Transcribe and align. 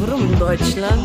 Yavrum 0.00 0.38
Deutschland. 0.38 1.02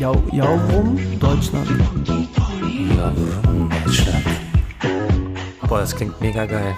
Ja, 0.00 0.12
Yavrum 0.32 0.98
Deutschland. 1.20 1.68
Yavrum 2.08 3.70
Deutschland. 3.84 4.24
Boah, 5.68 5.80
das 5.80 5.94
klingt 5.94 6.20
mega 6.20 6.44
geil. 6.46 6.74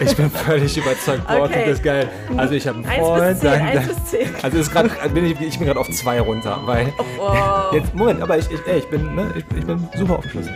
Ich 0.00 0.16
bin 0.16 0.30
völlig 0.30 0.76
überzeugt. 0.76 1.26
Boah, 1.28 1.42
Okay. 1.44 1.52
klingt 1.52 1.68
das 1.68 1.82
geil. 1.82 2.08
Also 2.36 2.54
ich 2.54 2.66
habe 2.66 2.78
einen 2.78 2.86
Freund. 2.86 3.28
bis 3.30 3.40
zehn, 3.40 3.50
dann- 3.50 3.60
eins 3.62 3.74
dann- 3.74 3.86
bis 3.96 4.04
zehn. 4.06 4.28
Also 4.42 4.58
ist 4.58 4.72
grad, 4.72 5.14
bin 5.14 5.24
ich, 5.26 5.40
ich 5.40 5.58
bin 5.58 5.66
gerade 5.68 5.78
auf 5.80 5.90
zwei 5.90 6.20
runter, 6.20 6.58
weil 6.64 6.92
Wow. 7.16 7.72
jetzt 7.72 7.94
Moment, 7.94 8.20
aber 8.20 8.36
ich, 8.38 8.50
ich, 8.50 8.60
ey, 8.66 8.78
ich 8.78 8.86
bin, 8.88 9.14
ne, 9.14 9.26
ich, 9.36 9.44
ich 9.58 9.64
bin 9.66 9.88
super 9.96 10.18
aufgeschlossen. 10.18 10.54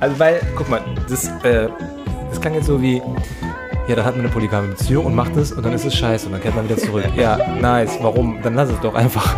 Also 0.00 0.18
weil, 0.18 0.40
guck 0.56 0.68
mal, 0.70 0.80
das, 1.08 1.28
äh, 1.44 1.68
das 2.30 2.40
klang 2.40 2.54
jetzt 2.54 2.66
so 2.66 2.80
wie, 2.80 3.02
ja, 3.88 3.96
da 3.96 4.04
hat 4.04 4.16
man 4.16 4.26
eine 4.26 4.34
polygame 4.34 4.68
Beziehung 4.68 5.06
und 5.06 5.14
macht 5.14 5.34
es 5.36 5.50
und 5.52 5.64
dann 5.64 5.72
ist 5.72 5.86
es 5.86 5.94
scheiße 5.94 6.26
und 6.26 6.32
dann 6.32 6.42
kehrt 6.42 6.54
man 6.54 6.64
wieder 6.64 6.76
zurück. 6.76 7.04
Ja, 7.16 7.38
nice. 7.60 7.98
Warum? 8.02 8.40
Dann 8.42 8.54
lass 8.54 8.68
es 8.70 8.80
doch 8.80 8.94
einfach. 8.94 9.34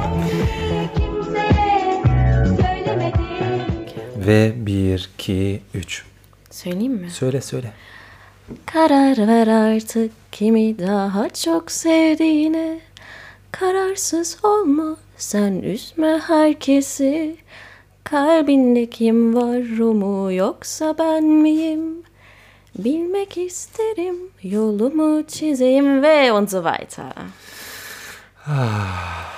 Ve 4.17 4.53
bir, 4.57 5.09
iki, 5.15 5.63
üç. 5.75 6.05
Söyleyeyim 6.51 6.93
mi? 6.93 7.11
Söyle 7.11 7.41
söyle. 7.41 7.73
Karar 8.67 9.27
ver 9.29 9.47
artık 9.47 10.13
kimi 10.33 10.79
daha 10.79 11.29
çok 11.29 11.71
sevdiğine 11.71 12.79
Kararsız 13.53 14.39
olma 14.43 14.97
sen 15.17 15.53
üzme 15.63 16.19
herkesi 16.27 17.37
Kalbinde 18.05 18.91
kim 18.91 19.35
var 19.35 19.79
o 19.81 19.95
mu 19.95 20.33
yoksa 20.33 20.99
ben 20.99 21.25
miyim 21.25 22.03
Bilmek 22.85 23.37
isterim 23.37 24.17
yolumu 24.43 25.27
çizeyim 25.27 26.03
ve 26.03 26.33
und 26.33 26.49
so 26.49 26.63
weiter. 26.63 27.13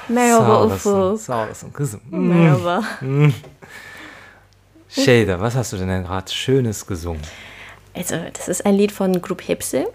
Merhaba 0.09 0.45
Sağ 0.47 0.61
olasın, 0.61 1.11
Ufuk. 1.11 1.21
sağ 1.21 1.45
olasın 1.47 1.71
kızım. 1.71 2.01
Merhaba. 2.11 2.83
Shader, 4.89 5.35
was 5.39 5.55
hast 5.55 5.73
du 5.73 5.79
denn 5.79 6.05
gerade 6.05 6.31
Schönes 6.31 6.87
gesungen? 6.87 7.21
Also, 7.97 8.17
das 8.39 8.49
ist 8.49 8.67
ein 8.67 8.79
Lied 8.79 8.93
von 8.93 9.21
Group 9.23 9.41
Hipse. 9.43 9.91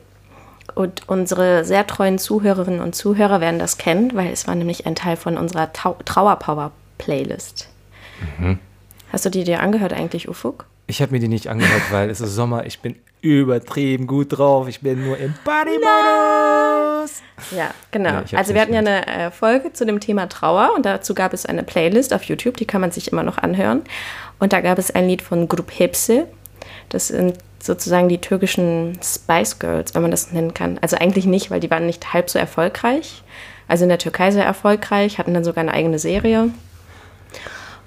Und 0.76 1.02
unsere 1.08 1.64
sehr 1.66 1.88
treuen 1.88 2.18
Zuhörerinnen 2.20 2.82
und 2.82 2.96
Zuhörer 2.96 3.40
werden 3.42 3.60
das 3.60 3.78
kennen, 3.78 4.12
weil 4.16 4.32
es 4.34 4.48
war 4.48 4.56
nämlich 4.56 4.86
ein 4.86 4.96
Teil 4.96 5.16
von 5.18 5.38
unserer 5.38 5.72
Trauerpower-Playlist. 5.74 7.70
Hast 9.12 9.26
du 9.26 9.30
die 9.30 9.44
dir 9.44 9.60
angehört 9.62 9.94
eigentlich, 9.94 10.28
Ufuk? 10.30 10.66
Ich 10.88 11.02
habe 11.02 11.12
mir 11.12 11.20
die 11.20 11.28
nicht 11.28 11.48
angehört, 11.48 11.84
weil 11.92 12.10
es 12.10 12.22
ist 12.22 12.34
Sommer, 12.34 12.66
ich 12.66 12.80
bin 12.80 12.96
übertrieben 13.22 14.08
gut 14.08 14.38
drauf, 14.38 14.68
ich 14.68 14.82
bin 14.82 15.04
nur 15.04 15.18
im 15.18 15.34
Partymodus. 15.44 17.22
Ja, 17.52 17.72
genau. 17.92 18.12
Hab's 18.12 18.34
also 18.34 18.54
wir 18.54 18.62
hatten 18.62 18.74
ja 18.74 18.80
eine 18.80 19.06
äh, 19.08 19.32
Folge 19.32 19.74
zu 19.74 19.86
dem 19.86 20.00
Thema 20.00 20.28
Trauer 20.30 20.72
und 20.76 20.86
dazu 20.86 21.14
gab 21.14 21.34
es 21.34 21.46
eine 21.46 21.64
Playlist 21.64 22.14
auf 22.14 22.24
YouTube, 22.24 22.58
die 22.58 22.66
kann 22.66 22.82
man 22.82 22.92
sich 22.92 23.12
immer 23.12 23.24
noch 23.24 23.38
anhören. 23.38 23.82
Und 24.40 24.54
da 24.54 24.62
gab 24.62 24.78
es 24.78 24.92
ein 24.92 25.08
Lied 25.08 25.22
von 25.22 25.48
Grup 25.48 25.72
Hepsi. 25.78 26.24
Das 26.90 27.08
sind 27.10 27.38
sozusagen 27.60 28.08
die 28.08 28.20
türkischen 28.20 28.98
Spice 29.04 29.60
Girls, 29.60 29.96
wenn 29.96 30.04
man 30.04 30.12
das 30.12 30.32
nennen 30.32 30.54
kann. 30.54 30.78
Also 30.82 30.98
eigentlich 30.98 31.26
nicht, 31.26 31.52
weil 31.52 31.60
die 31.60 31.72
waren 31.72 31.86
nicht 31.86 32.14
halb 32.14 32.30
so 32.30 32.40
erfolgreich. 32.40 33.24
Also 33.68 33.84
in 33.84 33.90
der 33.90 33.98
Türkei 33.98 34.32
sehr 34.32 34.46
erfolgreich, 34.46 35.18
hatten 35.18 35.34
dann 35.34 35.44
sogar 35.44 35.62
eine 35.62 35.74
eigene 35.74 36.00
Serie. 36.00 36.50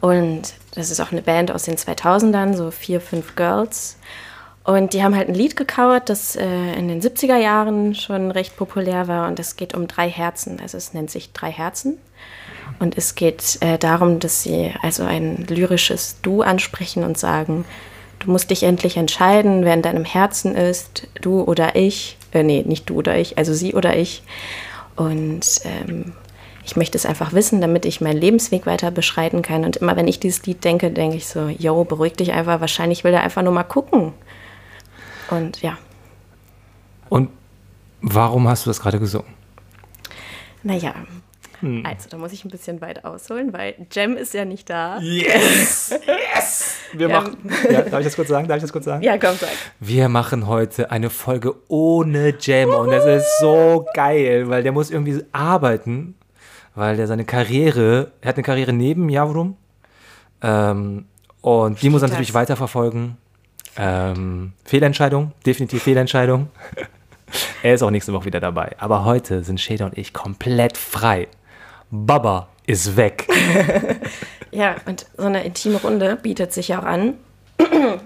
Und 0.00 0.54
das 0.74 0.90
ist 0.90 1.00
auch 1.00 1.12
eine 1.12 1.22
Band 1.22 1.50
aus 1.50 1.64
den 1.64 1.76
2000ern, 1.76 2.54
so 2.54 2.70
vier, 2.70 3.00
fünf 3.00 3.36
Girls. 3.36 3.96
Und 4.64 4.92
die 4.92 5.02
haben 5.02 5.16
halt 5.16 5.28
ein 5.28 5.34
Lied 5.34 5.56
gecovert, 5.56 6.08
das 6.08 6.36
äh, 6.36 6.74
in 6.74 6.88
den 6.88 7.00
70er 7.00 7.36
Jahren 7.36 7.94
schon 7.94 8.30
recht 8.30 8.56
populär 8.56 9.08
war. 9.08 9.28
Und 9.28 9.38
es 9.40 9.56
geht 9.56 9.74
um 9.74 9.88
drei 9.88 10.08
Herzen. 10.08 10.58
Also 10.60 10.76
es 10.76 10.94
nennt 10.94 11.10
sich 11.10 11.32
Drei 11.32 11.50
Herzen. 11.50 11.98
Und 12.78 12.96
es 12.96 13.14
geht 13.14 13.58
äh, 13.60 13.78
darum, 13.78 14.20
dass 14.20 14.42
sie 14.42 14.72
also 14.82 15.02
ein 15.04 15.44
lyrisches 15.48 16.20
Du 16.22 16.42
ansprechen 16.42 17.04
und 17.04 17.18
sagen, 17.18 17.64
du 18.20 18.30
musst 18.30 18.50
dich 18.50 18.62
endlich 18.62 18.96
entscheiden, 18.96 19.64
wer 19.64 19.74
in 19.74 19.82
deinem 19.82 20.04
Herzen 20.04 20.54
ist, 20.54 21.08
du 21.20 21.42
oder 21.42 21.74
ich. 21.74 22.16
Äh, 22.32 22.42
nee, 22.42 22.62
nicht 22.64 22.88
du 22.88 22.96
oder 22.96 23.16
ich, 23.18 23.38
also 23.38 23.52
sie 23.54 23.74
oder 23.74 23.96
ich. 23.96 24.22
Und 24.94 25.44
ähm, 25.64 26.12
ich 26.64 26.76
möchte 26.76 26.96
es 26.98 27.06
einfach 27.06 27.32
wissen, 27.32 27.60
damit 27.60 27.84
ich 27.84 28.00
meinen 28.00 28.18
Lebensweg 28.20 28.66
weiter 28.66 28.90
beschreiten 28.90 29.42
kann. 29.42 29.64
Und 29.64 29.76
immer 29.78 29.96
wenn 29.96 30.06
ich 30.08 30.20
dieses 30.20 30.44
Lied 30.46 30.62
denke, 30.64 30.90
denke 30.90 31.16
ich 31.16 31.26
so, 31.26 31.48
yo, 31.48 31.84
beruhig 31.84 32.14
dich 32.14 32.32
einfach. 32.32 32.60
Wahrscheinlich 32.60 33.02
will 33.04 33.12
er 33.14 33.22
einfach 33.22 33.42
nur 33.42 33.52
mal 33.52 33.64
gucken. 33.64 34.12
Und 35.30 35.62
ja, 35.62 35.78
Und 37.08 37.30
warum 38.02 38.48
hast 38.48 38.66
du 38.66 38.70
das 38.70 38.80
gerade 38.80 38.98
gesungen? 38.98 39.28
naja. 40.62 40.94
Also, 41.84 42.08
da 42.08 42.16
muss 42.16 42.32
ich 42.32 42.42
ein 42.46 42.50
bisschen 42.50 42.80
weit 42.80 43.04
ausholen, 43.04 43.52
weil 43.52 43.74
Jem 43.92 44.16
ist 44.16 44.32
ja 44.32 44.46
nicht 44.46 44.70
da. 44.70 44.98
Yes! 44.98 45.90
Yes! 46.06 46.76
Wir 46.94 47.06
Ja. 47.10 47.20
machen. 47.20 47.36
Ja, 47.70 47.82
darf 47.82 48.00
ich 48.00 48.06
das 48.06 48.16
kurz 48.16 48.28
sagen? 48.28 48.48
Darf 48.48 48.56
ich 48.56 48.62
das 48.62 48.72
kurz 48.72 48.86
sagen? 48.86 49.02
Ja, 49.04 49.18
komm, 49.18 49.36
sag. 49.38 49.50
Wir 49.78 50.08
machen 50.08 50.46
heute 50.46 50.90
eine 50.90 51.10
Folge 51.10 51.54
ohne 51.68 52.32
Jam 52.40 52.70
und 52.70 52.90
das 52.90 53.04
ist 53.04 53.40
so 53.40 53.84
geil, 53.92 54.48
weil 54.48 54.62
der 54.62 54.72
muss 54.72 54.90
irgendwie 54.90 55.22
arbeiten, 55.32 56.14
weil 56.74 56.96
der 56.96 57.06
seine 57.06 57.24
Karriere, 57.24 58.12
er 58.20 58.28
hat 58.28 58.36
eine 58.36 58.44
Karriere 58.44 58.72
neben 58.72 59.08
Javrum 59.08 59.56
ähm, 60.42 61.06
und 61.40 61.82
die 61.82 61.90
muss 61.90 62.02
er 62.02 62.08
das? 62.08 62.12
natürlich 62.12 62.34
weiterverfolgen. 62.34 63.16
Ähm, 63.76 64.52
Fehlentscheidung, 64.64 65.32
definitiv 65.46 65.82
Fehlentscheidung. 65.82 66.48
er 67.62 67.74
ist 67.74 67.82
auch 67.82 67.90
nächste 67.90 68.12
Woche 68.12 68.26
wieder 68.26 68.40
dabei. 68.40 68.74
Aber 68.78 69.04
heute 69.04 69.42
sind 69.42 69.60
Shader 69.60 69.86
und 69.86 69.96
ich 69.96 70.12
komplett 70.12 70.76
frei. 70.76 71.28
Baba 71.90 72.48
ist 72.66 72.96
weg. 72.96 73.26
Ja, 74.52 74.76
und 74.86 75.06
so 75.16 75.24
eine 75.24 75.44
intime 75.44 75.80
Runde 75.80 76.16
bietet 76.16 76.52
sich 76.52 76.68
ja 76.68 76.80
auch 76.80 76.84
an, 76.84 77.14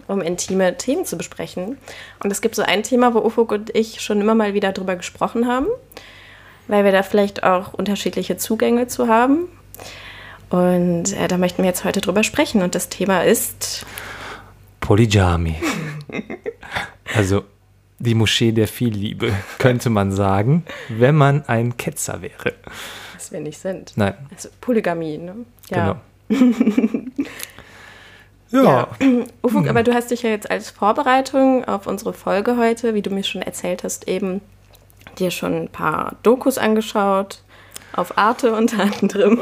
um 0.08 0.20
intime 0.20 0.76
Themen 0.76 1.04
zu 1.04 1.16
besprechen. 1.16 1.78
Und 2.22 2.30
es 2.30 2.40
gibt 2.40 2.54
so 2.54 2.62
ein 2.62 2.82
Thema, 2.82 3.14
wo 3.14 3.20
Ufuk 3.20 3.52
und 3.52 3.74
ich 3.74 4.00
schon 4.00 4.20
immer 4.20 4.34
mal 4.34 4.54
wieder 4.54 4.72
drüber 4.72 4.96
gesprochen 4.96 5.46
haben, 5.46 5.66
weil 6.68 6.84
wir 6.84 6.92
da 6.92 7.02
vielleicht 7.02 7.42
auch 7.42 7.74
unterschiedliche 7.74 8.36
Zugänge 8.36 8.86
zu 8.86 9.08
haben. 9.08 9.48
Und 10.50 11.12
äh, 11.16 11.28
da 11.28 11.36
möchten 11.38 11.62
wir 11.62 11.68
jetzt 11.68 11.84
heute 11.84 12.00
drüber 12.00 12.22
sprechen. 12.22 12.62
Und 12.62 12.74
das 12.74 12.88
Thema 12.88 13.24
ist, 13.24 13.84
Polygamy. 14.80 15.56
Also 17.14 17.44
die 17.98 18.14
Moschee 18.14 18.52
der 18.52 18.68
Vielliebe, 18.68 19.32
könnte 19.58 19.88
man 19.88 20.12
sagen, 20.12 20.64
wenn 20.88 21.14
man 21.14 21.44
ein 21.46 21.76
Ketzer 21.76 22.20
wäre. 22.22 22.52
was 23.14 23.32
wir 23.32 23.40
nicht 23.40 23.58
sind. 23.58 23.92
Nein, 23.96 24.14
Also 24.34 24.48
Polygamie, 24.60 25.18
ne? 25.18 25.34
Ja. 25.70 25.96
genau. 26.28 26.42
ja, 28.50 28.62
Ja. 28.62 28.88
Ufuk, 29.42 29.68
aber 29.68 29.82
du 29.82 29.94
hast 29.94 30.10
dich 30.10 30.22
ja 30.22 30.30
jetzt 30.30 30.50
als 30.50 30.70
Vorbereitung 30.70 31.64
auf 31.64 31.86
unsere 31.86 32.12
Folge 32.12 32.56
heute, 32.56 32.94
wie 32.94 33.02
du 33.02 33.10
mir 33.10 33.24
schon 33.24 33.42
erzählt 33.42 33.84
hast, 33.84 34.06
eben 34.06 34.40
dir 35.18 35.30
schon 35.30 35.54
ein 35.54 35.68
paar 35.68 36.16
Dokus 36.22 36.58
angeschaut. 36.58 37.40
Auf 37.96 38.18
Arte 38.18 38.54
unter 38.54 38.82
anderem. 38.82 39.38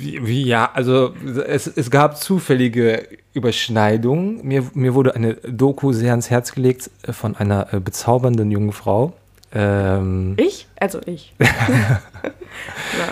wie, 0.00 0.26
wie, 0.26 0.44
ja, 0.44 0.68
also 0.74 1.14
es, 1.46 1.68
es 1.68 1.90
gab 1.92 2.16
zufällige 2.16 3.06
Überschneidungen. 3.34 4.44
Mir, 4.44 4.64
mir 4.74 4.94
wurde 4.94 5.14
eine 5.14 5.34
Doku 5.34 5.92
sehr 5.92 6.10
ans 6.10 6.28
Herz 6.28 6.52
gelegt 6.52 6.90
äh, 7.02 7.12
von 7.12 7.36
einer 7.36 7.72
äh, 7.72 7.78
bezaubernden 7.78 8.50
jungen 8.50 8.72
Frau. 8.72 9.12
Ähm, 9.52 10.34
Ich? 10.38 10.66
Also 10.80 11.00
ich. 11.06 11.34
Na, 11.38 11.48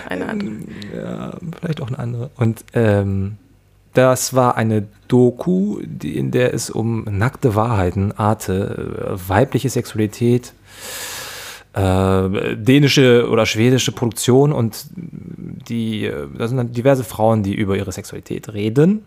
eine 0.09 0.27
andere. 0.27 0.51
ja, 0.95 1.31
vielleicht 1.59 1.81
auch 1.81 1.87
eine 1.87 1.99
andere. 1.99 2.29
Und 2.35 2.65
ähm, 2.73 3.37
das 3.93 4.33
war 4.33 4.57
eine 4.57 4.87
Doku, 5.07 5.79
die, 5.83 6.17
in 6.17 6.31
der 6.31 6.53
es 6.53 6.69
um 6.69 7.03
nackte 7.05 7.55
Wahrheiten, 7.55 8.11
Arte, 8.17 9.15
äh, 9.15 9.29
weibliche 9.29 9.69
Sexualität, 9.69 10.53
äh, 11.73 12.55
dänische 12.55 13.29
oder 13.29 13.45
schwedische 13.45 13.91
Produktion 13.91 14.51
und 14.51 14.85
die, 14.95 16.05
äh, 16.05 16.27
da 16.37 16.47
sind 16.47 16.57
dann 16.57 16.71
diverse 16.71 17.03
Frauen, 17.03 17.43
die 17.43 17.53
über 17.53 17.75
ihre 17.75 17.91
Sexualität 17.91 18.53
reden. 18.53 19.05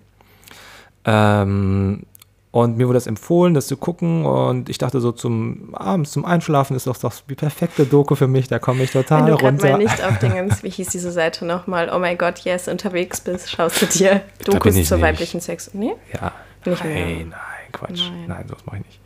Ähm, 1.04 2.02
und 2.50 2.78
mir 2.78 2.88
wurde 2.88 2.96
das 2.96 3.06
empfohlen, 3.06 3.52
das 3.52 3.66
zu 3.66 3.76
gucken. 3.76 4.24
Und 4.24 4.70
ich 4.70 4.78
dachte 4.78 4.98
so 5.00 5.12
zum 5.12 5.74
abends 5.74 6.10
zum 6.12 6.24
Einschlafen 6.24 6.74
ist 6.74 6.86
doch, 6.86 6.96
doch 6.96 7.12
die 7.28 7.34
perfekte 7.34 7.84
Doku 7.84 8.14
für 8.14 8.28
mich. 8.28 8.48
Da 8.48 8.58
komme 8.58 8.82
ich 8.82 8.92
total 8.92 9.26
Wenn 9.26 9.36
du 9.36 9.44
runter. 9.44 9.70
mal 9.72 9.78
nicht 9.78 10.02
auf 10.08 10.18
Dingens, 10.18 10.62
wie 10.62 10.70
hieß 10.70 10.88
diese 10.88 11.12
Seite 11.12 11.44
nochmal, 11.44 11.90
oh 11.94 11.98
mein 11.98 12.16
Gott, 12.16 12.38
yes, 12.40 12.66
unterwegs 12.66 13.20
bist, 13.20 13.50
schaust 13.50 13.82
du 13.82 13.86
dir 13.86 14.22
Dokus 14.44 14.72
zur 14.84 14.96
nicht. 14.96 15.06
weiblichen 15.06 15.40
Sex. 15.42 15.70
Nee? 15.74 15.92
Ja. 16.14 16.32
Nicht 16.64 16.82
mehr. 16.82 16.94
nein, 16.94 17.28
nein, 17.28 17.72
Quatsch. 17.72 18.10
Nein. 18.10 18.24
Nein, 18.26 18.48
sowas 18.48 18.64
mache 18.64 18.78
ich 18.78 18.86
nicht. 18.86 19.00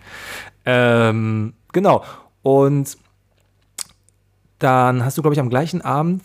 Ähm, 0.64 1.54
genau. 1.72 2.04
Und 2.42 2.96
dann 4.60 5.04
hast 5.04 5.18
du, 5.18 5.22
glaube 5.22 5.34
ich, 5.34 5.40
am 5.40 5.50
gleichen 5.50 5.82
Abend, 5.82 6.22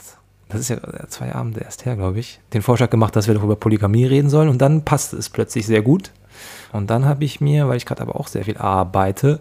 das 0.49 0.61
ist 0.61 0.69
ja 0.69 0.77
äh, 0.77 1.07
zwei 1.07 1.33
Abende 1.33 1.61
erst 1.61 1.85
her, 1.85 1.95
glaube 1.95 2.19
ich, 2.19 2.39
den 2.53 2.61
Vorschlag 2.61 2.89
gemacht, 2.89 3.15
dass 3.15 3.27
wir 3.27 3.33
doch 3.33 3.43
über 3.43 3.55
Polygamie 3.55 4.05
reden 4.05 4.29
sollen. 4.29 4.49
Und 4.49 4.59
dann 4.59 4.83
passte 4.83 5.17
es 5.17 5.29
plötzlich 5.29 5.65
sehr 5.65 5.81
gut. 5.81 6.11
Und 6.71 6.89
dann 6.89 7.05
habe 7.05 7.23
ich 7.23 7.41
mir, 7.41 7.67
weil 7.67 7.77
ich 7.77 7.85
gerade 7.85 8.01
aber 8.01 8.19
auch 8.19 8.27
sehr 8.27 8.43
viel 8.43 8.57
arbeite, 8.57 9.39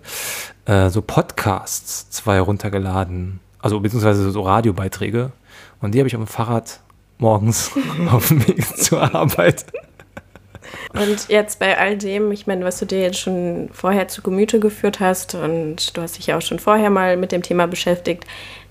äh, 0.65 0.89
so 0.89 1.03
Podcasts 1.03 2.09
zwei 2.11 2.41
runtergeladen. 2.41 3.41
Also 3.59 3.81
beziehungsweise 3.81 4.31
so 4.31 4.43
Radiobeiträge. 4.43 5.33
Und 5.81 5.95
die 5.95 5.99
habe 5.99 6.09
ich 6.09 6.17
auf 6.17 6.23
dem 6.23 6.29
Fahrrad 6.29 6.81
morgens 7.19 7.73
auf 8.11 8.29
dem 8.29 8.47
Weg 8.47 8.65
zur 8.79 9.15
Arbeit. 9.15 9.67
Und 10.93 11.29
jetzt 11.29 11.59
bei 11.59 11.77
all 11.79 11.99
dem, 11.99 12.33
ich 12.33 12.47
meine, 12.47 12.65
was 12.65 12.79
du 12.79 12.87
dir 12.87 13.01
jetzt 13.01 13.19
schon 13.19 13.69
vorher 13.73 14.09
zu 14.09 14.23
Gemüte 14.23 14.61
geführt 14.61 15.01
hast 15.01 15.35
und 15.35 15.97
du 15.97 16.03
hast 16.03 16.19
dich 16.19 16.29
ja 16.29 16.39
auch 16.39 16.43
schon 16.43 16.59
vorher 16.59 16.91
mal 16.91 17.17
mit 17.17 17.33
dem 17.33 17.43
Thema 17.43 17.67
beschäftigt, 17.67 18.25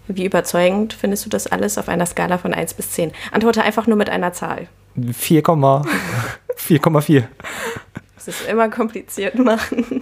wie 0.08 0.26
überzeugend 0.26 0.94
findest 0.94 1.26
du 1.26 1.30
das 1.30 1.48
alles 1.48 1.78
auf 1.78 1.90
einer 1.90 2.06
Skala 2.06 2.38
von 2.38 2.54
1 2.54 2.74
bis 2.76 2.92
10? 2.92 3.12
Antworte 3.32 3.64
einfach 3.64 3.88
nur 3.88 3.98
mit 3.98 4.10
einer 4.10 4.34
Zahl. 4.34 4.68
4,4. 4.98 7.24
Das 8.16 8.28
ist 8.28 8.48
immer 8.48 8.70
kompliziert 8.70 9.38
machen. 9.38 10.02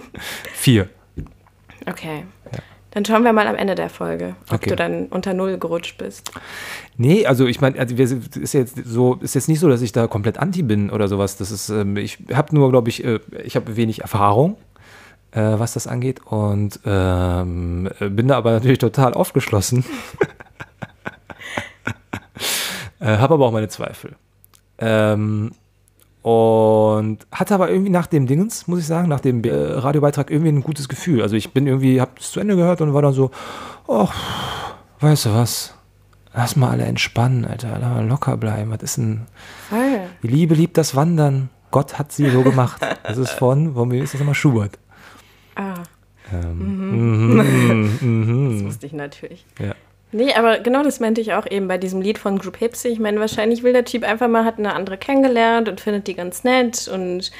4. 0.54 0.88
Okay. 1.86 2.24
Dann 2.92 3.04
schauen 3.06 3.24
wir 3.24 3.32
mal 3.32 3.46
am 3.46 3.56
Ende 3.56 3.74
der 3.74 3.88
Folge, 3.88 4.36
ob 4.48 4.56
Okay. 4.56 4.68
du 4.68 4.76
dann 4.76 5.06
unter 5.06 5.32
Null 5.32 5.56
gerutscht 5.56 5.96
bist. 5.96 6.30
Nee, 6.98 7.24
also 7.26 7.46
ich 7.46 7.62
meine, 7.62 7.78
also 7.78 7.94
ist 7.96 8.52
jetzt 8.52 8.76
so, 8.84 9.14
ist 9.14 9.34
jetzt 9.34 9.48
nicht 9.48 9.60
so, 9.60 9.68
dass 9.70 9.80
ich 9.80 9.92
da 9.92 10.06
komplett 10.06 10.36
anti 10.38 10.62
bin 10.62 10.90
oder 10.90 11.08
sowas. 11.08 11.38
Das 11.38 11.50
ist, 11.50 11.70
ähm, 11.70 11.96
ich 11.96 12.18
habe 12.34 12.54
nur, 12.54 12.70
glaube 12.70 12.90
ich, 12.90 13.02
äh, 13.02 13.18
ich 13.44 13.56
habe 13.56 13.76
wenig 13.76 14.02
Erfahrung, 14.02 14.56
äh, 15.32 15.58
was 15.58 15.74
das 15.74 15.86
angeht 15.86 16.20
und 16.26 16.80
ähm, 16.84 17.90
äh, 18.00 18.08
bin 18.08 18.28
da 18.28 18.36
aber 18.36 18.52
natürlich 18.52 18.78
total 18.78 19.14
aufgeschlossen. 19.14 19.84
äh, 23.00 23.16
habe 23.16 23.34
aber 23.34 23.46
auch 23.46 23.52
meine 23.52 23.68
Zweifel. 23.68 24.16
Ähm, 24.78 25.52
und 26.22 27.18
hatte 27.32 27.54
aber 27.54 27.68
irgendwie 27.68 27.90
nach 27.90 28.06
dem 28.06 28.26
Dingens, 28.26 28.68
muss 28.68 28.78
ich 28.78 28.86
sagen, 28.86 29.08
nach 29.08 29.20
dem 29.20 29.42
äh, 29.42 29.52
Radiobeitrag 29.52 30.30
irgendwie 30.30 30.52
ein 30.52 30.62
gutes 30.62 30.88
Gefühl. 30.88 31.22
Also 31.22 31.34
ich 31.34 31.52
bin 31.52 31.66
irgendwie, 31.66 32.00
habe 32.00 32.12
es 32.20 32.30
zu 32.30 32.38
Ende 32.38 32.54
gehört 32.54 32.80
und 32.80 32.94
war 32.94 33.02
dann 33.02 33.12
so, 33.12 33.32
oh, 33.88 34.08
weißt 35.00 35.26
du 35.26 35.34
was, 35.34 35.74
lass 36.32 36.54
mal 36.54 36.70
alle 36.70 36.84
entspannen, 36.84 37.44
Alter, 37.44 37.76
lass 37.80 37.90
mal 37.90 38.06
locker 38.06 38.36
bleiben. 38.36 38.70
Was 38.70 38.82
ist 38.82 38.98
denn, 38.98 39.22
Voll. 39.68 40.02
die 40.22 40.28
Liebe 40.28 40.54
liebt 40.54 40.78
das 40.78 40.94
Wandern. 40.94 41.50
Gott 41.72 41.98
hat 41.98 42.12
sie 42.12 42.30
so 42.30 42.42
gemacht. 42.42 42.80
Das 43.02 43.18
ist 43.18 43.30
von, 43.30 43.74
von 43.74 43.88
mir 43.88 44.04
ist 44.04 44.14
das 44.14 44.20
immer 44.20 44.34
Schubert. 44.34 44.78
Ähm, 46.32 47.32
mhm, 47.32 47.98
mhm, 48.00 48.54
das 48.54 48.64
wusste 48.64 48.86
ich 48.86 48.92
natürlich. 48.92 49.44
ja. 49.58 49.74
Nee, 50.14 50.34
aber 50.34 50.58
genau 50.58 50.82
das 50.82 51.00
meinte 51.00 51.22
ich 51.22 51.32
auch 51.32 51.50
eben 51.50 51.68
bei 51.68 51.78
diesem 51.78 52.02
Lied 52.02 52.18
von 52.18 52.38
Group 52.38 52.58
Hipsy. 52.58 52.88
Ich 52.88 52.98
meine, 52.98 53.18
wahrscheinlich 53.18 53.62
will 53.62 53.72
der 53.72 53.86
Typ 53.86 54.04
einfach 54.04 54.28
mal, 54.28 54.44
hat 54.44 54.58
eine 54.58 54.74
andere 54.74 54.98
kennengelernt 54.98 55.70
und 55.70 55.80
findet 55.80 56.06
die 56.06 56.14
ganz 56.14 56.44
nett 56.44 56.86
und 56.86 57.32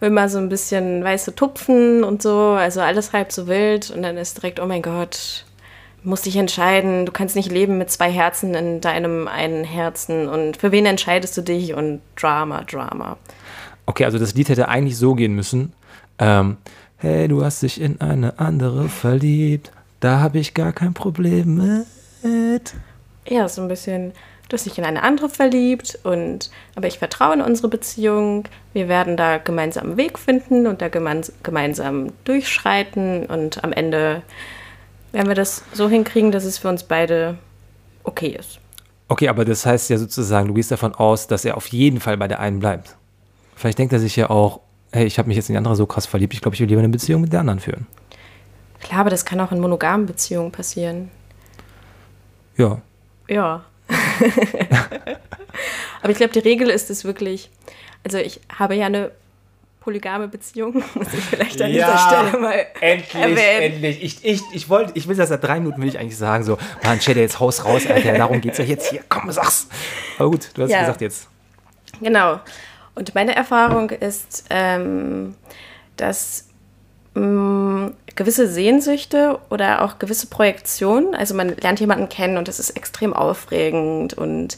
will 0.00 0.10
mal 0.10 0.28
so 0.28 0.36
ein 0.36 0.50
bisschen 0.50 1.02
weiße 1.02 1.34
tupfen 1.34 2.04
und 2.04 2.20
so. 2.20 2.36
Also 2.50 2.82
alles 2.82 3.14
halb 3.14 3.32
so 3.32 3.46
wild. 3.46 3.90
Und 3.90 4.02
dann 4.02 4.18
ist 4.18 4.36
direkt, 4.36 4.60
oh 4.60 4.66
mein 4.66 4.82
Gott, 4.82 5.46
musst 6.02 6.26
dich 6.26 6.36
entscheiden. 6.36 7.06
Du 7.06 7.12
kannst 7.12 7.36
nicht 7.36 7.50
leben 7.50 7.78
mit 7.78 7.90
zwei 7.90 8.10
Herzen 8.10 8.54
in 8.54 8.82
deinem 8.82 9.26
einen 9.26 9.64
Herzen. 9.64 10.28
Und 10.28 10.58
für 10.58 10.72
wen 10.72 10.84
entscheidest 10.84 11.36
du 11.38 11.40
dich? 11.40 11.72
Und 11.72 12.02
Drama, 12.16 12.64
Drama. 12.64 13.16
Okay, 13.86 14.04
also 14.04 14.18
das 14.18 14.34
Lied 14.34 14.50
hätte 14.50 14.68
eigentlich 14.68 14.98
so 14.98 15.14
gehen 15.14 15.34
müssen. 15.34 15.72
Ähm, 16.18 16.58
hey, 17.00 17.28
du 17.28 17.44
hast 17.44 17.62
dich 17.62 17.80
in 17.80 18.00
eine 18.00 18.38
andere 18.38 18.88
verliebt. 18.88 19.72
Da 20.00 20.20
habe 20.20 20.38
ich 20.38 20.54
gar 20.54 20.72
kein 20.72 20.94
Problem 20.94 21.86
mit. 22.22 22.74
Ja, 23.26 23.48
so 23.48 23.62
ein 23.62 23.68
bisschen, 23.68 24.12
du 24.48 24.54
hast 24.54 24.66
dich 24.66 24.78
in 24.78 24.84
eine 24.84 25.02
andere 25.02 25.28
verliebt 25.28 25.98
und 26.04 26.50
aber 26.74 26.88
ich 26.88 26.98
vertraue 26.98 27.34
in 27.34 27.40
unsere 27.40 27.68
Beziehung. 27.68 28.44
Wir 28.72 28.88
werden 28.88 29.16
da 29.16 29.38
gemeinsam 29.38 29.88
einen 29.88 29.96
Weg 29.96 30.18
finden 30.18 30.66
und 30.66 30.82
da 30.82 30.88
gemeins 30.88 31.32
gemeinsam 31.42 32.12
durchschreiten 32.24 33.26
und 33.26 33.64
am 33.64 33.72
Ende 33.72 34.22
werden 35.12 35.28
wir 35.28 35.34
das 35.34 35.64
so 35.72 35.88
hinkriegen, 35.88 36.32
dass 36.32 36.44
es 36.44 36.58
für 36.58 36.68
uns 36.68 36.82
beide 36.82 37.38
okay 38.04 38.36
ist. 38.38 38.58
Okay, 39.08 39.28
aber 39.28 39.44
das 39.44 39.66
heißt 39.66 39.90
ja 39.90 39.98
sozusagen, 39.98 40.48
du 40.48 40.54
gehst 40.54 40.70
davon 40.70 40.94
aus, 40.94 41.26
dass 41.26 41.44
er 41.44 41.56
auf 41.56 41.66
jeden 41.68 41.98
Fall 41.98 42.16
bei 42.16 42.28
der 42.28 42.40
einen 42.40 42.60
bleibt. 42.60 42.96
Vielleicht 43.56 43.78
denkt 43.78 43.92
er 43.92 43.98
sich 43.98 44.16
ja 44.16 44.30
auch, 44.30 44.60
hey, 44.92 45.06
ich 45.06 45.18
habe 45.18 45.28
mich 45.28 45.36
jetzt 45.36 45.48
in 45.48 45.54
die 45.54 45.58
andere 45.58 45.76
so 45.76 45.86
krass 45.86 46.06
verliebt, 46.06 46.34
ich 46.34 46.40
glaube, 46.40 46.54
ich 46.54 46.60
will 46.60 46.68
lieber 46.68 46.80
eine 46.80 46.88
Beziehung 46.88 47.20
mit 47.22 47.32
der 47.32 47.40
anderen 47.40 47.60
führen. 47.60 47.86
Klar, 48.80 49.00
aber 49.00 49.10
das 49.10 49.24
kann 49.24 49.40
auch 49.40 49.52
in 49.52 49.60
monogamen 49.60 50.06
Beziehungen 50.06 50.52
passieren. 50.52 51.10
Ja. 52.56 52.80
Ja. 53.28 53.64
aber 56.02 56.10
ich 56.10 56.16
glaube, 56.16 56.32
die 56.32 56.38
Regel 56.40 56.70
ist 56.70 56.90
es 56.90 57.04
wirklich, 57.04 57.50
also 58.04 58.18
ich 58.18 58.40
habe 58.58 58.74
ja 58.74 58.86
eine 58.86 59.10
polygame 59.80 60.28
Beziehung, 60.28 60.74
muss 60.94 61.12
ich 61.12 61.24
vielleicht 61.24 61.60
an 61.62 61.72
dieser 61.72 61.98
Stelle 61.98 62.38
mal 62.38 62.66
endlich, 62.80 63.14
erwähnen. 63.14 63.72
endlich. 63.74 64.02
Ich, 64.02 64.24
ich, 64.24 64.42
ich 64.52 64.68
wollte, 64.68 64.92
ich 64.94 65.08
will 65.08 65.16
das 65.16 65.30
seit 65.30 65.42
drei 65.42 65.58
Minuten, 65.58 65.80
will 65.80 65.88
ich 65.88 65.98
eigentlich 65.98 66.16
sagen, 66.18 66.44
so, 66.44 66.58
Mann, 66.84 66.98
Cheddar, 66.98 67.22
jetzt 67.22 67.40
Haus 67.40 67.64
raus, 67.64 67.86
Alter, 67.86 68.12
darum 68.14 68.40
geht's 68.40 68.58
ja 68.58 68.64
jetzt 68.64 68.90
hier, 68.90 69.02
komm, 69.08 69.30
sag's. 69.32 69.68
Aber 70.18 70.30
gut, 70.30 70.50
du 70.54 70.62
hast 70.62 70.70
Ja. 70.70 70.80
gesagt 70.80 71.00
jetzt. 71.00 71.28
Genau. 72.00 72.40
Und 72.94 73.14
meine 73.14 73.34
Erfahrung 73.34 73.90
ist, 73.90 74.44
ähm, 74.50 75.34
dass 75.96 76.48
mh, 77.14 77.92
gewisse 78.16 78.48
Sehnsüchte 78.48 79.38
oder 79.48 79.82
auch 79.82 79.98
gewisse 79.98 80.26
Projektionen, 80.26 81.14
also 81.14 81.34
man 81.34 81.56
lernt 81.56 81.80
jemanden 81.80 82.08
kennen 82.08 82.36
und 82.36 82.48
das 82.48 82.58
ist 82.58 82.70
extrem 82.70 83.12
aufregend 83.12 84.14
und 84.14 84.56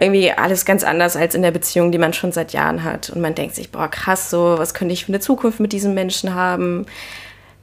irgendwie 0.00 0.32
alles 0.32 0.64
ganz 0.64 0.84
anders 0.84 1.16
als 1.16 1.34
in 1.34 1.42
der 1.42 1.50
Beziehung, 1.50 1.92
die 1.92 1.98
man 1.98 2.12
schon 2.12 2.32
seit 2.32 2.52
Jahren 2.52 2.82
hat. 2.82 3.10
Und 3.10 3.20
man 3.20 3.34
denkt 3.34 3.54
sich, 3.54 3.70
boah, 3.70 3.88
krass, 3.88 4.30
so, 4.30 4.54
was 4.56 4.74
könnte 4.74 4.94
ich 4.94 5.04
für 5.04 5.12
eine 5.12 5.20
Zukunft 5.20 5.60
mit 5.60 5.72
diesem 5.72 5.94
Menschen 5.94 6.34
haben? 6.34 6.86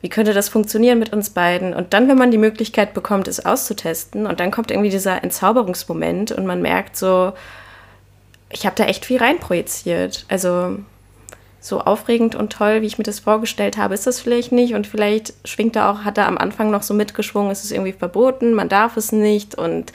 Wie 0.01 0.09
könnte 0.09 0.33
das 0.33 0.47
funktionieren 0.47 0.99
mit 0.99 1.11
uns 1.11 1.31
beiden? 1.31 1.73
Und 1.73 1.93
dann, 1.93 2.07
wenn 2.07 2.17
man 2.17 2.31
die 2.31 2.37
Möglichkeit 2.37 2.93
bekommt, 2.93 3.27
es 3.27 3.45
auszutesten, 3.45 4.27
und 4.27 4.39
dann 4.39 4.51
kommt 4.51 4.71
irgendwie 4.71 4.91
dieser 4.91 5.23
Entzauberungsmoment 5.23 6.31
und 6.31 6.45
man 6.45 6.61
merkt 6.61 6.95
so, 6.95 7.33
ich 8.51 8.65
habe 8.65 8.75
da 8.75 8.85
echt 8.85 9.05
viel 9.05 9.17
reinprojiziert. 9.17 10.25
Also 10.27 10.79
so 11.61 11.81
aufregend 11.81 12.35
und 12.35 12.53
toll, 12.53 12.81
wie 12.81 12.85
ich 12.85 12.97
mir 12.97 13.03
das 13.03 13.19
vorgestellt 13.19 13.77
habe, 13.77 13.93
ist 13.93 14.07
das 14.07 14.21
vielleicht 14.21 14.51
nicht. 14.51 14.73
Und 14.73 14.87
vielleicht 14.87 15.33
schwingt 15.45 15.75
da 15.75 15.91
auch, 15.91 15.99
hat 15.99 16.17
er 16.17 16.27
am 16.27 16.37
Anfang 16.37 16.71
noch 16.71 16.83
so 16.83 16.93
mitgeschwungen, 16.93 17.51
es 17.51 17.63
ist 17.63 17.71
irgendwie 17.71 17.91
verboten, 17.91 18.53
man 18.53 18.69
darf 18.69 18.97
es 18.97 19.11
nicht. 19.11 19.55
Und 19.55 19.91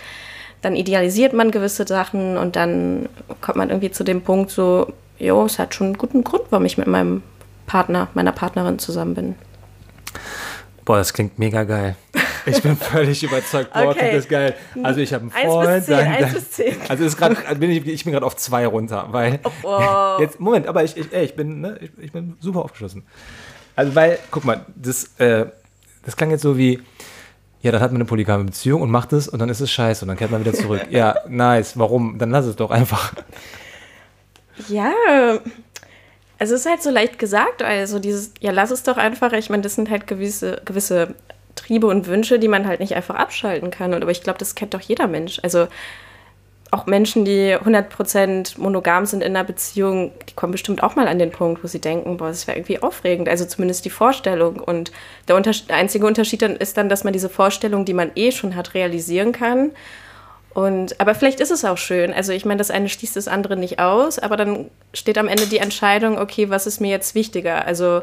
dann 0.62 0.76
idealisiert 0.76 1.32
man 1.32 1.50
gewisse 1.50 1.86
Sachen 1.86 2.36
und 2.36 2.56
dann 2.56 3.08
kommt 3.40 3.56
man 3.56 3.70
irgendwie 3.70 3.90
zu 3.90 4.04
dem 4.04 4.22
Punkt 4.22 4.50
so, 4.50 4.92
jo, 5.18 5.44
es 5.44 5.58
hat 5.58 5.74
schon 5.74 5.88
einen 5.88 5.98
guten 5.98 6.24
Grund, 6.24 6.44
warum 6.50 6.64
ich 6.64 6.78
mit 6.78 6.86
meinem 6.86 7.22
Partner, 7.66 8.08
meiner 8.14 8.32
Partnerin 8.32 8.78
zusammen 8.78 9.14
bin. 9.14 9.34
Boah, 10.84 10.98
das 10.98 11.12
klingt 11.12 11.38
mega 11.38 11.64
geil. 11.64 11.96
Ich 12.46 12.62
bin 12.62 12.76
völlig 12.76 13.22
überzeugt. 13.22 13.72
Boah, 13.72 13.88
Okay. 13.88 13.98
klingt 14.00 14.14
das 14.16 14.28
geil. 14.28 14.54
Also 14.82 15.00
ich 15.00 15.12
habe 15.14 15.22
einen 15.22 15.30
bis 15.30 15.40
Freund. 15.42 15.84
zehn, 15.84 15.96
dann- 15.96 16.06
eins 16.08 16.20
dann- 16.20 16.32
bis 16.34 16.50
zehn. 16.50 16.76
Also 16.88 17.04
ist 17.04 17.16
grad, 17.16 17.60
bin 17.60 17.70
ich, 17.70 17.86
ich 17.86 18.04
bin 18.04 18.12
gerade 18.12 18.26
auf 18.26 18.36
zwei 18.36 18.66
runter, 18.66 19.06
weil 19.10 19.40
Oh. 19.62 20.16
jetzt 20.20 20.38
Moment, 20.40 20.66
aber 20.66 20.84
ich, 20.84 20.96
ich, 20.96 21.12
ey, 21.12 21.24
ich 21.24 21.34
bin, 21.34 21.60
ne, 21.62 21.78
ich, 21.80 21.90
ich 21.98 22.12
bin 22.12 22.36
super 22.40 22.60
aufgeschlossen. 22.64 23.04
Also 23.76 23.94
weil, 23.94 24.18
guck 24.30 24.44
mal, 24.44 24.64
das, 24.76 25.10
äh, 25.18 25.46
das 26.04 26.16
klang 26.16 26.30
jetzt 26.30 26.42
so 26.42 26.56
wie, 26.58 26.82
ja, 27.62 27.72
dann 27.72 27.80
hat 27.80 27.90
man 27.92 27.96
eine 28.02 28.04
polygame 28.04 28.44
Beziehung 28.44 28.82
und 28.82 28.90
macht 28.90 29.12
es 29.14 29.26
und 29.26 29.38
dann 29.38 29.48
ist 29.48 29.60
es 29.60 29.70
scheiße 29.70 30.04
und 30.04 30.08
dann 30.08 30.16
kehrt 30.18 30.30
man 30.30 30.40
wieder 30.44 30.52
zurück. 30.54 30.82
ja, 30.90 31.16
nice. 31.28 31.78
Warum? 31.78 32.18
Dann 32.18 32.30
lass 32.30 32.44
es 32.44 32.56
doch 32.56 32.70
einfach. 32.70 33.14
Ja, 34.68 34.92
also 36.38 36.54
es 36.54 36.60
ist 36.60 36.66
halt 36.68 36.82
so 36.82 36.90
leicht 36.90 37.18
gesagt, 37.18 37.62
also 37.62 37.98
dieses, 37.98 38.32
ja, 38.40 38.52
lass 38.52 38.70
es 38.70 38.82
doch 38.82 38.96
einfach. 38.96 39.32
Ich 39.32 39.50
meine, 39.50 39.62
das 39.62 39.74
sind 39.74 39.90
halt 39.90 40.06
gewisse, 40.06 40.60
gewisse 40.64 41.14
Triebe 41.54 41.86
und 41.86 42.06
Wünsche, 42.06 42.38
die 42.38 42.48
man 42.48 42.66
halt 42.66 42.80
nicht 42.80 42.94
einfach 42.94 43.14
abschalten 43.14 43.70
kann. 43.70 43.94
Und, 43.94 44.02
aber 44.02 44.10
ich 44.10 44.22
glaube, 44.22 44.38
das 44.38 44.54
kennt 44.54 44.74
doch 44.74 44.80
jeder 44.80 45.06
Mensch. 45.06 45.40
Also 45.42 45.68
auch 46.74 46.86
Menschen, 46.86 47.24
die 47.24 47.56
100% 47.56 48.58
monogam 48.60 49.06
sind 49.06 49.22
in 49.22 49.36
einer 49.36 49.44
Beziehung, 49.44 50.12
die 50.28 50.34
kommen 50.34 50.50
bestimmt 50.50 50.82
auch 50.82 50.96
mal 50.96 51.06
an 51.06 51.20
den 51.20 51.30
Punkt, 51.30 51.62
wo 51.62 51.68
sie 51.68 51.80
denken, 51.80 52.16
boah, 52.16 52.28
das 52.28 52.48
wäre 52.48 52.58
irgendwie 52.58 52.82
aufregend. 52.82 53.28
Also 53.28 53.44
zumindest 53.44 53.84
die 53.84 53.90
Vorstellung. 53.90 54.56
Und 54.56 54.90
der, 55.28 55.36
Unterschied, 55.36 55.68
der 55.68 55.76
einzige 55.76 56.06
Unterschied 56.06 56.42
dann 56.42 56.56
ist 56.56 56.76
dann, 56.76 56.88
dass 56.88 57.04
man 57.04 57.12
diese 57.12 57.28
Vorstellung, 57.28 57.84
die 57.84 57.94
man 57.94 58.10
eh 58.16 58.32
schon 58.32 58.56
hat, 58.56 58.74
realisieren 58.74 59.30
kann. 59.32 59.70
Und, 60.52 61.00
aber 61.00 61.14
vielleicht 61.14 61.40
ist 61.40 61.50
es 61.50 61.64
auch 61.64 61.78
schön. 61.78 62.12
Also 62.12 62.32
ich 62.32 62.44
meine, 62.44 62.58
das 62.58 62.70
eine 62.70 62.88
schließt 62.88 63.16
das 63.16 63.28
andere 63.28 63.56
nicht 63.56 63.78
aus, 63.78 64.18
aber 64.18 64.36
dann 64.36 64.70
steht 64.92 65.18
am 65.18 65.28
Ende 65.28 65.46
die 65.46 65.58
Entscheidung, 65.58 66.18
okay, 66.18 66.50
was 66.50 66.66
ist 66.66 66.80
mir 66.80 66.90
jetzt 66.90 67.14
wichtiger? 67.14 67.66
Also, 67.66 68.02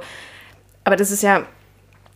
aber 0.84 0.98
das 0.98 1.12
ist 1.12 1.24
ja, 1.24 1.46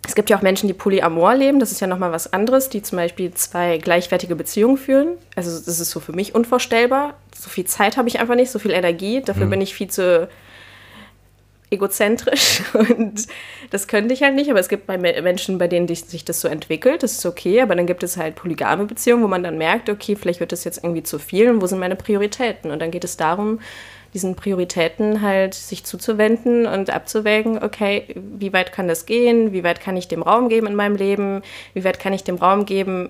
es 0.07 0.15
gibt 0.15 0.29
ja 0.29 0.37
auch 0.37 0.41
Menschen, 0.41 0.67
die 0.67 0.73
Polyamor 0.73 1.35
leben, 1.35 1.59
das 1.59 1.71
ist 1.71 1.79
ja 1.79 1.87
nochmal 1.87 2.11
was 2.11 2.31
anderes, 2.31 2.69
die 2.69 2.81
zum 2.81 2.97
Beispiel 2.97 3.33
zwei 3.33 3.77
gleichwertige 3.77 4.35
Beziehungen 4.35 4.77
führen. 4.77 5.17
Also 5.35 5.51
das 5.51 5.79
ist 5.79 5.89
so 5.89 5.99
für 5.99 6.13
mich 6.13 6.35
unvorstellbar. 6.35 7.15
So 7.35 7.49
viel 7.49 7.65
Zeit 7.65 7.97
habe 7.97 8.07
ich 8.07 8.19
einfach 8.19 8.35
nicht, 8.35 8.51
so 8.51 8.59
viel 8.59 8.71
Energie, 8.71 9.21
dafür 9.21 9.47
bin 9.47 9.61
ich 9.61 9.73
viel 9.73 9.89
zu 9.89 10.27
egozentrisch 11.71 12.61
und 12.73 13.27
das 13.71 13.87
könnte 13.87 14.13
ich 14.13 14.23
halt 14.23 14.35
nicht, 14.35 14.49
aber 14.49 14.59
es 14.59 14.69
gibt 14.69 14.85
bei 14.85 14.97
Me- 14.97 15.19
Menschen, 15.21 15.57
bei 15.57 15.67
denen 15.67 15.87
sich 15.87 16.25
das 16.25 16.41
so 16.41 16.47
entwickelt, 16.47 17.03
das 17.03 17.13
ist 17.13 17.25
okay, 17.25 17.61
aber 17.61 17.75
dann 17.75 17.87
gibt 17.87 18.03
es 18.03 18.17
halt 18.17 18.35
polygame 18.35 18.85
Beziehungen, 18.85 19.23
wo 19.23 19.27
man 19.27 19.43
dann 19.43 19.57
merkt, 19.57 19.89
okay, 19.89 20.15
vielleicht 20.15 20.39
wird 20.39 20.51
das 20.51 20.63
jetzt 20.63 20.83
irgendwie 20.83 21.03
zu 21.03 21.19
viel 21.19 21.49
und 21.49 21.61
wo 21.61 21.67
sind 21.67 21.79
meine 21.79 21.95
Prioritäten? 21.95 22.71
Und 22.71 22.79
dann 22.79 22.91
geht 22.91 23.03
es 23.03 23.17
darum, 23.17 23.59
diesen 24.13 24.35
Prioritäten 24.35 25.21
halt 25.21 25.53
sich 25.53 25.83
zuzuwenden 25.83 26.65
und 26.67 26.89
abzuwägen, 26.89 27.61
okay, 27.61 28.05
wie 28.15 28.53
weit 28.53 28.71
kann 28.71 28.87
das 28.87 29.05
gehen? 29.05 29.51
Wie 29.51 29.63
weit 29.63 29.81
kann 29.81 29.97
ich 29.97 30.07
dem 30.07 30.21
Raum 30.21 30.47
geben 30.47 30.67
in 30.67 30.75
meinem 30.75 30.95
Leben? 30.95 31.41
Wie 31.73 31.83
weit 31.83 31.99
kann 31.99 32.13
ich 32.13 32.23
dem 32.23 32.37
Raum 32.37 32.65
geben, 32.65 33.09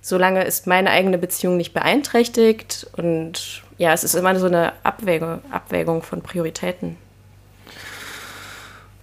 solange 0.00 0.44
ist 0.44 0.66
meine 0.66 0.90
eigene 0.90 1.18
Beziehung 1.18 1.58
nicht 1.58 1.74
beeinträchtigt. 1.74 2.86
Und 2.96 3.64
ja, 3.76 3.92
es 3.92 4.02
ist 4.02 4.14
immer 4.14 4.34
so 4.38 4.46
eine 4.46 4.72
Abwägung, 4.82 5.40
Abwägung 5.50 6.02
von 6.02 6.22
Prioritäten. 6.22 6.96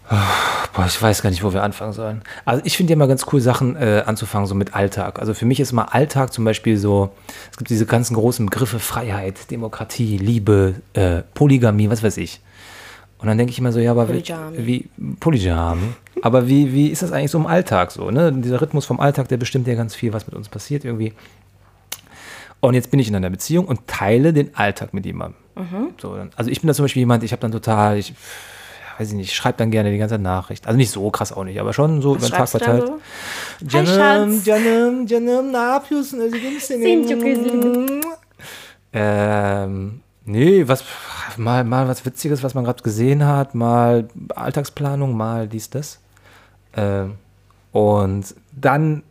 Boah, 0.10 0.86
ich 0.88 1.02
weiß 1.02 1.22
gar 1.22 1.30
nicht, 1.30 1.44
wo 1.44 1.54
wir 1.54 1.64
anfangen 1.64 1.94
sollen. 1.94 2.24
Also 2.46 2.62
ich 2.66 2.78
finde 2.78 2.92
ja 2.92 2.96
immer 2.96 3.08
ganz 3.08 3.26
cool, 3.32 3.40
Sachen 3.40 3.76
äh, 3.76 4.04
anzufangen, 4.06 4.48
so 4.48 4.56
mit 4.56 4.74
Alltag. 4.76 5.20
Also 5.20 5.34
für 5.34 5.46
mich 5.46 5.60
ist 5.60 5.72
mal 5.72 5.86
Alltag 5.86 6.34
zum 6.34 6.46
Beispiel 6.46 6.78
so, 6.78 7.12
es 7.52 7.58
gibt 7.58 7.70
diese 7.70 7.86
ganzen 7.86 8.16
großen 8.16 8.46
Begriffe 8.46 8.80
Freiheit, 8.80 9.52
Demokratie, 9.52 10.18
Liebe, 10.18 10.76
äh, 10.94 11.22
Polygamie, 11.34 11.90
was 11.90 12.04
weiß 12.04 12.18
ich. 12.18 12.42
Und 13.20 13.28
dann 13.28 13.38
denke 13.38 13.52
ich 13.52 13.60
immer 13.60 13.72
so, 13.72 13.80
ja, 13.80 13.92
aber 13.92 14.06
Polygamy. 14.06 14.58
wie, 14.58 14.90
wie 14.98 15.14
Polygamy. 15.16 15.94
aber 16.22 16.48
wie, 16.50 16.74
wie 16.74 16.88
ist 16.88 17.04
das 17.04 17.14
eigentlich 17.14 17.32
so 17.32 17.38
im 17.38 17.48
Alltag 17.48 17.92
so, 17.92 18.12
ne? 18.12 18.34
Dieser 18.34 18.62
Rhythmus 18.62 18.86
vom 18.86 19.00
Alltag, 19.00 19.30
der 19.30 19.38
bestimmt 19.38 19.66
ja 19.68 19.76
ganz 19.76 19.96
viel, 19.96 20.12
was 20.12 20.28
mit 20.28 20.36
uns 20.36 20.50
passiert 20.50 20.84
irgendwie. 20.84 21.14
Und 22.60 22.74
jetzt 22.74 22.92
bin 22.92 23.00
ich 23.00 23.08
in 23.08 23.16
einer 23.16 23.30
Beziehung 23.30 23.66
und 23.66 23.88
teile 23.88 24.34
den 24.34 24.56
Alltag 24.56 24.94
mit 24.94 25.06
jemandem. 25.06 25.40
So, 26.02 26.16
dann, 26.16 26.32
also 26.36 26.50
ich 26.50 26.62
bin 26.62 26.68
da 26.68 26.74
zum 26.74 26.84
Beispiel 26.84 27.02
jemand, 27.02 27.24
ich 27.24 27.32
habe 27.32 27.42
dann 27.42 27.52
total, 27.52 27.98
ich 27.98 28.14
weiß 28.98 29.10
ich 29.10 29.14
nicht, 29.16 29.30
ich 29.30 29.36
schreibe 29.36 29.58
dann 29.58 29.72
gerne 29.72 29.92
die 29.92 29.98
ganze 29.98 30.20
Nachricht. 30.20 30.68
Also 30.68 30.78
nicht 30.78 30.92
so 30.92 31.10
krass 31.10 31.32
auch 31.32 31.44
nicht, 31.44 31.60
aber 31.60 31.74
schon 31.74 32.02
so 32.02 32.16
über 32.16 32.28
den 32.28 32.32
Tag 32.32 32.50
verteilt. 32.50 32.88
so? 32.88 33.00
Hi, 33.78 33.86
Schatz. 33.86 34.46
Canım, 34.46 35.08
canım, 35.08 35.54
ne 35.54 35.58
yapıyorsun? 35.58 36.20
Özledim 36.20 36.60
Sind 36.60 37.10
çok 37.10 37.24
özledim. 37.24 38.02
Ähm, 38.94 40.02
nee, 40.26 40.68
was, 40.68 40.84
mal, 41.38 41.64
mal 41.64 41.88
was 41.88 42.06
Witziges, 42.06 42.44
was 42.44 42.54
man 42.54 42.64
gerade 42.64 42.84
gesehen 42.84 43.26
hat, 43.26 43.56
mal 43.56 44.08
Alltagsplanung, 44.36 45.18
mal 45.18 45.48
dies, 45.48 45.70
das. 45.70 46.00
Ähm, 46.78 47.16
und 47.72 48.36
dann 48.52 49.04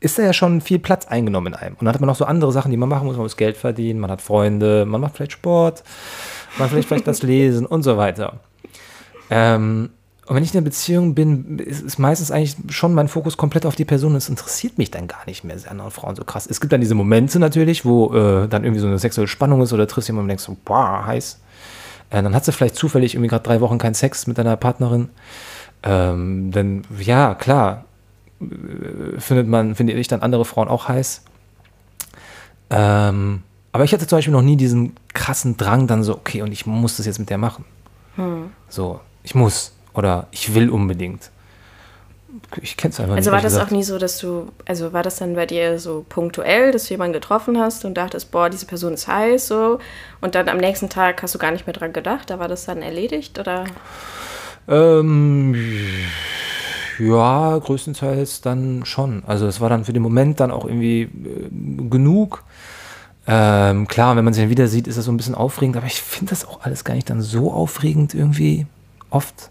ist 0.00 0.18
da 0.18 0.22
ja 0.22 0.32
schon 0.32 0.60
viel 0.60 0.78
Platz 0.78 1.06
eingenommen 1.06 1.48
in 1.48 1.54
einem. 1.54 1.76
Und 1.76 1.86
dann 1.86 1.94
hat 1.94 2.00
man 2.00 2.08
noch 2.08 2.16
so 2.16 2.24
andere 2.24 2.52
Sachen, 2.52 2.70
die 2.70 2.76
man 2.76 2.88
machen 2.88 3.06
muss. 3.06 3.16
Man 3.16 3.24
muss 3.24 3.36
Geld 3.36 3.56
verdienen, 3.56 4.00
man 4.00 4.10
hat 4.10 4.22
Freunde, 4.22 4.84
man 4.84 5.00
macht 5.00 5.16
vielleicht 5.16 5.32
Sport, 5.32 5.82
man 6.58 6.68
vielleicht 6.68 6.88
vielleicht 6.88 7.06
das 7.06 7.22
Lesen 7.22 7.66
und 7.66 7.82
so 7.82 7.96
weiter. 7.96 8.40
Ähm, 9.30 9.90
und 10.26 10.36
wenn 10.36 10.44
ich 10.44 10.52
in 10.52 10.58
einer 10.58 10.64
Beziehung 10.64 11.14
bin, 11.14 11.58
ist, 11.58 11.82
ist 11.82 11.98
meistens 11.98 12.30
eigentlich 12.30 12.56
schon 12.68 12.92
mein 12.92 13.08
Fokus 13.08 13.38
komplett 13.38 13.64
auf 13.64 13.76
die 13.76 13.86
Person. 13.86 14.14
Es 14.14 14.28
interessiert 14.28 14.76
mich 14.76 14.90
dann 14.90 15.08
gar 15.08 15.24
nicht 15.26 15.42
mehr, 15.42 15.56
diese 15.56 15.70
anderen 15.70 15.90
Frauen 15.90 16.16
so 16.16 16.24
krass. 16.24 16.46
Es 16.46 16.60
gibt 16.60 16.72
dann 16.72 16.82
diese 16.82 16.94
Momente 16.94 17.38
natürlich, 17.38 17.86
wo 17.86 18.14
äh, 18.14 18.46
dann 18.46 18.64
irgendwie 18.64 18.80
so 18.80 18.86
eine 18.86 18.98
sexuelle 18.98 19.28
Spannung 19.28 19.62
ist 19.62 19.72
oder 19.72 19.88
triffst 19.88 20.08
jemanden 20.08 20.24
und 20.24 20.28
denkst 20.28 20.44
so, 20.44 20.56
boah, 20.66 21.06
heiß. 21.06 21.40
Äh, 22.10 22.22
dann 22.22 22.34
hat 22.34 22.44
sie 22.44 22.52
vielleicht 22.52 22.76
zufällig 22.76 23.14
irgendwie 23.14 23.28
gerade 23.28 23.42
drei 23.42 23.62
Wochen 23.62 23.78
keinen 23.78 23.94
Sex 23.94 24.26
mit 24.26 24.36
deiner 24.36 24.56
Partnerin. 24.58 25.08
Ähm, 25.82 26.50
dann, 26.50 26.84
ja, 26.98 27.34
klar, 27.34 27.86
äh, 28.42 29.18
findet 29.18 29.48
man, 29.48 29.74
finde 29.76 29.94
ich 29.94 30.08
dann 30.08 30.20
andere 30.20 30.44
Frauen 30.44 30.68
auch 30.68 30.88
heiß. 30.88 31.22
Ähm, 32.68 33.42
aber 33.72 33.84
ich 33.84 33.94
hatte 33.94 34.06
zum 34.06 34.18
Beispiel 34.18 34.32
noch 34.32 34.42
nie 34.42 34.56
diesen 34.56 34.94
krassen 35.14 35.56
Drang, 35.56 35.86
dann 35.86 36.02
so, 36.02 36.14
okay, 36.14 36.42
und 36.42 36.52
ich 36.52 36.66
muss 36.66 36.98
das 36.98 37.06
jetzt 37.06 37.18
mit 37.18 37.30
der 37.30 37.38
machen. 37.38 37.64
So, 38.68 39.00
ich 39.28 39.34
muss 39.34 39.72
oder 39.92 40.26
ich 40.30 40.54
will 40.54 40.70
unbedingt. 40.70 41.30
Ich 42.62 42.78
kenne 42.78 42.92
es 42.92 42.98
einfach 42.98 43.14
Also 43.16 43.28
nicht. 43.28 43.32
war 43.32 43.40
ehrlich 43.40 43.52
das 43.52 43.54
auch 43.60 43.66
gesagt. 43.66 43.72
nie 43.72 43.82
so, 43.82 43.98
dass 43.98 44.16
du, 44.16 44.48
also 44.64 44.94
war 44.94 45.02
das 45.02 45.16
dann 45.16 45.34
bei 45.34 45.44
dir 45.44 45.78
so 45.78 46.06
punktuell, 46.08 46.72
dass 46.72 46.84
du 46.84 46.94
jemanden 46.94 47.12
getroffen 47.12 47.58
hast 47.58 47.84
und 47.84 47.92
dachtest, 47.94 48.30
boah, 48.30 48.48
diese 48.48 48.64
Person 48.64 48.94
ist 48.94 49.06
heiß 49.06 49.48
so 49.48 49.80
und 50.22 50.34
dann 50.34 50.48
am 50.48 50.56
nächsten 50.56 50.88
Tag 50.88 51.22
hast 51.22 51.34
du 51.34 51.38
gar 51.38 51.50
nicht 51.50 51.66
mehr 51.66 51.74
dran 51.74 51.92
gedacht, 51.92 52.30
da 52.30 52.38
war 52.38 52.48
das 52.48 52.64
dann 52.64 52.80
erledigt 52.80 53.38
oder? 53.38 53.64
Ähm, 54.66 55.54
ja, 56.98 57.58
größtenteils 57.58 58.40
dann 58.40 58.86
schon. 58.86 59.24
Also 59.26 59.46
es 59.46 59.60
war 59.60 59.68
dann 59.68 59.84
für 59.84 59.92
den 59.92 60.02
Moment 60.02 60.40
dann 60.40 60.50
auch 60.50 60.64
irgendwie 60.64 61.02
äh, 61.02 61.88
genug. 61.90 62.44
Ähm, 63.26 63.86
klar, 63.88 64.16
wenn 64.16 64.24
man 64.24 64.32
sich 64.32 64.44
dann 64.44 64.50
wieder 64.50 64.68
sieht, 64.68 64.86
ist 64.88 64.96
das 64.96 65.04
so 65.04 65.12
ein 65.12 65.18
bisschen 65.18 65.34
aufregend, 65.34 65.76
aber 65.76 65.86
ich 65.86 66.00
finde 66.00 66.30
das 66.30 66.46
auch 66.48 66.62
alles 66.62 66.84
gar 66.84 66.94
nicht 66.94 67.10
dann 67.10 67.20
so 67.20 67.52
aufregend 67.52 68.14
irgendwie 68.14 68.64
oft. 69.10 69.50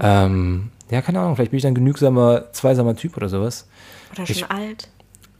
Ähm, 0.00 0.70
ja, 0.90 1.00
keine 1.02 1.20
Ahnung, 1.20 1.36
vielleicht 1.36 1.52
bin 1.52 1.56
ich 1.58 1.62
dann 1.62 1.74
genügsamer, 1.74 2.52
zweisamer 2.52 2.94
Typ 2.96 3.16
oder 3.16 3.28
sowas. 3.28 3.66
Oder 4.12 4.26
schon 4.26 4.36
Ich- 4.36 4.50
alt? 4.50 4.88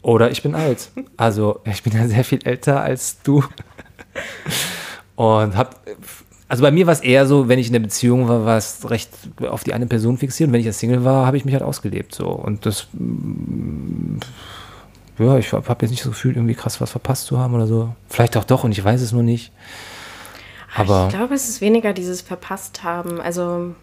Oder 0.03 0.31
ich 0.31 0.43
bin 0.43 0.55
alt. 0.55 0.91
Also 1.19 1.61
ich 1.65 1.83
bin 1.83 1.93
ja 1.93 2.09
sehr 2.09 2.25
viel 2.25 2.41
älter 2.47 2.81
als 2.81 3.21
du. 3.23 3.45
Und 5.17 5.55
hab, 5.57 5.79
also 6.49 6.63
bei 6.63 6.71
mir 6.71 6.87
war 6.87 6.93
es 6.95 7.01
eher 7.01 7.27
so, 7.27 7.49
wenn 7.49 7.59
ich 7.59 7.67
in 7.67 7.75
der 7.75 7.81
Beziehung 7.81 8.27
war, 8.27 8.47
war 8.47 8.57
es 8.57 8.89
recht 8.89 9.11
auf 9.47 9.63
die 9.65 9.75
eine 9.75 9.87
Person 9.87 10.17
fixiert. 10.17 10.49
Und 10.49 10.55
wenn 10.55 10.61
ich 10.63 10.67
als 10.67 10.79
Single 10.79 11.05
war, 11.05 11.27
habe 11.27 11.37
ich 11.37 11.45
mich 11.45 11.53
halt 11.53 11.63
ausgelebt. 11.63 12.15
So. 12.15 12.29
Und 12.29 12.65
das, 12.65 12.87
ja, 15.19 15.37
ich 15.37 15.53
habe 15.53 15.77
jetzt 15.83 15.91
nicht 15.91 16.03
so 16.03 16.09
gefühlt, 16.11 16.37
irgendwie 16.37 16.55
krass 16.55 16.81
was 16.81 16.91
verpasst 16.93 17.27
zu 17.27 17.39
haben 17.39 17.55
oder 17.55 17.67
so. 17.67 17.95
Vielleicht 18.09 18.37
auch 18.39 18.45
doch 18.45 18.65
und 18.65 18.73
ich 18.73 18.83
weiß 18.83 19.03
es 19.03 19.13
nur 19.13 19.23
nicht. 19.23 19.53
Aber 20.75 21.09
ich 21.09 21.17
glaube, 21.17 21.35
es 21.35 21.49
ist 21.49 21.61
weniger 21.61 21.93
dieses 21.93 22.21
verpasst 22.21 22.83
haben. 22.83 23.21
Also 23.21 23.75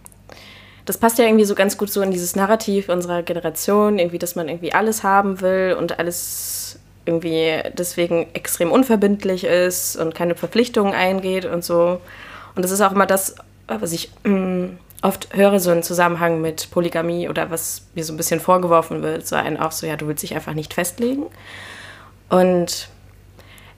das 0.85 0.97
passt 0.97 1.19
ja 1.19 1.25
irgendwie 1.25 1.45
so 1.45 1.53
ganz 1.53 1.77
gut 1.77 1.91
so 1.91 2.01
in 2.01 2.11
dieses 2.11 2.35
Narrativ 2.35 2.87
unserer 2.89 3.23
Generation, 3.23 3.99
irgendwie, 3.99 4.19
dass 4.19 4.35
man 4.35 4.47
irgendwie 4.47 4.73
alles 4.73 5.03
haben 5.03 5.41
will 5.41 5.75
und 5.77 5.99
alles 5.99 6.79
irgendwie 7.05 7.61
deswegen 7.73 8.27
extrem 8.33 8.71
unverbindlich 8.71 9.43
ist 9.43 9.95
und 9.97 10.15
keine 10.15 10.35
Verpflichtungen 10.35 10.93
eingeht 10.93 11.45
und 11.45 11.63
so. 11.63 11.99
Und 12.55 12.63
das 12.63 12.71
ist 12.71 12.81
auch 12.81 12.91
immer 12.91 13.05
das, 13.05 13.35
was 13.67 13.91
ich 13.91 14.09
mm, 14.23 14.77
oft 15.01 15.35
höre, 15.35 15.59
so 15.59 15.71
im 15.71 15.83
Zusammenhang 15.83 16.41
mit 16.41 16.71
Polygamie 16.71 17.29
oder 17.29 17.51
was 17.51 17.83
mir 17.95 18.03
so 18.03 18.13
ein 18.13 18.17
bisschen 18.17 18.39
vorgeworfen 18.39 19.03
wird, 19.03 19.27
so 19.27 19.35
einen 19.35 19.57
auch 19.57 19.71
so, 19.71 19.85
ja, 19.85 19.95
du 19.95 20.07
willst 20.07 20.23
dich 20.23 20.35
einfach 20.35 20.53
nicht 20.53 20.73
festlegen. 20.73 21.23
Und 22.29 22.89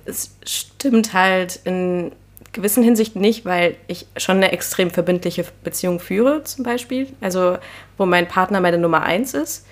es 0.06 0.32
stimmt 0.46 1.14
halt 1.14 1.60
in 1.64 2.12
gewissen 2.52 2.84
Hinsichten 2.84 3.22
nicht, 3.22 3.46
weil 3.46 3.76
ich 3.88 4.08
schon 4.18 4.38
eine 4.38 4.52
extrem 4.52 4.90
verbindliche 4.90 5.46
Beziehung 5.64 6.00
führe, 6.00 6.44
zum 6.44 6.64
Beispiel. 6.64 7.08
Also, 7.22 7.58
wo 7.98 8.06
mein 8.06 8.28
Partner 8.28 8.60
meine 8.60 8.78
Nummer 8.78 9.04
eins 9.04 9.34
ist. 9.34 9.66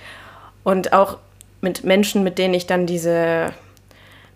Und 0.63 0.93
auch 0.93 1.17
mit 1.61 1.83
Menschen, 1.83 2.23
mit 2.23 2.37
denen 2.37 2.53
ich 2.53 2.67
dann 2.67 2.85
diese 2.85 3.53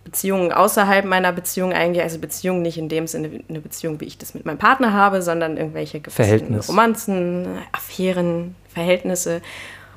Beziehungen 0.03 0.51
außerhalb 0.51 1.05
meiner 1.05 1.31
Beziehung 1.31 1.73
eingehe. 1.73 2.03
Also 2.03 2.19
Beziehung 2.19 2.61
nicht 2.61 2.77
in 2.77 2.89
dem 2.89 3.07
Sinne 3.07 3.41
eine 3.47 3.59
Beziehung, 3.59 3.99
wie 4.01 4.05
ich 4.05 4.17
das 4.17 4.33
mit 4.33 4.45
meinem 4.45 4.57
Partner 4.57 4.93
habe, 4.93 5.21
sondern 5.21 5.57
irgendwelche 5.57 5.99
gewissen 5.99 6.15
Verhältnis. 6.15 6.69
Romanzen, 6.69 7.47
Affären, 7.71 8.55
Verhältnisse. 8.69 9.41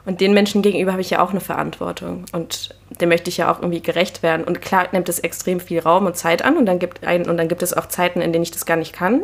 Und 0.06 0.20
den 0.20 0.34
Menschen 0.34 0.60
gegenüber 0.60 0.92
habe 0.92 1.00
ich 1.00 1.10
ja 1.10 1.22
auch 1.22 1.30
eine 1.30 1.40
Verantwortung. 1.40 2.26
Und 2.32 2.74
dem 3.00 3.08
möchte 3.08 3.30
ich 3.30 3.38
ja 3.38 3.50
auch 3.50 3.60
irgendwie 3.60 3.80
gerecht 3.80 4.22
werden. 4.22 4.44
Und 4.44 4.60
klar 4.60 4.86
nimmt 4.92 5.08
es 5.08 5.18
extrem 5.18 5.60
viel 5.60 5.80
Raum 5.80 6.06
und 6.06 6.16
Zeit 6.16 6.44
an. 6.44 6.56
Und 6.56 6.66
dann 6.66 6.78
gibt, 6.78 7.04
ein, 7.04 7.28
und 7.28 7.36
dann 7.38 7.48
gibt 7.48 7.62
es 7.62 7.74
auch 7.74 7.86
Zeiten, 7.86 8.20
in 8.20 8.32
denen 8.32 8.42
ich 8.42 8.50
das 8.50 8.66
gar 8.66 8.76
nicht 8.76 8.92
kann, 8.92 9.22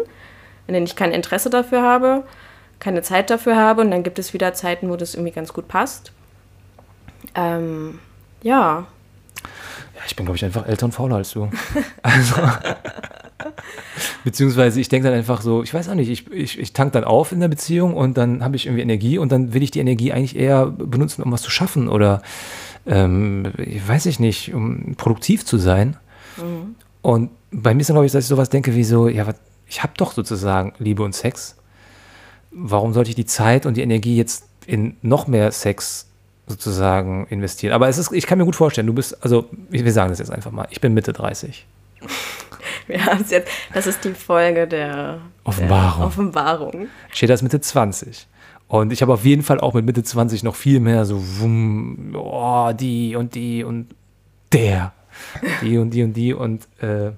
in 0.67 0.75
denen 0.75 0.87
ich 0.87 0.97
kein 0.97 1.13
Interesse 1.13 1.51
dafür 1.51 1.83
habe, 1.83 2.25
keine 2.79 3.03
Zeit 3.03 3.29
dafür 3.29 3.57
habe. 3.57 3.83
Und 3.83 3.91
dann 3.91 4.03
gibt 4.03 4.19
es 4.19 4.33
wieder 4.33 4.55
Zeiten, 4.55 4.89
wo 4.89 4.97
das 4.97 5.15
irgendwie 5.15 5.33
ganz 5.33 5.53
gut 5.53 5.69
passt. 5.69 6.13
Ähm, 7.35 7.99
ja, 8.43 8.87
Ja, 10.00 10.07
ich 10.07 10.16
bin, 10.16 10.25
glaube 10.25 10.37
ich, 10.37 10.45
einfach 10.45 10.66
älter 10.66 10.87
und 10.87 10.92
fauler 10.92 11.16
als 11.16 11.33
du. 11.33 11.50
Also, 12.02 12.37
beziehungsweise 14.25 14.80
ich 14.80 14.88
denke 14.88 15.09
dann 15.09 15.19
einfach 15.19 15.42
so, 15.42 15.62
ich 15.62 15.75
weiß 15.75 15.88
auch 15.88 15.95
nicht, 15.95 16.09
ich, 16.09 16.30
ich, 16.30 16.59
ich 16.59 16.73
tank 16.73 16.92
dann 16.92 17.04
auf 17.04 17.33
in 17.33 17.40
der 17.40 17.49
Beziehung 17.49 17.95
und 17.95 18.16
dann 18.16 18.42
habe 18.42 18.57
ich 18.57 18.66
irgendwie 18.66 18.83
Energie 18.83 19.19
und 19.19 19.30
dann 19.30 19.52
will 19.52 19.62
ich 19.62 19.71
die 19.71 19.80
Energie 19.80 20.12
eigentlich 20.12 20.37
eher 20.37 20.66
benutzen, 20.66 21.23
um 21.23 21.33
was 21.33 21.42
zu 21.42 21.50
schaffen 21.50 21.88
oder 21.88 22.23
ähm, 22.87 23.52
ich 23.59 23.87
weiß 23.87 24.07
ich 24.07 24.19
nicht, 24.21 24.54
um 24.54 24.95
produktiv 24.97 25.45
zu 25.45 25.59
sein. 25.59 25.97
Und 27.02 27.30
bei 27.50 27.75
mir 27.75 27.80
ist 27.83 27.90
dann, 27.90 27.95
glaube 27.95 28.07
ich, 28.07 28.12
dass 28.12 28.25
ich 28.25 28.28
sowas 28.28 28.49
denke 28.49 28.75
wie 28.75 28.85
so, 28.85 29.09
ja, 29.09 29.26
ich 29.66 29.83
habe 29.83 29.92
doch 29.97 30.12
sozusagen 30.12 30.73
Liebe 30.78 31.02
und 31.02 31.14
Sex. 31.14 31.57
Warum 32.50 32.95
sollte 32.95 33.11
ich 33.11 33.16
die 33.16 33.26
Zeit 33.26 33.66
und 33.66 33.76
die 33.76 33.83
Energie 33.83 34.16
jetzt 34.16 34.45
in 34.66 34.97
noch 35.02 35.26
mehr 35.26 35.52
Sex 35.52 36.10
sozusagen 36.50 37.26
investieren? 37.30 37.73
Aber 37.73 37.88
es 37.88 37.97
ist, 37.97 38.12
ich 38.12 38.26
kann 38.26 38.38
mir 38.38 38.45
gut 38.45 38.57
vorstellen, 38.57 38.87
du 38.87 38.92
bist, 38.92 39.23
also 39.23 39.49
wir 39.71 39.92
sagen 39.92 40.11
das 40.11 40.19
jetzt 40.19 40.33
einfach 40.33 40.50
mal, 40.50 40.66
ich 40.71 40.80
bin 40.80 40.92
Mitte 40.92 41.12
30. 41.12 41.66
wir 42.87 43.04
haben 43.04 43.23
es 43.23 43.30
jetzt. 43.30 43.50
Das 43.73 43.87
ist 43.87 44.04
die 44.04 44.12
Folge 44.12 44.66
der 44.66 45.21
Offenbarung. 45.45 45.99
Der 45.99 46.07
Offenbarung. 46.07 46.88
Steht 47.12 47.30
das 47.30 47.42
Mitte 47.42 47.61
20. 47.61 48.26
Und 48.69 48.92
ich 48.92 49.02
habe 49.02 49.12
auf 49.12 49.25
jeden 49.25 49.42
Fall 49.42 49.61
auch 49.61 49.75
mit 49.75 49.85
Mitte 49.85 50.02
20 50.02 50.42
noch 50.42 50.54
viel 50.54 50.80
mehr 50.80 51.04
so, 51.04 51.21
wumm, 51.40 52.14
oh, 52.14 52.71
die 52.73 53.16
und 53.16 53.35
die 53.35 53.64
und 53.64 53.95
der. 54.52 54.92
Die 55.62 55.76
und 55.78 55.90
die 55.90 56.02
und 56.02 56.12
die 56.14 56.35
und 56.35 56.69
äh, 56.80 57.12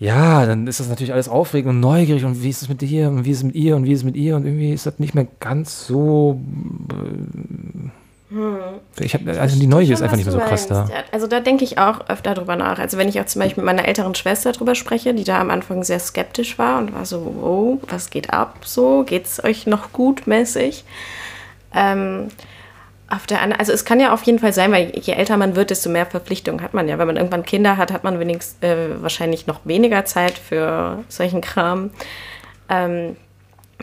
ja, 0.00 0.46
dann 0.46 0.66
ist 0.66 0.80
das 0.80 0.88
natürlich 0.88 1.12
alles 1.12 1.28
aufregend 1.28 1.74
und 1.74 1.80
neugierig 1.80 2.24
und 2.24 2.42
wie 2.42 2.48
ist 2.48 2.62
es 2.62 2.70
mit 2.70 2.80
dir 2.80 3.08
und 3.08 3.26
wie 3.26 3.32
ist 3.32 3.38
es 3.38 3.44
mit 3.44 3.54
ihr 3.54 3.76
und 3.76 3.84
wie 3.84 3.92
ist 3.92 3.98
es 3.98 4.04
mit 4.04 4.16
ihr 4.16 4.34
und 4.34 4.46
irgendwie 4.46 4.72
ist 4.72 4.86
das 4.86 4.98
nicht 4.98 5.14
mehr 5.14 5.26
ganz 5.40 5.86
so. 5.86 6.40
Äh, 8.32 9.04
ich 9.04 9.12
hab, 9.12 9.26
also 9.26 9.60
die 9.60 9.66
Neugier 9.66 9.92
ist 9.92 10.00
einfach 10.00 10.16
nicht 10.16 10.24
mehr 10.24 10.32
so 10.32 10.38
krass 10.38 10.66
da. 10.66 10.88
Ja, 10.88 11.02
also 11.12 11.26
da 11.26 11.40
denke 11.40 11.64
ich 11.64 11.76
auch 11.76 12.08
öfter 12.08 12.32
drüber 12.32 12.56
nach. 12.56 12.78
Also 12.78 12.96
wenn 12.96 13.08
ich 13.08 13.20
auch 13.20 13.26
zum 13.26 13.42
Beispiel 13.42 13.62
mit 13.62 13.76
meiner 13.76 13.86
älteren 13.86 14.14
Schwester 14.14 14.52
drüber 14.52 14.74
spreche, 14.74 15.12
die 15.12 15.24
da 15.24 15.38
am 15.38 15.50
Anfang 15.50 15.84
sehr 15.84 16.00
skeptisch 16.00 16.58
war 16.58 16.78
und 16.78 16.94
war 16.94 17.04
so, 17.04 17.34
wow, 17.38 17.78
was 17.88 18.08
geht 18.08 18.32
ab 18.32 18.60
so? 18.64 19.04
Geht's 19.04 19.44
euch 19.44 19.66
noch 19.66 19.92
gut 19.92 20.26
mäßig? 20.26 20.84
Ähm, 21.74 22.28
Auf 23.10 23.26
der 23.26 23.42
anderen, 23.42 23.58
also 23.58 23.72
es 23.72 23.84
kann 23.84 23.98
ja 23.98 24.12
auf 24.12 24.22
jeden 24.22 24.38
Fall 24.38 24.52
sein, 24.52 24.70
weil 24.70 24.96
je 24.96 25.14
älter 25.14 25.36
man 25.36 25.56
wird, 25.56 25.70
desto 25.70 25.90
mehr 25.90 26.06
Verpflichtungen 26.06 26.62
hat 26.62 26.74
man 26.74 26.88
ja. 26.88 26.96
Wenn 26.96 27.08
man 27.08 27.16
irgendwann 27.16 27.44
Kinder 27.44 27.76
hat, 27.76 27.92
hat 27.92 28.04
man 28.04 28.20
wenigstens 28.20 28.62
äh, 28.62 29.02
wahrscheinlich 29.02 29.48
noch 29.48 29.60
weniger 29.64 30.04
Zeit 30.04 30.38
für 30.38 31.02
solchen 31.08 31.40
Kram. 31.40 31.90
Ähm, 32.68 33.16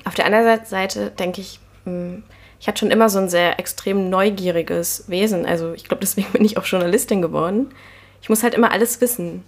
auf 0.05 0.15
der 0.15 0.25
anderen 0.25 0.63
Seite 0.65 1.11
denke 1.11 1.41
ich, 1.41 1.59
mh, 1.85 1.91
hm, 1.91 2.23
ich 2.59 2.67
hatte 2.67 2.79
schon 2.79 2.91
immer 2.91 3.09
so 3.09 3.19
ein 3.19 3.29
sehr 3.29 3.59
extrem 3.59 4.09
neugieriges 4.09 5.05
Wesen. 5.07 5.45
Also 5.45 5.73
ich 5.73 5.83
glaube, 5.83 5.99
deswegen 6.01 6.31
bin 6.31 6.45
ich 6.45 6.57
auch 6.57 6.65
Journalistin 6.65 7.21
geworden. 7.21 7.69
Ich 8.21 8.29
muss 8.29 8.43
halt 8.43 8.55
immer 8.55 8.71
alles 8.71 9.01
wissen. 9.01 9.43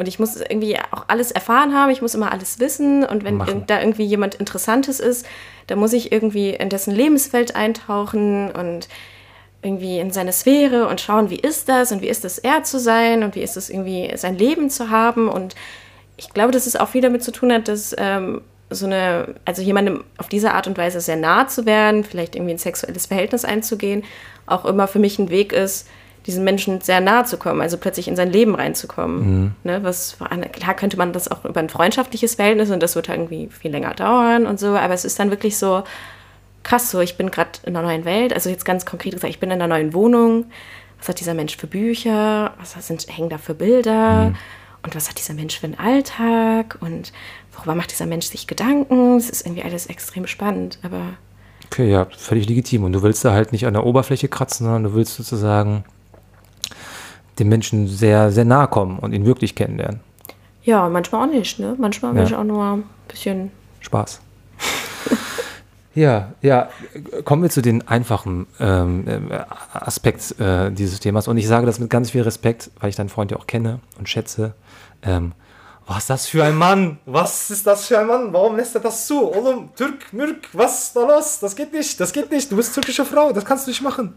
Und 0.00 0.08
ich 0.08 0.18
muss 0.18 0.34
irgendwie 0.36 0.78
auch 0.92 1.04
alles 1.08 1.30
erfahren 1.30 1.74
haben, 1.74 1.90
ich 1.90 2.00
muss 2.00 2.14
immer 2.14 2.32
alles 2.32 2.58
wissen. 2.58 3.04
Und 3.04 3.22
wenn 3.22 3.36
Machen. 3.36 3.64
da 3.66 3.80
irgendwie 3.80 4.06
jemand 4.06 4.34
Interessantes 4.34 4.98
ist, 4.98 5.26
dann 5.66 5.78
muss 5.78 5.92
ich 5.92 6.10
irgendwie 6.10 6.54
in 6.54 6.70
dessen 6.70 6.94
Lebensfeld 6.94 7.54
eintauchen 7.54 8.50
und 8.50 8.88
irgendwie 9.60 9.98
in 9.98 10.10
seine 10.10 10.32
Sphäre 10.32 10.88
und 10.88 11.02
schauen, 11.02 11.28
wie 11.28 11.38
ist 11.38 11.68
das 11.68 11.92
und 11.92 12.00
wie 12.00 12.08
ist 12.08 12.24
es, 12.24 12.38
er 12.38 12.62
zu 12.62 12.78
sein 12.78 13.22
und 13.22 13.34
wie 13.34 13.42
ist 13.42 13.58
es 13.58 13.68
irgendwie, 13.68 14.10
sein 14.16 14.38
Leben 14.38 14.70
zu 14.70 14.88
haben. 14.88 15.28
Und 15.28 15.54
ich 16.16 16.32
glaube, 16.32 16.52
dass 16.52 16.66
es 16.66 16.76
auch 16.76 16.88
viel 16.88 17.02
damit 17.02 17.22
zu 17.22 17.30
tun 17.30 17.52
hat, 17.52 17.68
dass 17.68 17.94
ähm, 17.98 18.40
so 18.70 18.86
eine, 18.86 19.34
also 19.44 19.60
jemandem 19.60 20.04
auf 20.16 20.30
diese 20.30 20.54
Art 20.54 20.66
und 20.66 20.78
Weise 20.78 21.02
sehr 21.02 21.16
nah 21.16 21.46
zu 21.46 21.66
werden, 21.66 22.04
vielleicht 22.04 22.36
irgendwie 22.36 22.54
ein 22.54 22.58
sexuelles 22.58 23.04
Verhältnis 23.04 23.44
einzugehen, 23.44 24.04
auch 24.46 24.64
immer 24.64 24.88
für 24.88 24.98
mich 24.98 25.18
ein 25.18 25.28
Weg 25.28 25.52
ist, 25.52 25.88
diesen 26.26 26.44
Menschen 26.44 26.80
sehr 26.80 27.00
nahe 27.00 27.24
zu 27.24 27.36
kommen, 27.36 27.60
also 27.60 27.76
plötzlich 27.76 28.08
in 28.08 28.16
sein 28.16 28.30
Leben 28.30 28.54
reinzukommen. 28.54 29.18
Mhm. 29.18 29.52
Ne, 29.64 29.82
was, 29.82 30.16
klar 30.52 30.74
könnte 30.74 30.96
man 30.96 31.12
das 31.12 31.30
auch 31.30 31.44
über 31.44 31.60
ein 31.60 31.68
freundschaftliches 31.68 32.34
Verhältnis 32.34 32.70
und 32.70 32.82
das 32.82 32.94
wird 32.94 33.08
irgendwie 33.08 33.48
viel 33.48 33.70
länger 33.70 33.94
dauern 33.94 34.46
und 34.46 34.60
so, 34.60 34.68
aber 34.68 34.94
es 34.94 35.04
ist 35.04 35.18
dann 35.18 35.30
wirklich 35.30 35.56
so 35.56 35.82
krass 36.62 36.90
so, 36.90 37.00
ich 37.00 37.16
bin 37.16 37.30
gerade 37.30 37.50
in 37.64 37.76
einer 37.76 37.86
neuen 37.86 38.04
Welt, 38.04 38.32
also 38.32 38.50
jetzt 38.50 38.64
ganz 38.64 38.84
konkret 38.84 39.14
gesagt, 39.14 39.30
ich 39.30 39.40
bin 39.40 39.50
in 39.50 39.60
einer 39.60 39.74
neuen 39.74 39.94
Wohnung, 39.94 40.46
was 40.98 41.08
hat 41.08 41.20
dieser 41.20 41.34
Mensch 41.34 41.56
für 41.56 41.66
Bücher, 41.66 42.52
was 42.58 42.86
sind, 42.86 43.06
hängen 43.08 43.30
da 43.30 43.38
für 43.38 43.54
Bilder 43.54 44.26
mhm. 44.26 44.36
und 44.82 44.94
was 44.94 45.08
hat 45.08 45.18
dieser 45.18 45.34
Mensch 45.34 45.58
für 45.58 45.66
einen 45.66 45.78
Alltag 45.78 46.76
und 46.80 47.12
worüber 47.56 47.74
macht 47.74 47.92
dieser 47.92 48.06
Mensch 48.06 48.26
sich 48.26 48.46
Gedanken, 48.46 49.16
es 49.16 49.30
ist 49.30 49.46
irgendwie 49.46 49.62
alles 49.62 49.86
extrem 49.86 50.26
spannend, 50.26 50.78
aber... 50.82 51.00
Okay, 51.66 51.90
ja, 51.90 52.08
völlig 52.16 52.48
legitim 52.48 52.84
und 52.84 52.92
du 52.92 53.02
willst 53.02 53.24
da 53.24 53.32
halt 53.32 53.52
nicht 53.52 53.66
an 53.66 53.74
der 53.74 53.86
Oberfläche 53.86 54.28
kratzen, 54.28 54.64
sondern 54.64 54.84
du 54.84 54.94
willst 54.94 55.14
sozusagen 55.14 55.84
dem 57.38 57.48
Menschen 57.48 57.88
sehr, 57.88 58.30
sehr 58.32 58.44
nahe 58.44 58.68
kommen 58.68 58.98
und 58.98 59.12
ihn 59.12 59.24
wirklich 59.24 59.54
kennenlernen. 59.54 60.00
Ja, 60.62 60.88
manchmal 60.88 61.26
auch 61.26 61.32
nicht, 61.32 61.58
ne? 61.58 61.74
Manchmal 61.78 62.12
will 62.14 62.22
Ja. 62.22 62.26
ich 62.28 62.34
auch 62.34 62.44
nur 62.44 62.62
ein 62.64 62.84
bisschen. 63.08 63.50
Spaß. 63.80 64.20
ja, 65.94 66.32
ja, 66.42 66.68
kommen 67.24 67.42
wir 67.42 67.50
zu 67.50 67.62
den 67.62 67.86
einfachen 67.88 68.46
ähm, 68.60 69.06
äh, 69.08 69.38
Aspekt 69.72 70.38
äh, 70.38 70.70
dieses 70.70 71.00
Themas. 71.00 71.28
Und 71.28 71.36
ich 71.38 71.48
sage 71.48 71.66
das 71.66 71.78
mit 71.80 71.90
ganz 71.90 72.10
viel 72.10 72.22
Respekt, 72.22 72.70
weil 72.80 72.90
ich 72.90 72.96
deinen 72.96 73.08
Freund 73.08 73.30
ja 73.30 73.38
auch 73.38 73.46
kenne 73.46 73.80
und 73.98 74.08
schätze. 74.08 74.54
Ähm, 75.02 75.32
was 75.86 75.98
ist 76.04 76.10
das 76.10 76.26
für 76.28 76.44
ein 76.44 76.54
Mann? 76.56 76.98
Was 77.06 77.50
ist 77.50 77.66
das 77.66 77.86
für 77.86 77.98
ein 77.98 78.06
Mann? 78.06 78.32
Warum 78.32 78.56
lässt 78.56 78.74
er 78.76 78.80
das 78.80 79.06
zu? 79.08 79.32
Oğlum, 79.34 79.74
Türk, 79.74 80.12
Mürk, 80.12 80.48
was 80.52 80.84
ist 80.84 80.96
da 80.96 81.00
los? 81.06 81.40
Das 81.40 81.56
geht 81.56 81.72
nicht, 81.72 81.98
das 81.98 82.12
geht 82.12 82.30
nicht. 82.30 82.52
Du 82.52 82.56
bist 82.56 82.72
türkische 82.74 83.04
Frau, 83.04 83.32
das 83.32 83.44
kannst 83.44 83.66
du 83.66 83.70
nicht 83.70 83.82
machen. 83.82 84.14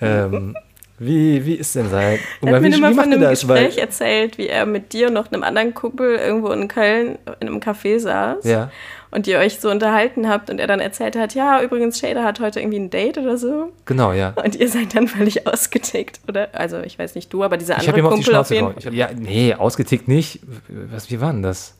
ähm, 0.00 0.56
wie, 1.00 1.46
wie 1.46 1.54
ist 1.54 1.74
denn 1.74 1.88
sein? 1.88 2.18
Er 2.42 2.54
hat 2.54 2.60
mir 2.60 2.74
immer 2.74 2.92
von 2.92 3.04
einem 3.04 3.22
das? 3.22 3.40
Gespräch 3.40 3.78
erzählt, 3.78 4.36
wie 4.36 4.48
er 4.48 4.66
mit 4.66 4.92
dir 4.92 5.08
und 5.08 5.14
noch 5.14 5.32
einem 5.32 5.42
anderen 5.42 5.72
Kumpel 5.72 6.16
irgendwo 6.16 6.50
in 6.50 6.68
Köln 6.68 7.18
in 7.40 7.48
einem 7.48 7.58
Café 7.60 7.98
saß. 7.98 8.44
Ja. 8.44 8.70
Und 9.10 9.26
ihr 9.26 9.38
euch 9.38 9.60
so 9.60 9.70
unterhalten 9.70 10.28
habt 10.28 10.50
und 10.50 10.60
er 10.60 10.66
dann 10.66 10.78
erzählt 10.78 11.16
hat, 11.16 11.34
ja, 11.34 11.62
übrigens, 11.62 11.98
Shader 11.98 12.22
hat 12.22 12.38
heute 12.38 12.60
irgendwie 12.60 12.78
ein 12.78 12.90
Date 12.90 13.16
oder 13.16 13.38
so. 13.38 13.72
Genau, 13.86 14.12
ja. 14.12 14.34
Und 14.44 14.56
ihr 14.56 14.68
seid 14.68 14.94
dann 14.94 15.08
völlig 15.08 15.46
ausgetickt, 15.46 16.20
oder? 16.28 16.50
Also, 16.52 16.80
ich 16.80 16.98
weiß 16.98 17.14
nicht 17.14 17.32
du, 17.32 17.42
aber 17.42 17.56
dieser 17.56 17.78
Ich 17.80 17.88
habe 17.88 17.98
andere 17.98 18.00
ihm 18.00 18.06
auf 18.06 18.18
die 18.18 18.24
Kumpel 18.24 18.36
auf 18.36 18.46
Schnauze 18.48 18.54
jeden. 18.54 18.78
Ich 18.78 18.86
hab, 18.86 18.92
ja, 18.92 19.08
nee, 19.18 19.54
ausgetickt 19.54 20.06
nicht. 20.06 20.40
Was, 20.68 21.10
wie 21.10 21.18
war 21.22 21.32
denn 21.32 21.42
das? 21.42 21.76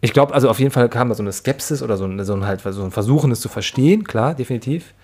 Ich 0.00 0.12
glaube, 0.12 0.34
also 0.34 0.50
auf 0.50 0.58
jeden 0.58 0.72
Fall 0.72 0.88
kam 0.88 1.10
da 1.10 1.14
so 1.14 1.22
eine 1.22 1.32
Skepsis 1.32 1.80
oder 1.80 1.96
so 1.96 2.06
ein, 2.06 2.24
so 2.24 2.34
ein, 2.34 2.44
halt, 2.44 2.60
so 2.60 2.82
ein 2.82 2.90
Versuchen, 2.90 3.30
es 3.30 3.40
zu 3.40 3.48
verstehen, 3.48 4.02
klar, 4.02 4.34
definitiv. 4.34 4.94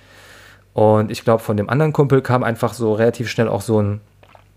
Und 0.75 1.11
ich 1.11 1.25
glaube, 1.25 1.43
von 1.43 1.57
dem 1.57 1.71
anderen 1.71 1.93
Kumpel 1.93 2.21
kam 2.21 2.43
einfach 2.43 2.75
so 2.75 2.93
relativ 2.95 3.31
schnell 3.31 3.49
auch 3.49 3.63
so 3.63 3.81
ein, 3.81 4.01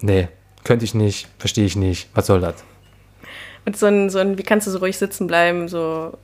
nee, 0.01 0.27
könnte 0.63 0.83
ich 0.83 0.93
nicht, 0.93 1.27
verstehe 1.37 1.65
ich 1.65 1.75
nicht, 1.75 2.09
was 2.15 2.25
soll 2.27 2.41
das? 2.41 2.55
Und 3.65 3.77
so 3.77 3.85
ein, 3.85 4.09
so 4.09 4.17
ein, 4.19 4.37
wie 4.37 4.43
kannst 4.43 4.65
du 4.67 4.71
so 4.71 4.79
ruhig 4.79 4.97
sitzen 4.97 5.27
bleiben, 5.27 5.67
so. 5.67 6.17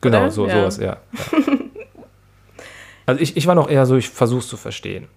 Genau, 0.00 0.20
Oder? 0.22 0.30
so, 0.30 0.46
Ja. 0.48 0.54
sowas, 0.70 0.76
ja. 0.78 0.86
ja. 0.86 0.96
Also 3.06 3.22
ich, 3.22 3.36
ich 3.36 3.46
war 3.48 3.56
noch 3.56 3.68
eher 3.68 3.86
so, 3.86 3.96
ich 3.96 4.08
versuche 4.08 4.38
es 4.38 4.46
zu 4.48 4.56
verstehen. 4.56 5.08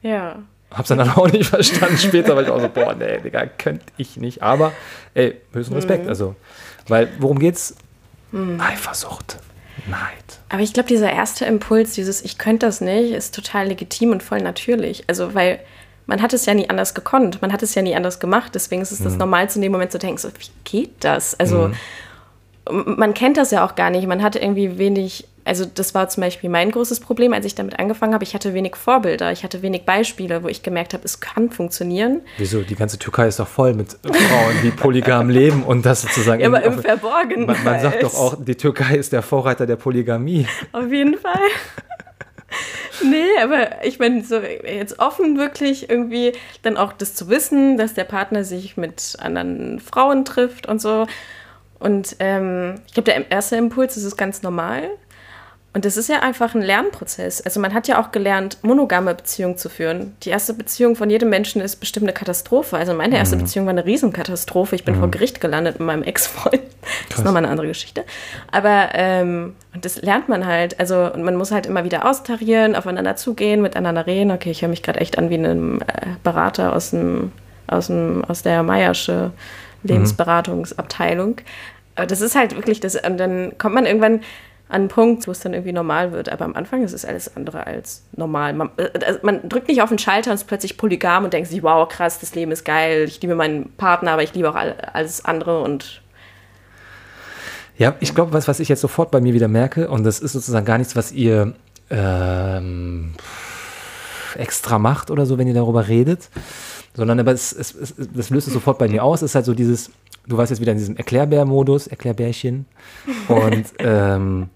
Ja. 0.00 0.36
Hab's 0.70 0.88
dann 0.88 1.00
auch 1.16 1.30
nicht 1.30 1.50
verstanden. 1.50 1.98
Später 1.98 2.34
war 2.34 2.42
ich 2.42 2.48
auch 2.48 2.60
so, 2.60 2.68
boah, 2.70 2.94
nee, 2.94 3.18
Digga, 3.18 3.44
könnte 3.46 3.84
ich 3.98 4.16
nicht. 4.16 4.42
Aber, 4.42 4.72
ey, 5.12 5.36
höchsten 5.52 5.74
Respekt. 5.74 6.04
Mhm. 6.04 6.08
Also, 6.08 6.36
weil, 6.88 7.10
worum 7.18 7.38
geht's? 7.38 7.76
Eifersucht, 8.58 9.38
Neid. 9.86 10.40
Aber 10.48 10.60
ich 10.62 10.72
glaube, 10.72 10.88
dieser 10.88 11.12
erste 11.12 11.44
Impuls, 11.44 11.92
dieses 11.92 12.22
Ich 12.24 12.38
könnte 12.38 12.66
das 12.66 12.80
nicht, 12.80 13.12
ist 13.12 13.34
total 13.34 13.68
legitim 13.68 14.10
und 14.12 14.22
voll 14.22 14.40
natürlich. 14.40 15.04
Also, 15.08 15.34
weil 15.34 15.60
man 16.06 16.22
hat 16.22 16.32
es 16.32 16.46
ja 16.46 16.54
nie 16.54 16.68
anders 16.70 16.94
gekonnt, 16.94 17.42
man 17.42 17.52
hat 17.52 17.62
es 17.62 17.74
ja 17.74 17.82
nie 17.82 17.94
anders 17.94 18.18
gemacht. 18.18 18.52
Deswegen 18.54 18.80
ist 18.82 18.92
es 18.92 19.02
das 19.02 19.12
Normalste 19.18 19.58
in 19.58 19.62
dem 19.62 19.72
Moment 19.72 19.92
zu 19.92 19.98
denken, 19.98 20.18
so, 20.18 20.28
wie 20.28 20.50
geht 20.64 20.92
das? 21.04 21.38
Also, 21.38 21.66
m- 21.66 21.74
man 22.70 23.14
kennt 23.14 23.36
das 23.36 23.50
ja 23.50 23.64
auch 23.64 23.74
gar 23.74 23.90
nicht. 23.90 24.06
Man 24.06 24.22
hatte 24.22 24.38
irgendwie 24.38 24.78
wenig, 24.78 25.26
also 25.44 25.64
das 25.64 25.94
war 25.94 26.08
zum 26.08 26.22
Beispiel 26.22 26.50
mein 26.50 26.70
großes 26.70 27.00
Problem, 27.00 27.32
als 27.32 27.46
ich 27.46 27.54
damit 27.54 27.78
angefangen 27.78 28.14
habe. 28.14 28.24
Ich 28.24 28.34
hatte 28.34 28.54
wenig 28.54 28.76
Vorbilder, 28.76 29.32
ich 29.32 29.44
hatte 29.44 29.62
wenig 29.62 29.84
Beispiele, 29.84 30.42
wo 30.42 30.48
ich 30.48 30.62
gemerkt 30.62 30.92
habe, 30.94 31.04
es 31.04 31.20
kann 31.20 31.50
funktionieren. 31.50 32.20
Wieso? 32.36 32.62
Die 32.62 32.74
ganze 32.76 32.98
Türkei 32.98 33.28
ist 33.28 33.38
doch 33.40 33.48
voll 33.48 33.74
mit 33.74 33.92
Frauen, 34.04 34.54
die 34.62 34.70
polygam 34.70 35.30
leben 35.30 35.62
und 35.62 35.86
das 35.86 36.02
sozusagen. 36.02 36.40
Ja, 36.40 36.48
aber 36.48 36.62
im 36.62 36.74
auf- 36.78 36.82
Verborgenen. 36.82 37.46
man, 37.46 37.62
man 37.64 37.80
sagt 37.80 38.02
doch 38.02 38.14
auch, 38.14 38.36
die 38.38 38.54
Türkei 38.56 38.96
ist 38.96 39.12
der 39.12 39.22
Vorreiter 39.22 39.66
der 39.66 39.76
Polygamie. 39.76 40.46
Auf 40.72 40.90
jeden 40.90 41.16
Fall. 41.18 41.40
nee, 43.04 43.24
aber 43.42 43.84
ich 43.84 43.98
meine, 43.98 44.24
so 44.24 44.36
jetzt 44.40 44.98
offen 44.98 45.36
wirklich 45.38 45.90
irgendwie 45.90 46.32
dann 46.62 46.76
auch 46.76 46.92
das 46.92 47.14
zu 47.14 47.28
wissen, 47.28 47.76
dass 47.76 47.94
der 47.94 48.04
Partner 48.04 48.44
sich 48.44 48.76
mit 48.76 49.16
anderen 49.18 49.80
Frauen 49.80 50.24
trifft 50.24 50.66
und 50.66 50.80
so. 50.80 51.06
Und 51.78 52.16
ähm, 52.18 52.80
ich 52.86 52.94
glaube, 52.94 53.10
der 53.10 53.30
erste 53.30 53.56
Impuls 53.56 53.96
ist 53.96 54.16
ganz 54.16 54.42
normal. 54.42 54.90
Und 55.74 55.84
das 55.84 55.96
ist 55.96 56.08
ja 56.08 56.20
einfach 56.20 56.54
ein 56.54 56.62
Lernprozess. 56.62 57.42
Also 57.42 57.60
man 57.60 57.74
hat 57.74 57.86
ja 57.86 58.00
auch 58.00 58.10
gelernt, 58.10 58.58
monogame 58.62 59.14
Beziehungen 59.14 59.58
zu 59.58 59.68
führen. 59.68 60.16
Die 60.22 60.30
erste 60.30 60.54
Beziehung 60.54 60.96
von 60.96 61.10
jedem 61.10 61.28
Menschen 61.28 61.60
ist 61.60 61.76
bestimmt 61.76 62.04
eine 62.04 62.14
Katastrophe. 62.14 62.76
Also 62.76 62.94
meine 62.94 63.16
erste 63.16 63.36
Beziehung 63.36 63.66
war 63.66 63.72
eine 63.72 63.84
Riesenkatastrophe. 63.84 64.74
Ich 64.74 64.84
bin 64.84 64.96
vor 64.96 65.10
Gericht 65.10 65.40
gelandet 65.40 65.78
mit 65.78 65.86
meinem 65.86 66.02
Ex-Freund. 66.02 66.62
Das 67.10 67.18
ist 67.18 67.24
nochmal 67.24 67.44
eine 67.44 67.52
andere 67.52 67.68
Geschichte. 67.68 68.04
Aber 68.50 68.88
ähm, 68.94 69.54
und 69.74 69.84
das 69.84 70.00
lernt 70.00 70.28
man 70.28 70.46
halt. 70.46 70.80
Also 70.80 71.12
und 71.12 71.22
man 71.22 71.36
muss 71.36 71.52
halt 71.52 71.66
immer 71.66 71.84
wieder 71.84 72.08
austarieren, 72.08 72.74
aufeinander 72.74 73.14
zugehen, 73.16 73.60
miteinander 73.60 74.06
reden. 74.06 74.30
Okay, 74.32 74.50
ich 74.50 74.62
höre 74.62 74.70
mich 74.70 74.82
gerade 74.82 75.00
echt 75.00 75.18
an 75.18 75.28
wie 75.28 75.36
ein 75.36 75.82
äh, 75.82 75.84
Berater 76.24 76.74
aus, 76.74 76.90
dem, 76.90 77.30
aus, 77.66 77.88
dem, 77.88 78.24
aus 78.24 78.42
der 78.42 78.62
Meiersche 78.62 79.32
Lebensberatungsabteilung. 79.88 81.40
Aber 81.96 82.06
das 82.06 82.20
ist 82.20 82.36
halt 82.36 82.54
wirklich 82.54 82.80
das. 82.80 82.94
Und 82.94 83.18
dann 83.18 83.58
kommt 83.58 83.74
man 83.74 83.86
irgendwann 83.86 84.20
an 84.68 84.82
einen 84.82 84.88
Punkt, 84.88 85.26
wo 85.26 85.30
es 85.30 85.40
dann 85.40 85.54
irgendwie 85.54 85.72
normal 85.72 86.12
wird. 86.12 86.28
Aber 86.28 86.44
am 86.44 86.54
Anfang 86.54 86.82
ist 86.84 86.92
es 86.92 87.04
alles 87.04 87.34
andere 87.36 87.66
als 87.66 88.04
normal. 88.16 88.52
Man, 88.52 88.70
äh, 88.76 88.90
also 89.04 89.20
man 89.22 89.48
drückt 89.48 89.68
nicht 89.68 89.82
auf 89.82 89.88
den 89.88 89.98
Schalter 89.98 90.30
und 90.30 90.34
ist 90.34 90.46
plötzlich 90.46 90.76
polygam 90.76 91.24
und 91.24 91.32
denkt 91.32 91.48
sich, 91.48 91.62
wow, 91.62 91.88
krass, 91.88 92.20
das 92.20 92.34
Leben 92.34 92.52
ist 92.52 92.64
geil, 92.64 93.04
ich 93.04 93.20
liebe 93.22 93.34
meinen 93.34 93.72
Partner, 93.76 94.12
aber 94.12 94.22
ich 94.22 94.34
liebe 94.34 94.50
auch 94.50 94.54
all, 94.54 94.74
alles 94.92 95.24
andere 95.24 95.62
und 95.62 96.02
Ja, 97.78 97.94
ich 98.00 98.14
glaube, 98.14 98.32
was, 98.32 98.46
was 98.46 98.60
ich 98.60 98.68
jetzt 98.68 98.82
sofort 98.82 99.10
bei 99.10 99.20
mir 99.20 99.32
wieder 99.32 99.48
merke, 99.48 99.88
und 99.88 100.04
das 100.04 100.20
ist 100.20 100.32
sozusagen 100.32 100.66
gar 100.66 100.78
nichts, 100.78 100.96
was 100.96 101.12
ihr 101.12 101.54
ähm, 101.90 103.14
extra 104.36 104.78
macht 104.78 105.10
oder 105.10 105.24
so, 105.24 105.38
wenn 105.38 105.48
ihr 105.48 105.54
darüber 105.54 105.88
redet, 105.88 106.28
sondern 106.98 107.20
aber 107.20 107.30
es, 107.30 107.52
es, 107.52 107.72
es, 107.76 107.94
das 108.12 108.28
löst 108.30 108.48
es 108.48 108.54
sofort 108.54 108.76
bei 108.76 108.88
mir 108.88 109.04
aus. 109.04 109.22
Es 109.22 109.30
ist 109.30 109.34
halt 109.36 109.44
so 109.44 109.54
dieses, 109.54 109.92
du 110.26 110.36
warst 110.36 110.50
jetzt 110.50 110.58
wieder 110.60 110.72
in 110.72 110.78
diesem 110.78 110.96
Erklärbär-Modus, 110.96 111.86
Erklärbärchen. 111.86 112.66
Und 113.28 113.66
ähm, 113.78 114.48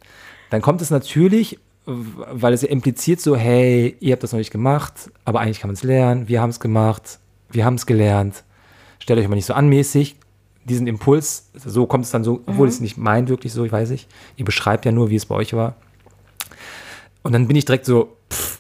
dann 0.51 0.61
kommt 0.61 0.83
es 0.83 0.91
natürlich, 0.91 1.61
weil 1.87 2.53
es 2.53 2.63
ja 2.63 2.69
impliziert 2.69 3.21
so, 3.21 3.37
hey, 3.37 3.97
ihr 4.01 4.13
habt 4.13 4.25
das 4.25 4.33
noch 4.33 4.39
nicht 4.39 4.51
gemacht, 4.51 5.13
aber 5.25 5.39
eigentlich 5.39 5.61
kann 5.61 5.69
man 5.69 5.77
es 5.77 5.85
lernen, 5.85 6.27
wir 6.27 6.41
haben 6.41 6.51
es 6.51 6.59
gemacht, 6.59 7.21
wir 7.49 7.65
haben 7.65 7.77
es 7.77 7.87
gelernt, 7.87 8.43
stellt 8.99 9.21
euch 9.21 9.29
mal 9.29 9.37
nicht 9.37 9.47
so 9.47 9.55
anmäßig. 9.55 10.17
Diesen 10.65 10.89
Impuls, 10.89 11.49
so 11.55 11.87
kommt 11.87 12.07
es 12.07 12.11
dann 12.11 12.25
so, 12.25 12.41
obwohl 12.47 12.67
ich 12.67 12.75
es 12.75 12.81
nicht 12.81 12.97
meint, 12.97 13.29
wirklich 13.29 13.53
so, 13.53 13.65
ich 13.65 13.71
weiß 13.71 13.91
nicht. 13.91 14.09
Ihr 14.37 14.45
beschreibt 14.45 14.85
ja 14.85 14.91
nur, 14.91 15.11
wie 15.11 15.17
es 15.17 15.27
bei 15.27 15.37
euch 15.37 15.55
war. 15.55 15.77
Und 17.23 17.33
dann 17.33 17.47
bin 17.47 17.57
ich 17.57 17.65
direkt 17.65 17.85
so, 17.85 18.17
pff, 18.31 18.52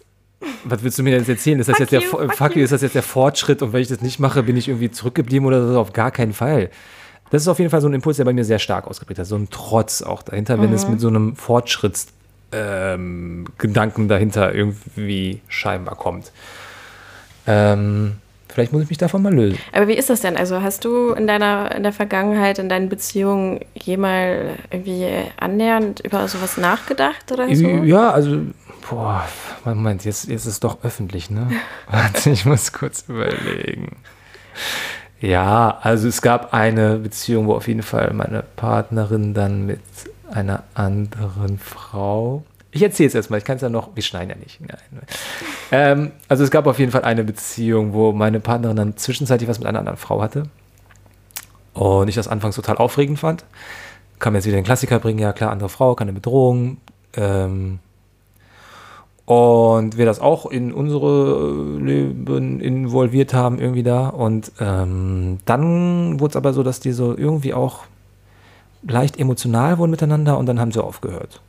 was 0.64 0.82
willst 0.82 0.98
du 0.98 1.02
mir 1.02 1.16
jetzt 1.16 1.28
erzählen? 1.28 1.58
Ist 1.60 1.68
das, 1.68 1.76
Fuck 1.76 1.80
jetzt 1.80 1.92
der, 1.92 2.00
you, 2.00 2.08
Vo- 2.08 2.18
fuck 2.28 2.34
fuck 2.36 2.56
you, 2.56 2.62
ist 2.62 2.72
das 2.72 2.82
jetzt 2.82 2.94
der 2.94 3.02
Fortschritt 3.02 3.62
und 3.62 3.72
wenn 3.72 3.80
ich 3.82 3.88
das 3.88 4.00
nicht 4.00 4.18
mache, 4.20 4.42
bin 4.42 4.56
ich 4.56 4.68
irgendwie 4.68 4.90
zurückgeblieben 4.90 5.46
oder 5.46 5.66
so? 5.72 5.78
Auf 5.80 5.92
gar 5.92 6.10
keinen 6.10 6.32
Fall. 6.32 6.70
Das 7.30 7.42
ist 7.42 7.48
auf 7.48 7.58
jeden 7.58 7.70
Fall 7.70 7.80
so 7.80 7.88
ein 7.88 7.94
Impuls, 7.94 8.18
der 8.18 8.24
bei 8.24 8.32
mir 8.32 8.44
sehr 8.44 8.58
stark 8.58 8.86
ausgeprägt 8.86 9.18
hat. 9.18 9.26
So 9.26 9.36
ein 9.36 9.48
Trotz 9.50 10.02
auch 10.02 10.22
dahinter, 10.22 10.60
wenn 10.60 10.68
Mhm. 10.70 10.76
es 10.76 10.86
mit 10.88 11.00
so 11.00 11.08
einem 11.08 11.34
Fortschritts 11.36 12.08
ähm, 12.52 13.46
dahinter 13.58 14.54
irgendwie 14.54 15.40
scheinbar 15.48 15.96
kommt. 15.96 16.30
Ähm, 17.46 18.16
vielleicht 18.48 18.72
muss 18.72 18.82
ich 18.82 18.88
mich 18.90 18.98
davon 18.98 19.22
mal 19.22 19.32
lösen. 19.34 19.58
Aber 19.72 19.88
wie 19.88 19.94
ist 19.94 20.10
das 20.10 20.20
denn? 20.20 20.36
Also 20.36 20.60
hast 20.62 20.84
du 20.84 21.12
in 21.12 21.26
deiner 21.26 21.74
in 21.74 21.82
der 21.82 21.92
Vergangenheit, 21.92 22.58
in 22.58 22.68
deinen 22.68 22.88
Beziehungen 22.88 23.60
jemals 23.74 24.58
irgendwie 24.70 25.08
annähernd 25.38 26.00
über 26.00 26.28
sowas 26.28 26.58
nachgedacht 26.58 27.32
oder 27.32 27.52
so? 27.54 27.66
Ja, 27.66 28.10
also, 28.10 28.42
boah, 28.88 29.26
Moment, 29.64 30.04
jetzt, 30.04 30.28
jetzt 30.28 30.46
ist 30.46 30.52
es 30.52 30.60
doch 30.60 30.82
öffentlich, 30.82 31.30
ne? 31.30 31.50
Warte, 31.90 32.30
ich 32.30 32.44
muss 32.44 32.72
kurz 32.72 33.04
überlegen. 33.08 33.96
Ja, 35.20 35.78
also 35.80 36.08
es 36.08 36.20
gab 36.20 36.52
eine 36.52 36.98
Beziehung, 36.98 37.46
wo 37.46 37.54
auf 37.54 37.68
jeden 37.68 37.82
Fall 37.82 38.12
meine 38.12 38.42
Partnerin 38.42 39.34
dann 39.34 39.66
mit 39.66 39.80
einer 40.30 40.64
anderen 40.74 41.58
Frau. 41.58 42.44
Ich 42.72 42.82
erzähle 42.82 43.08
es 43.08 43.14
erstmal, 43.14 43.38
ich 43.38 43.44
kann 43.44 43.56
es 43.56 43.62
ja 43.62 43.68
noch, 43.68 43.94
wir 43.94 44.02
schneiden 44.02 44.30
ja 44.30 44.36
nicht. 44.36 44.60
Nein. 44.60 45.02
Ähm, 45.70 46.10
also 46.28 46.42
es 46.42 46.50
gab 46.50 46.66
auf 46.66 46.78
jeden 46.78 46.90
Fall 46.90 47.04
eine 47.04 47.22
Beziehung, 47.22 47.92
wo 47.92 48.12
meine 48.12 48.40
Partnerin 48.40 48.76
dann 48.76 48.96
zwischenzeitlich 48.96 49.48
was 49.48 49.58
mit 49.58 49.68
einer 49.68 49.78
anderen 49.78 49.98
Frau 49.98 50.22
hatte. 50.22 50.44
Und 51.74 52.08
ich 52.08 52.14
das 52.14 52.28
anfangs 52.28 52.56
total 52.56 52.78
aufregend 52.78 53.18
fand. 53.18 53.44
Kann 54.18 54.32
mir 54.32 54.38
jetzt 54.38 54.46
wieder 54.46 54.56
den 54.56 54.64
Klassiker 54.64 54.98
bringen, 54.98 55.18
ja 55.18 55.32
klar, 55.32 55.50
andere 55.50 55.68
Frau, 55.68 55.94
keine 55.94 56.12
Bedrohung. 56.12 56.78
Ähm, 57.14 57.78
und 59.24 59.96
wir 59.96 60.04
das 60.06 60.20
auch 60.20 60.46
in 60.46 60.72
unsere 60.72 61.78
Leben 61.78 62.60
involviert 62.60 63.34
haben, 63.34 63.58
irgendwie 63.58 63.82
da. 63.84 64.08
Und 64.08 64.52
ähm, 64.60 65.38
dann 65.44 66.18
wurde 66.20 66.32
es 66.32 66.36
aber 66.36 66.52
so, 66.52 66.62
dass 66.62 66.80
die 66.80 66.92
so 66.92 67.16
irgendwie 67.16 67.54
auch 67.54 67.80
leicht 68.86 69.18
emotional 69.18 69.78
wurden 69.78 69.90
miteinander 69.92 70.38
und 70.38 70.46
dann 70.46 70.58
haben 70.58 70.72
sie 70.72 70.82
aufgehört. 70.82 71.40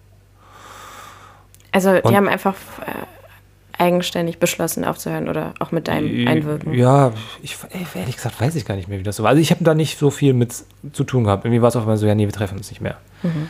Also 1.72 1.94
die 1.96 2.02
Und- 2.02 2.16
haben 2.16 2.28
einfach 2.28 2.54
äh, 2.86 3.82
eigenständig 3.82 4.38
beschlossen 4.38 4.86
aufzuhören 4.86 5.28
oder 5.28 5.56
auch 5.60 5.72
mit 5.72 5.88
deinem 5.88 6.28
Einwirken. 6.28 6.76
Ja, 6.76 7.12
ich, 7.42 7.58
ehrlich 7.96 8.16
gesagt 8.18 8.40
weiß 8.40 8.54
ich 8.56 8.66
gar 8.66 8.76
nicht 8.76 8.88
mehr, 8.88 9.00
wie 9.00 9.04
das 9.04 9.16
so 9.16 9.24
war. 9.24 9.32
Also 9.32 9.42
ich 9.42 9.50
habe 9.50 9.64
da 9.64 9.74
nicht 9.74 9.98
so 9.98 10.12
viel 10.12 10.34
mit 10.36 10.54
zu 10.94 11.04
tun 11.04 11.24
gehabt. 11.24 11.44
Irgendwie 11.46 11.64
war 11.64 11.70
es 11.70 11.76
auch 11.76 11.84
immer 11.84 11.98
so, 11.98 12.06
ja, 12.06 12.14
nee, 12.14 12.28
wir 12.28 12.32
treffen 12.34 12.58
uns 12.60 12.70
nicht 12.70 12.82
mehr. 12.82 12.98
Mhm. 13.24 13.50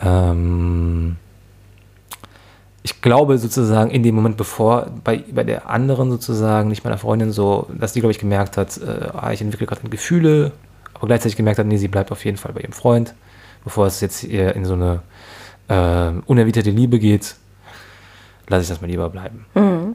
Ähm, 0.00 1.16
ich 2.82 3.02
glaube 3.02 3.38
sozusagen 3.38 3.90
in 3.90 4.02
dem 4.02 4.14
Moment, 4.14 4.36
bevor 4.36 4.90
bei, 5.04 5.22
bei 5.32 5.44
der 5.44 5.68
anderen 5.68 6.10
sozusagen, 6.10 6.68
nicht 6.68 6.84
meiner 6.84 6.98
Freundin 6.98 7.30
so, 7.30 7.66
dass 7.78 7.92
die, 7.92 8.00
glaube 8.00 8.12
ich, 8.12 8.18
gemerkt 8.18 8.56
hat, 8.56 8.78
äh, 8.78 9.08
ah, 9.12 9.32
ich 9.32 9.42
entwickle 9.42 9.66
gerade 9.66 9.86
Gefühle, 9.88 10.52
aber 10.94 11.06
gleichzeitig 11.06 11.36
gemerkt 11.36 11.58
hat, 11.58 11.66
nee, 11.66 11.76
sie 11.76 11.88
bleibt 11.88 12.10
auf 12.10 12.24
jeden 12.24 12.38
Fall 12.38 12.52
bei 12.52 12.60
ihrem 12.60 12.72
Freund, 12.72 13.14
bevor 13.64 13.86
es 13.86 14.00
jetzt 14.00 14.24
eher 14.24 14.54
in 14.56 14.64
so 14.64 14.74
eine 14.74 15.02
äh, 15.68 16.12
unerwiderte 16.26 16.70
Liebe 16.70 16.98
geht, 16.98 17.36
lasse 18.48 18.62
ich 18.62 18.68
das 18.68 18.80
mal 18.80 18.88
lieber 18.88 19.10
bleiben. 19.10 19.46
Mhm. 19.54 19.94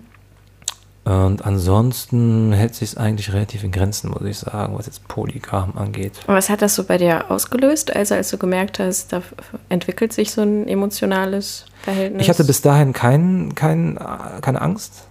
Und 1.06 1.46
ansonsten 1.46 2.52
hält 2.52 2.74
sich 2.74 2.89
es 2.89 2.98
eigentlich 2.98 3.32
relativ 3.32 3.63
in 3.63 3.72
Grenzen, 3.72 4.10
muss 4.10 4.24
ich 4.24 4.39
sagen, 4.39 4.76
was 4.76 4.88
jetzt 4.88 5.08
Polygam 5.08 5.74
angeht. 5.76 6.13
Und 6.26 6.34
was 6.34 6.50
hat 6.50 6.63
das 6.63 6.74
so 6.74 6.84
bei 6.84 6.98
dir 6.98 7.30
ausgelöst, 7.30 7.96
also 7.96 8.15
als 8.15 8.32
du 8.32 8.39
gemerkt 8.39 8.80
hast, 8.80 9.13
da 9.13 9.22
entwickelt 9.70 10.13
sich 10.13 10.32
so 10.32 10.41
ein 10.41 10.68
emotionales 10.68 11.65
Verhältnis? 11.84 12.24
Ich 12.24 12.30
hatte 12.30 12.44
bis 12.44 12.62
dahin 12.62 12.91
kein, 12.91 13.54
kein, 13.54 14.00
keine 14.41 14.62
Angst. 14.62 15.04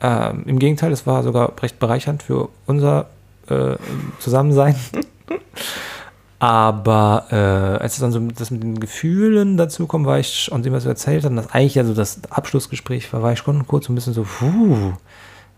Ähm, 0.00 0.42
Im 0.46 0.58
Gegenteil, 0.58 0.90
es 0.90 1.06
war 1.06 1.22
sogar 1.22 1.52
recht 1.62 1.78
bereichernd 1.78 2.24
für 2.24 2.48
unser 2.66 3.06
äh, 3.48 3.76
Zusammensein. 4.18 4.74
Aber 6.40 7.26
äh, 7.30 7.82
als 7.82 7.94
es 7.94 8.00
dann 8.00 8.12
so 8.12 8.20
das 8.20 8.50
mit 8.50 8.62
den 8.62 8.78
Gefühlen 8.78 9.56
dazu 9.56 9.86
kommt, 9.88 10.06
war 10.06 10.20
ich, 10.20 10.50
und 10.52 10.62
sie 10.62 10.70
mir 10.70 10.80
so 10.80 10.88
erzählt 10.88 11.24
haben, 11.24 11.34
dass 11.34 11.50
eigentlich 11.50 11.74
ja 11.74 11.84
so 11.84 11.94
das 11.94 12.20
Abschlussgespräch 12.30 13.12
war, 13.12 13.22
war 13.22 13.32
ich 13.32 13.40
schon 13.40 13.66
kurz 13.66 13.86
so 13.86 13.92
ein 13.92 13.96
bisschen 13.96 14.14
so, 14.14 14.22
puh, 14.22 14.92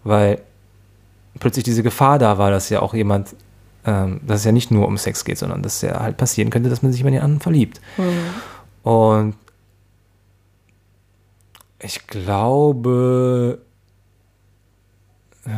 weil 0.05 0.41
plötzlich 1.39 1.65
diese 1.65 1.83
Gefahr 1.83 2.19
da 2.19 2.39
war, 2.39 2.51
dass 2.51 2.71
ja 2.71 2.81
auch 2.81 2.95
jemand, 2.95 3.37
ähm, 3.85 4.21
dass 4.27 4.41
es 4.41 4.45
ja 4.47 4.53
nicht 4.53 4.71
nur 4.71 4.89
um 4.89 4.97
Sex 4.97 5.25
geht, 5.25 5.37
sondern 5.37 5.63
dass 5.63 5.83
ja 5.83 6.01
halt 6.01 6.17
passieren 6.17 6.49
könnte, 6.49 6.71
dass 6.71 6.83
man 6.83 6.93
sich 6.93 7.03
in 7.03 7.13
den 7.13 7.23
anderen 7.23 7.41
verliebt. 7.41 7.81
Und 8.83 9.35
ich 11.79 12.07
glaube, 12.07 13.61
äh, 15.45 15.51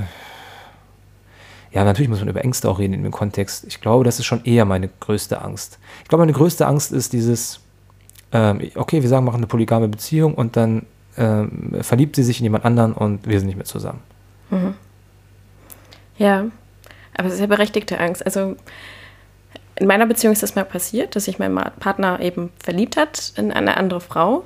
ja, 1.72 1.84
natürlich 1.84 2.08
muss 2.08 2.20
man 2.20 2.28
über 2.28 2.44
Ängste 2.44 2.68
auch 2.68 2.78
reden 2.78 2.92
in 2.92 3.02
dem 3.02 3.12
Kontext. 3.12 3.64
Ich 3.66 3.80
glaube, 3.80 4.04
das 4.04 4.18
ist 4.18 4.26
schon 4.26 4.44
eher 4.44 4.64
meine 4.64 4.88
größte 5.00 5.40
Angst. 5.40 5.78
Ich 6.02 6.08
glaube, 6.08 6.22
meine 6.22 6.32
größte 6.32 6.66
Angst 6.66 6.92
ist 6.92 7.12
dieses, 7.12 7.60
ähm, 8.32 8.70
okay, 8.74 9.02
wir 9.02 9.08
sagen, 9.08 9.24
machen 9.24 9.38
eine 9.38 9.46
polygame 9.46 9.88
Beziehung 9.88 10.34
und 10.34 10.56
dann 10.56 10.86
ähm, 11.16 11.76
verliebt 11.80 12.16
sie 12.16 12.22
sich 12.22 12.38
in 12.38 12.44
jemand 12.44 12.64
anderen 12.64 12.92
und 12.92 13.26
wir 13.26 13.38
sind 13.38 13.46
nicht 13.46 13.56
mehr 13.56 13.64
zusammen. 13.64 14.00
Ja, 16.18 16.46
aber 17.16 17.28
es 17.28 17.34
ist 17.34 17.40
ja 17.40 17.46
berechtigte 17.46 17.98
Angst. 17.98 18.24
Also 18.24 18.56
in 19.76 19.86
meiner 19.86 20.06
Beziehung 20.06 20.32
ist 20.32 20.42
das 20.42 20.54
mal 20.54 20.64
passiert, 20.64 21.16
dass 21.16 21.24
sich 21.24 21.38
mein 21.38 21.54
Partner 21.80 22.20
eben 22.20 22.50
verliebt 22.62 22.96
hat 22.96 23.32
in 23.36 23.50
eine 23.50 23.76
andere 23.76 24.00
Frau. 24.00 24.44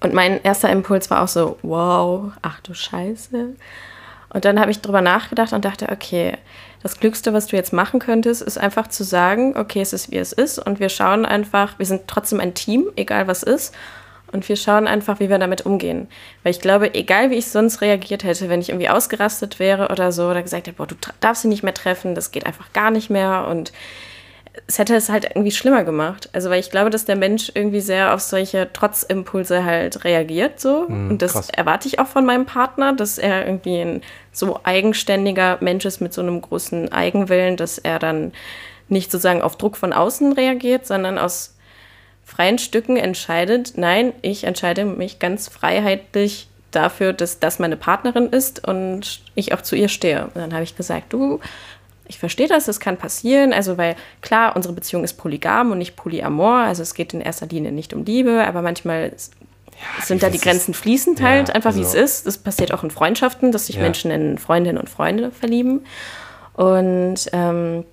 Und 0.00 0.14
mein 0.14 0.42
erster 0.42 0.70
Impuls 0.70 1.10
war 1.10 1.22
auch 1.22 1.28
so, 1.28 1.58
wow, 1.62 2.32
ach 2.42 2.60
du 2.60 2.74
Scheiße. 2.74 3.54
Und 4.30 4.44
dann 4.44 4.60
habe 4.60 4.70
ich 4.70 4.80
drüber 4.80 5.00
nachgedacht 5.00 5.52
und 5.52 5.64
dachte, 5.64 5.88
okay, 5.90 6.34
das 6.82 6.98
Klügste, 7.00 7.32
was 7.32 7.46
du 7.46 7.56
jetzt 7.56 7.72
machen 7.72 7.98
könntest, 7.98 8.42
ist 8.42 8.58
einfach 8.58 8.88
zu 8.88 9.02
sagen, 9.02 9.56
okay, 9.56 9.80
es 9.80 9.92
ist 9.92 10.10
wie 10.10 10.18
es 10.18 10.32
ist 10.32 10.58
und 10.58 10.80
wir 10.80 10.88
schauen 10.88 11.26
einfach, 11.26 11.78
wir 11.78 11.86
sind 11.86 12.02
trotzdem 12.06 12.40
ein 12.40 12.54
Team, 12.54 12.86
egal 12.96 13.26
was 13.26 13.42
ist. 13.42 13.74
Und 14.30 14.46
wir 14.46 14.56
schauen 14.56 14.86
einfach, 14.86 15.20
wie 15.20 15.30
wir 15.30 15.38
damit 15.38 15.64
umgehen. 15.64 16.06
Weil 16.42 16.50
ich 16.50 16.60
glaube, 16.60 16.94
egal 16.94 17.30
wie 17.30 17.36
ich 17.36 17.46
sonst 17.46 17.80
reagiert 17.80 18.24
hätte, 18.24 18.50
wenn 18.50 18.60
ich 18.60 18.68
irgendwie 18.68 18.90
ausgerastet 18.90 19.58
wäre 19.58 19.88
oder 19.88 20.12
so, 20.12 20.28
oder 20.28 20.42
gesagt 20.42 20.66
hätte, 20.66 20.76
boah, 20.76 20.86
du 20.86 20.96
darfst 21.20 21.42
sie 21.42 21.48
nicht 21.48 21.62
mehr 21.62 21.72
treffen, 21.72 22.14
das 22.14 22.30
geht 22.30 22.44
einfach 22.44 22.70
gar 22.74 22.90
nicht 22.90 23.08
mehr. 23.08 23.46
Und 23.48 23.72
es 24.66 24.78
hätte 24.78 24.94
es 24.94 25.08
halt 25.08 25.24
irgendwie 25.24 25.50
schlimmer 25.50 25.84
gemacht. 25.84 26.28
Also, 26.32 26.50
weil 26.50 26.60
ich 26.60 26.70
glaube, 26.70 26.90
dass 26.90 27.04
der 27.04 27.16
Mensch 27.16 27.52
irgendwie 27.54 27.80
sehr 27.80 28.14
auf 28.14 28.20
solche 28.20 28.72
Trotzimpulse 28.72 29.64
halt 29.64 30.04
reagiert 30.04 30.60
so. 30.60 30.86
und 30.88 31.18
das 31.18 31.32
krass. 31.32 31.50
erwarte 31.50 31.88
ich 31.88 31.98
auch 31.98 32.06
von 32.06 32.26
meinem 32.26 32.46
Partner, 32.46 32.92
dass 32.92 33.18
er 33.18 33.46
irgendwie 33.46 33.80
ein 33.80 34.02
so 34.32 34.60
eigenständiger 34.64 35.58
Mensch 35.60 35.84
ist 35.84 36.00
mit 36.00 36.12
so 36.12 36.20
einem 36.22 36.40
großen 36.40 36.92
Eigenwillen, 36.92 37.56
dass 37.56 37.78
er 37.78 37.98
dann 37.98 38.32
nicht 38.88 39.10
sozusagen 39.10 39.42
auf 39.42 39.56
Druck 39.56 39.76
von 39.76 39.92
außen 39.92 40.32
reagiert, 40.32 40.86
sondern 40.86 41.18
aus 41.18 41.54
freien 42.24 42.58
Stücken 42.58 42.96
entscheidet, 42.96 43.72
nein, 43.76 44.12
ich 44.22 44.44
entscheide 44.44 44.84
mich 44.84 45.18
ganz 45.18 45.48
freiheitlich 45.48 46.48
dafür, 46.70 47.14
dass 47.14 47.40
das 47.40 47.58
meine 47.58 47.76
Partnerin 47.76 48.28
ist 48.28 48.66
und 48.68 49.22
ich 49.34 49.54
auch 49.54 49.62
zu 49.62 49.76
ihr 49.76 49.88
stehe. 49.88 50.24
Und 50.24 50.36
dann 50.36 50.52
habe 50.52 50.62
ich 50.62 50.76
gesagt, 50.76 51.12
du, 51.12 51.40
ich 52.08 52.18
verstehe 52.18 52.48
das, 52.48 52.64
das 52.66 52.80
kann 52.80 52.96
passieren. 52.96 53.52
Also, 53.52 53.78
weil 53.78 53.94
klar, 54.22 54.56
unsere 54.56 54.74
Beziehung 54.74 55.04
ist 55.04 55.14
polygam 55.14 55.70
und 55.72 55.78
nicht 55.78 55.94
polyamor. 55.96 56.56
Also, 56.56 56.82
es 56.82 56.94
geht 56.94 57.14
in 57.14 57.20
erster 57.20 57.46
Linie 57.46 57.70
nicht 57.72 57.92
um 57.94 58.04
Liebe, 58.04 58.44
aber 58.46 58.62
manchmal 58.62 59.12
s- 59.14 59.30
sind 60.02 60.22
da 60.22 60.30
die 60.30 60.40
Grenzen 60.40 60.74
fließend 60.74 61.20
Ja, 61.20 61.26
halt, 61.28 61.54
einfach 61.54 61.74
wie 61.76 61.80
es 61.82 61.88
also- 61.94 61.98
ist. 61.98 62.26
Das 62.26 62.38
passiert 62.38 62.72
auch 62.74 62.82
in 62.82 62.90
Freundschaften, 62.90 63.52
dass 63.52 63.66
sich 63.66 63.76
Ja. 63.76 63.82
Menschen 63.82 64.10
in 64.10 64.38
Freundinnen 64.38 64.78
und 64.78 64.88
Freunde 64.88 65.30
verlieben. 65.30 65.84
Und 66.54 67.16
ähm, 67.32 67.84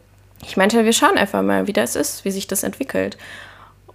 ich 0.44 0.58
meinte, 0.58 0.84
wir 0.86 0.94
schauen 0.94 1.18
einfach 1.18 1.42
mal, 1.44 1.68
wie 1.68 1.74
das 1.74 1.96
ist, 1.96 2.26
wie 2.26 2.32
sich 2.32 2.48
das 2.48 2.64
entwickelt. 2.64 3.18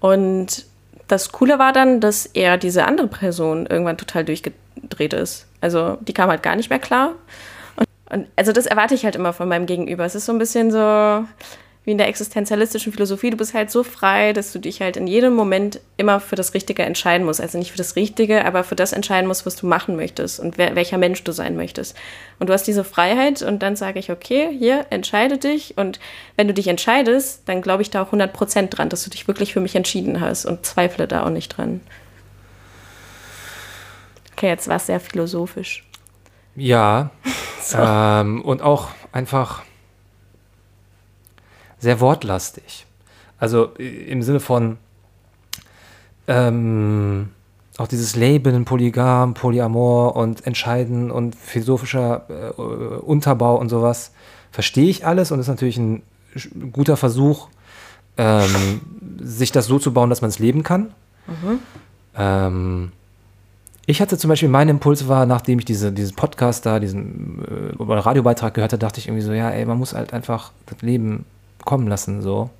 Und 0.01 0.67
das 1.09 1.33
Coole 1.33 1.59
war 1.59 1.73
dann, 1.73 2.01
dass 2.01 2.27
er 2.27 2.57
diese 2.57 2.85
andere 2.85 3.09
Person 3.09 3.67
irgendwann 3.67 3.99
total 3.99 4.25
durchgedreht 4.25 5.13
ist. 5.13 5.47
Also 5.61 5.99
die 6.03 6.13
kam 6.13 6.31
halt 6.31 6.43
gar 6.43 6.55
nicht 6.57 6.71
mehr 6.71 6.79
klar. 6.79 7.13
Und, 8.11 8.27
also 8.37 8.53
das 8.53 8.67
erwarte 8.67 8.95
ich 8.95 9.05
halt 9.05 9.17
immer 9.17 9.33
von 9.33 9.49
meinem 9.49 9.67
Gegenüber. 9.67 10.05
Es 10.05 10.15
ist 10.15 10.27
so 10.27 10.33
ein 10.33 10.39
bisschen 10.39 10.71
so 10.71 11.25
wie 11.85 11.93
in 11.93 11.99
der 11.99 12.09
existenzialistischen 12.09 12.93
Philosophie. 12.93 13.31
Du 13.31 13.39
bist 13.39 13.55
halt 13.55 13.71
so 13.71 13.83
frei, 13.83 14.35
dass 14.35 14.53
du 14.53 14.59
dich 14.59 14.83
halt 14.83 14.99
in 14.99 15.07
jedem 15.07 15.35
Moment 15.35 15.81
immer 15.97 16.21
für 16.21 16.37
das 16.37 16.53
Richtige 16.53 16.83
entscheiden 16.83 17.25
musst. 17.25 17.41
Also 17.41 17.57
nicht 17.57 17.71
für 17.71 17.79
das 17.79 17.97
Richtige, 17.97 18.45
aber 18.45 18.65
für 18.65 18.77
das 18.77 18.93
entscheiden 18.93 19.27
musst, 19.27 19.47
was 19.47 19.57
du 19.57 19.67
machen 19.67 19.97
möchtest 19.97 20.41
und 20.41 20.59
wer, 20.59 20.75
welcher 20.75 20.99
Mensch 20.99 21.25
du 21.25 21.33
sein 21.33 21.57
möchtest. 21.57 21.97
Und 22.39 22.51
du 22.51 22.53
hast 22.53 22.67
diese 22.67 22.85
Freiheit 22.85 23.41
und 23.41 23.63
dann 23.63 23.77
sage 23.77 23.99
ich, 23.99 24.11
okay, 24.11 24.55
hier, 24.57 24.87
entscheide 24.91 25.39
dich. 25.39 25.79
Und 25.79 26.01
wenn 26.37 26.49
du 26.49 26.55
dich 26.55 26.69
entscheidest, 26.69 27.43
dann 27.47 27.63
glaube 27.63 27.83
ich 27.83 27.91
da 27.91 28.03
auch 28.03 28.13
100% 28.13 28.69
dran, 28.69 28.91
dass 28.91 29.05
du 29.05 29.11
dich 29.11 29.27
wirklich 29.27 29.55
für 29.55 29.61
mich 29.61 29.75
entschieden 29.75 30.21
hast 30.21 30.45
und 30.45 30.67
zweifle 30.67 31.09
da 31.09 31.25
auch 31.25 31.31
nicht 31.31 31.57
dran. 31.57 31.81
Okay, 34.33 34.49
jetzt 34.49 34.69
war 34.69 34.77
es 34.77 34.87
sehr 34.87 35.01
philosophisch. 35.01 35.85
Ja, 36.57 37.11
ähm, 37.75 38.43
und 38.43 38.63
auch 38.63 38.89
einfach 39.13 39.63
sehr 41.79 42.01
wortlastig. 42.01 42.87
Also 43.39 43.67
im 43.77 44.23
Sinne 44.23 44.41
von 44.41 44.79
ähm, 46.27 47.31
auch 47.79 47.89
dieses 47.89 48.15
Labeln, 48.15 48.67
Polygam, 48.67 49.33
Polyamor 49.35 50.15
und 50.15 50.47
Entscheiden 50.47 51.11
und 51.11 51.35
philosophischer 51.35 52.27
äh, 52.29 52.61
Unterbau 52.61 53.57
und 53.57 53.71
sowas, 53.71 54.13
verstehe 54.53 54.91
ich 54.91 55.07
alles 55.07 55.33
und 55.33 55.41
ist 55.41 55.49
natürlich 55.49 55.79
ein 55.79 56.03
guter 56.73 56.99
Versuch, 56.99 57.49
ähm, 58.19 58.83
sich 59.19 59.51
das 59.51 59.67
so 59.67 59.79
zu 59.79 59.95
bauen, 59.95 60.11
dass 60.11 60.21
man 60.21 60.29
es 60.29 60.39
leben 60.39 60.63
kann. 60.63 60.93
Ähm, 62.15 62.93
ich 63.91 64.01
hatte 64.01 64.17
zum 64.17 64.29
Beispiel, 64.29 64.49
mein 64.49 64.69
Impuls 64.69 65.09
war, 65.09 65.27
nachdem 65.27 65.59
ich 65.59 65.65
diese, 65.65 65.93
diesen 65.93 66.17
Podcast 66.17 66.65
da, 66.67 66.81
diesen 66.81 67.75
äh, 67.79 67.83
Radiobeitrag 67.83 68.55
gehört 68.55 68.73
habe, 68.73 68.81
dachte 68.81 69.01
ich 69.01 69.09
irgendwie 69.09 69.25
so, 69.25 69.33
ja, 69.33 69.51
ey, 69.51 69.65
man 69.65 69.79
muss 69.79 69.95
halt 69.95 70.13
einfach 70.13 70.53
das 70.67 70.81
Leben 70.83 71.25
kommen 71.65 71.87
lassen, 71.89 72.23
so. 72.23 72.51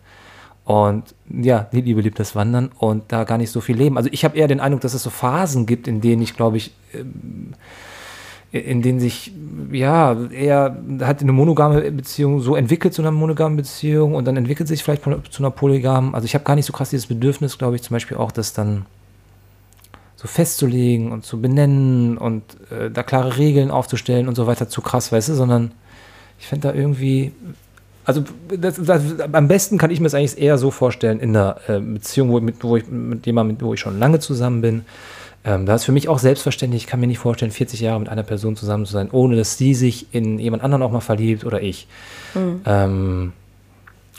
Und 0.65 1.15
ja, 1.29 1.67
die 1.73 1.81
Liebe 1.81 2.01
liebt 2.01 2.19
das 2.19 2.37
Wandern 2.37 2.71
und 2.79 3.05
da 3.09 3.25
gar 3.25 3.39
nicht 3.39 3.51
so 3.51 3.61
viel 3.61 3.77
leben. 3.77 3.97
Also 3.97 4.09
ich 4.13 4.25
habe 4.25 4.37
eher 4.37 4.47
den 4.47 4.61
Eindruck, 4.61 4.83
dass 4.83 4.95
es 4.95 5.03
so 5.03 5.11
Phasen 5.11 5.67
gibt, 5.67 5.89
in 5.89 6.01
denen 6.01 6.23
ich, 6.23 6.37
glaube 6.37 6.59
ich, 6.59 6.73
ähm, 6.95 7.55
in 8.53 8.83
denen 8.83 8.99
sich, 8.99 9.33
ja, 9.71 10.17
eher 10.31 10.77
hat 11.01 11.23
eine 11.23 11.33
monogame 11.33 11.91
Beziehung 11.93 12.41
so 12.41 12.57
entwickelt 12.57 12.93
zu 12.93 13.03
einer 13.03 13.13
monogamen 13.13 13.57
Beziehung 13.57 14.17
und 14.17 14.25
dann 14.27 14.37
entwickelt 14.37 14.69
sich 14.69 14.83
vielleicht 14.83 15.05
zu 15.05 15.43
einer 15.43 15.51
polygamen. 15.51 16.15
Also 16.15 16.25
ich 16.25 16.35
habe 16.35 16.45
gar 16.45 16.57
nicht 16.57 16.67
so 16.67 16.73
krass 16.73 16.91
dieses 16.91 17.07
Bedürfnis, 17.07 17.59
glaube 17.59 17.77
ich, 17.77 17.83
zum 17.83 17.95
Beispiel 17.95 18.17
auch, 18.17 18.33
das 18.33 18.53
dann 18.53 18.87
so 20.21 20.29
festzulegen 20.29 21.13
und 21.13 21.25
zu 21.25 21.41
benennen 21.41 22.19
und 22.19 22.43
äh, 22.71 22.91
da 22.91 23.03
klare 23.03 23.39
Regeln 23.39 23.71
aufzustellen 23.71 24.29
und 24.29 24.35
so 24.35 24.47
weiter 24.47 24.69
zu 24.69 24.83
krass, 24.83 25.11
weißt 25.13 25.31
du, 25.31 25.35
sondern 25.35 25.71
ich 26.39 26.47
finde 26.47 26.69
da 26.69 26.75
irgendwie, 26.75 27.33
also 28.05 28.25
das, 28.55 28.79
das, 28.83 29.03
am 29.33 29.49
besten 29.49 29.79
kann 29.79 29.91
ich 29.91 29.99
mir 29.99 30.05
das 30.05 30.15
eigentlich 30.15 30.37
eher 30.37 30.59
so 30.59 30.71
vorstellen 30.71 31.21
in 31.21 31.35
einer 31.35 31.57
äh, 31.69 31.81
Beziehung, 31.81 32.29
wo, 32.33 32.41
mit, 32.41 32.63
wo 32.63 32.77
ich 32.77 32.87
mit 32.87 33.25
jemandem, 33.25 33.63
wo 33.63 33.73
ich 33.73 33.81
schon 33.81 33.99
lange 33.99 34.19
zusammen 34.19 34.61
bin. 34.61 34.85
Ähm, 35.43 35.65
da 35.65 35.77
ist 35.77 35.85
für 35.85 35.93
mich 35.93 36.11
auch 36.11 36.19
selbstverständlich, 36.19 36.83
ich 36.83 36.87
kann 36.87 37.01
mir 37.01 37.07
nicht 37.07 37.19
vorstellen, 37.19 37.51
40 37.51 37.81
Jahre 37.81 37.99
mit 37.99 38.11
einer 38.11 38.23
Person 38.23 38.57
zusammen 38.57 38.85
zu 38.85 38.93
sein, 38.93 39.09
ohne 39.11 39.37
dass 39.37 39.57
sie 39.57 39.73
sich 39.73 40.09
in 40.13 40.39
jemand 40.39 40.63
anderen 40.63 40.83
auch 40.83 40.93
mal 40.93 41.01
verliebt 41.01 41.47
oder 41.47 41.63
ich. 41.63 41.89
Mhm. 42.35 42.61
Ähm, 42.67 43.33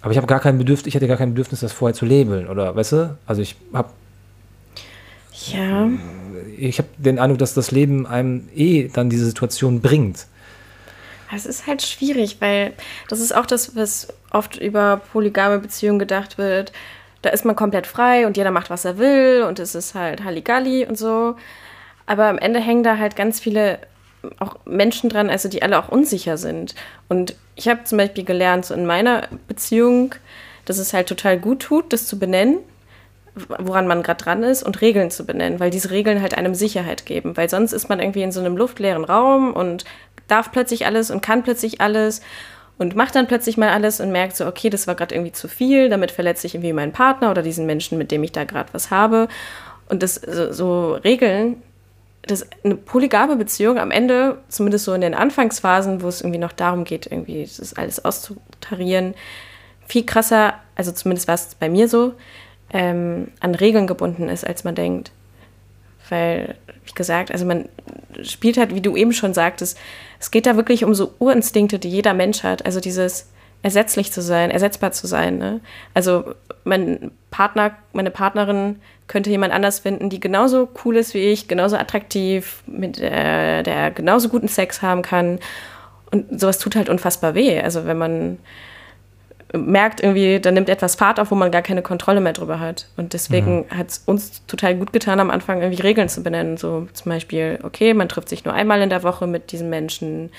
aber 0.02 0.10
ich 0.10 0.18
habe 0.18 0.26
gar 0.26 0.40
kein 0.40 0.58
Bedürfnis, 0.58 0.88
ich 0.88 0.96
hätte 0.96 1.08
gar 1.08 1.18
kein 1.18 1.30
Bedürfnis, 1.30 1.60
das 1.60 1.74
vorher 1.74 1.94
zu 1.94 2.08
labeln, 2.08 2.48
oder 2.48 2.76
weißt 2.76 2.92
du? 2.94 3.18
Also 3.28 3.44
ich 3.44 3.56
habe 3.72 3.90
ja. 5.50 5.90
Ich 6.58 6.78
habe 6.78 6.90
den 6.98 7.20
Eindruck, 7.20 7.40
dass 7.40 7.54
das 7.54 7.72
Leben 7.72 8.06
einem 8.06 8.50
eh 8.56 8.88
dann 8.88 9.10
diese 9.10 9.26
Situation 9.26 9.82
bringt. 9.82 10.28
Es 11.34 11.46
ist 11.46 11.66
halt 11.66 11.82
schwierig, 11.82 12.38
weil 12.40 12.74
das 13.08 13.20
ist 13.20 13.34
auch 13.34 13.46
das, 13.46 13.76
was 13.76 14.10
oft 14.32 14.58
über 14.58 15.02
polygame 15.12 15.60
Beziehungen 15.60 16.00
gedacht 16.00 16.38
wird. 16.38 16.74
Da 17.22 17.30
ist 17.30 17.46
man 17.46 17.56
komplett 17.56 17.88
frei 17.88 18.28
und 18.28 18.36
jeder 18.36 18.52
macht, 18.52 18.70
was 18.70 18.84
er 18.84 18.98
will 18.98 19.46
und 19.48 19.60
es 19.60 19.76
ist 19.76 19.96
halt 19.96 20.24
Halligalli 20.24 20.86
und 20.86 20.98
so. 20.98 21.36
Aber 22.06 22.28
am 22.28 22.38
Ende 22.38 22.60
hängen 22.60 22.84
da 22.84 22.98
halt 22.98 23.16
ganz 23.16 23.40
viele 23.40 23.80
auch 24.40 24.58
Menschen 24.66 25.10
dran, 25.10 25.30
also 25.30 25.48
die 25.48 25.64
alle 25.64 25.80
auch 25.80 25.90
unsicher 25.90 26.38
sind. 26.38 26.76
Und 27.08 27.36
ich 27.56 27.68
habe 27.68 27.86
zum 27.86 27.98
Beispiel 27.98 28.26
gelernt, 28.26 28.66
so 28.66 28.74
in 28.74 28.86
meiner 28.86 29.28
Beziehung, 29.48 30.16
dass 30.66 30.78
es 30.78 30.94
halt 30.94 31.08
total 31.08 31.40
gut 31.40 31.62
tut, 31.62 31.94
das 31.94 32.08
zu 32.08 32.20
benennen 32.20 32.60
woran 33.36 33.88
man 33.88 34.04
gerade 34.04 34.24
dran 34.24 34.44
ist 34.44 34.64
und 34.64 34.82
Regeln 34.82 35.10
zu 35.10 35.26
benennen, 35.26 35.60
weil 35.60 35.70
diese 35.70 35.92
Regeln 35.92 36.22
halt 36.22 36.38
einem 36.38 36.54
Sicherheit 36.54 37.06
geben, 37.06 37.38
weil 37.38 37.50
sonst 37.50 37.72
ist 37.72 37.88
man 37.88 38.00
irgendwie 38.00 38.24
in 38.24 38.32
so 38.32 38.40
einem 38.40 38.58
luftleeren 38.58 39.06
Raum 39.06 39.54
und 39.54 39.86
darf 40.28 40.52
plötzlich 40.52 40.86
alles 40.86 41.12
und 41.12 41.22
kann 41.22 41.44
plötzlich 41.44 41.80
alles 41.82 42.22
und 42.78 42.96
macht 42.96 43.16
dann 43.16 43.28
plötzlich 43.28 43.58
mal 43.58 43.70
alles 43.70 44.00
und 44.02 44.12
merkt 44.12 44.36
so, 44.36 44.48
okay, 44.48 44.70
das 44.70 44.88
war 44.88 44.96
gerade 44.96 45.16
irgendwie 45.16 45.32
zu 45.32 45.48
viel, 45.48 45.90
damit 45.90 46.12
verletze 46.12 46.48
ich 46.48 46.56
irgendwie 46.56 46.74
meinen 46.74 46.94
Partner 46.94 47.32
oder 47.32 47.42
diesen 47.42 47.66
Menschen, 47.66 47.98
mit 47.98 48.12
dem 48.12 48.24
ich 48.24 48.32
da 48.32 48.44
gerade 48.44 48.74
was 48.74 48.92
habe. 48.92 49.28
Und 49.88 50.04
das 50.04 50.16
so, 50.16 50.52
so 50.52 50.94
Regeln, 50.96 51.62
das 52.24 52.48
eine 52.64 52.76
polygame 52.76 53.36
Beziehung 53.36 53.78
am 53.78 53.92
Ende, 53.92 54.38
zumindest 54.48 54.86
so 54.86 54.94
in 54.94 55.02
den 55.02 55.14
Anfangsphasen, 55.14 56.02
wo 56.02 56.08
es 56.08 56.22
irgendwie 56.22 56.40
noch 56.40 56.54
darum 56.54 56.84
geht, 56.84 57.06
irgendwie 57.06 57.44
das 57.44 57.74
alles 57.74 58.04
auszutarieren, 58.04 59.16
viel 59.88 60.06
krasser, 60.06 60.56
also 60.76 60.92
zumindest 60.92 61.28
war 61.28 61.36
es 61.36 61.56
bei 61.56 61.70
mir 61.70 61.88
so, 61.88 62.14
ähm, 62.74 63.30
an 63.40 63.56
Regeln 63.56 63.88
gebunden 63.88 64.30
ist, 64.30 64.46
als 64.46 64.64
man 64.64 64.76
denkt. 64.76 65.12
Weil, 66.10 66.56
wie 66.86 66.94
gesagt, 66.94 67.32
also 67.32 67.46
man 67.46 67.70
spielt 68.24 68.58
halt, 68.58 68.76
wie 68.76 68.82
du 68.82 68.96
eben 68.96 69.14
schon 69.14 69.34
sagtest, 69.34 69.78
es 70.20 70.32
geht 70.32 70.46
da 70.46 70.56
wirklich 70.56 70.84
um 70.84 70.94
so 70.94 71.14
Urinstinkte, 71.20 71.80
die 71.80 71.90
jeder 71.90 72.14
Mensch 72.14 72.44
hat. 72.44 72.66
Also 72.66 72.80
dieses 72.80 73.30
ersetzlich 73.64 74.12
zu 74.12 74.22
sein, 74.22 74.52
ersetzbar 74.52 74.92
zu 74.92 75.08
sein. 75.08 75.38
Ne? 75.38 75.62
Also 75.94 76.34
mein 76.64 77.12
Partner, 77.30 77.76
meine 77.94 78.12
Partnerin 78.12 78.82
könnte 79.08 79.30
jemand 79.30 79.54
anders 79.54 79.80
finden, 79.80 80.10
die 80.10 80.20
genauso 80.20 80.70
cool 80.84 80.98
ist 80.98 81.14
wie 81.14 81.20
ich, 81.20 81.48
genauso 81.48 81.78
attraktiv, 81.78 82.64
mit 82.66 82.98
der, 82.98 83.64
der 83.64 83.92
genauso 83.92 84.30
guten 84.30 84.48
Sex 84.48 84.82
haben 84.82 85.02
kann. 85.02 85.40
Und 86.12 86.40
sowas 86.40 86.60
tut 86.60 86.76
halt 86.76 86.90
unfassbar 86.90 87.36
weh. 87.36 87.60
Also 87.60 87.86
wenn 87.86 87.98
man 87.98 88.40
merkt 89.54 90.02
irgendwie, 90.02 90.40
da 90.40 90.52
nimmt 90.52 90.70
etwas 90.70 90.96
Fahrt 90.96 91.20
auf, 91.20 91.32
wo 91.32 91.36
man 91.36 91.52
gar 91.52 91.62
keine 91.62 91.82
Kontrolle 91.82 92.22
mehr 92.22 92.34
drüber 92.34 92.60
hat. 92.60 92.88
Und 92.98 93.14
deswegen 93.14 93.66
mhm. 93.70 93.78
hat 93.78 93.90
es 93.90 93.98
uns 94.06 94.46
total 94.46 94.76
gut 94.76 94.94
getan, 94.94 95.20
am 95.20 95.30
Anfang 95.30 95.62
irgendwie 95.62 95.82
Regeln 95.82 96.10
zu 96.10 96.24
benennen. 96.24 96.58
So 96.58 96.88
zum 96.94 97.12
Beispiel, 97.12 97.60
okay, 97.64 97.94
man 97.94 98.10
trifft 98.10 98.30
sich 98.30 98.46
nur 98.46 98.54
einmal 98.54 98.82
in 98.82 98.90
der 98.90 99.04
Woche 99.04 99.28
mit 99.28 99.52
diesem 99.52 99.70
Menschen. 99.70 100.32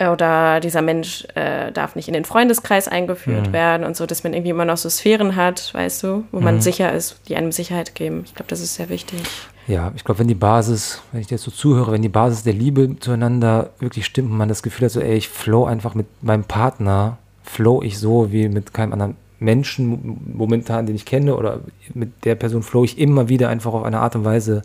Oder 0.00 0.60
dieser 0.60 0.80
Mensch 0.80 1.26
äh, 1.34 1.72
darf 1.72 1.96
nicht 1.96 2.06
in 2.06 2.14
den 2.14 2.24
Freundeskreis 2.24 2.86
eingeführt 2.86 3.48
mhm. 3.48 3.52
werden 3.52 3.84
und 3.84 3.96
so, 3.96 4.06
dass 4.06 4.22
man 4.22 4.32
irgendwie 4.32 4.50
immer 4.50 4.64
noch 4.64 4.76
so 4.76 4.88
Sphären 4.88 5.34
hat, 5.34 5.74
weißt 5.74 6.04
du, 6.04 6.24
wo 6.30 6.38
mhm. 6.38 6.44
man 6.44 6.60
sicher 6.60 6.92
ist, 6.92 7.20
die 7.26 7.34
einem 7.34 7.50
Sicherheit 7.50 7.96
geben. 7.96 8.22
Ich 8.24 8.34
glaube, 8.34 8.48
das 8.48 8.60
ist 8.60 8.76
sehr 8.76 8.90
wichtig. 8.90 9.20
Ja, 9.66 9.92
ich 9.96 10.04
glaube, 10.04 10.20
wenn 10.20 10.28
die 10.28 10.36
Basis, 10.36 11.02
wenn 11.10 11.20
ich 11.20 11.26
dir 11.26 11.34
jetzt 11.34 11.44
so 11.44 11.50
zuhöre, 11.50 11.90
wenn 11.90 12.02
die 12.02 12.08
Basis 12.08 12.44
der 12.44 12.52
Liebe 12.52 12.96
zueinander 13.00 13.70
wirklich 13.80 14.06
stimmt 14.06 14.30
und 14.30 14.38
man 14.38 14.48
das 14.48 14.62
Gefühl 14.62 14.84
hat, 14.84 14.92
so, 14.92 15.00
ey, 15.00 15.16
ich 15.16 15.28
flow 15.28 15.64
einfach 15.64 15.94
mit 15.94 16.06
meinem 16.22 16.44
Partner 16.44 17.18
flow 17.48 17.82
ich 17.82 17.98
so 17.98 18.32
wie 18.32 18.48
mit 18.48 18.74
keinem 18.74 18.92
anderen 18.92 19.16
Menschen 19.40 20.20
momentan, 20.34 20.86
den 20.86 20.96
ich 20.96 21.04
kenne, 21.04 21.36
oder 21.36 21.60
mit 21.94 22.24
der 22.24 22.34
Person 22.34 22.62
flow 22.62 22.84
ich 22.84 22.98
immer 22.98 23.28
wieder 23.28 23.48
einfach 23.48 23.72
auf 23.72 23.84
eine 23.84 24.00
Art 24.00 24.16
und 24.16 24.24
Weise, 24.24 24.62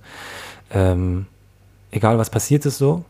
ähm, 0.71 1.27
egal 1.91 2.17
was 2.17 2.29
passiert 2.29 2.65
ist 2.65 2.77
so. 2.77 3.05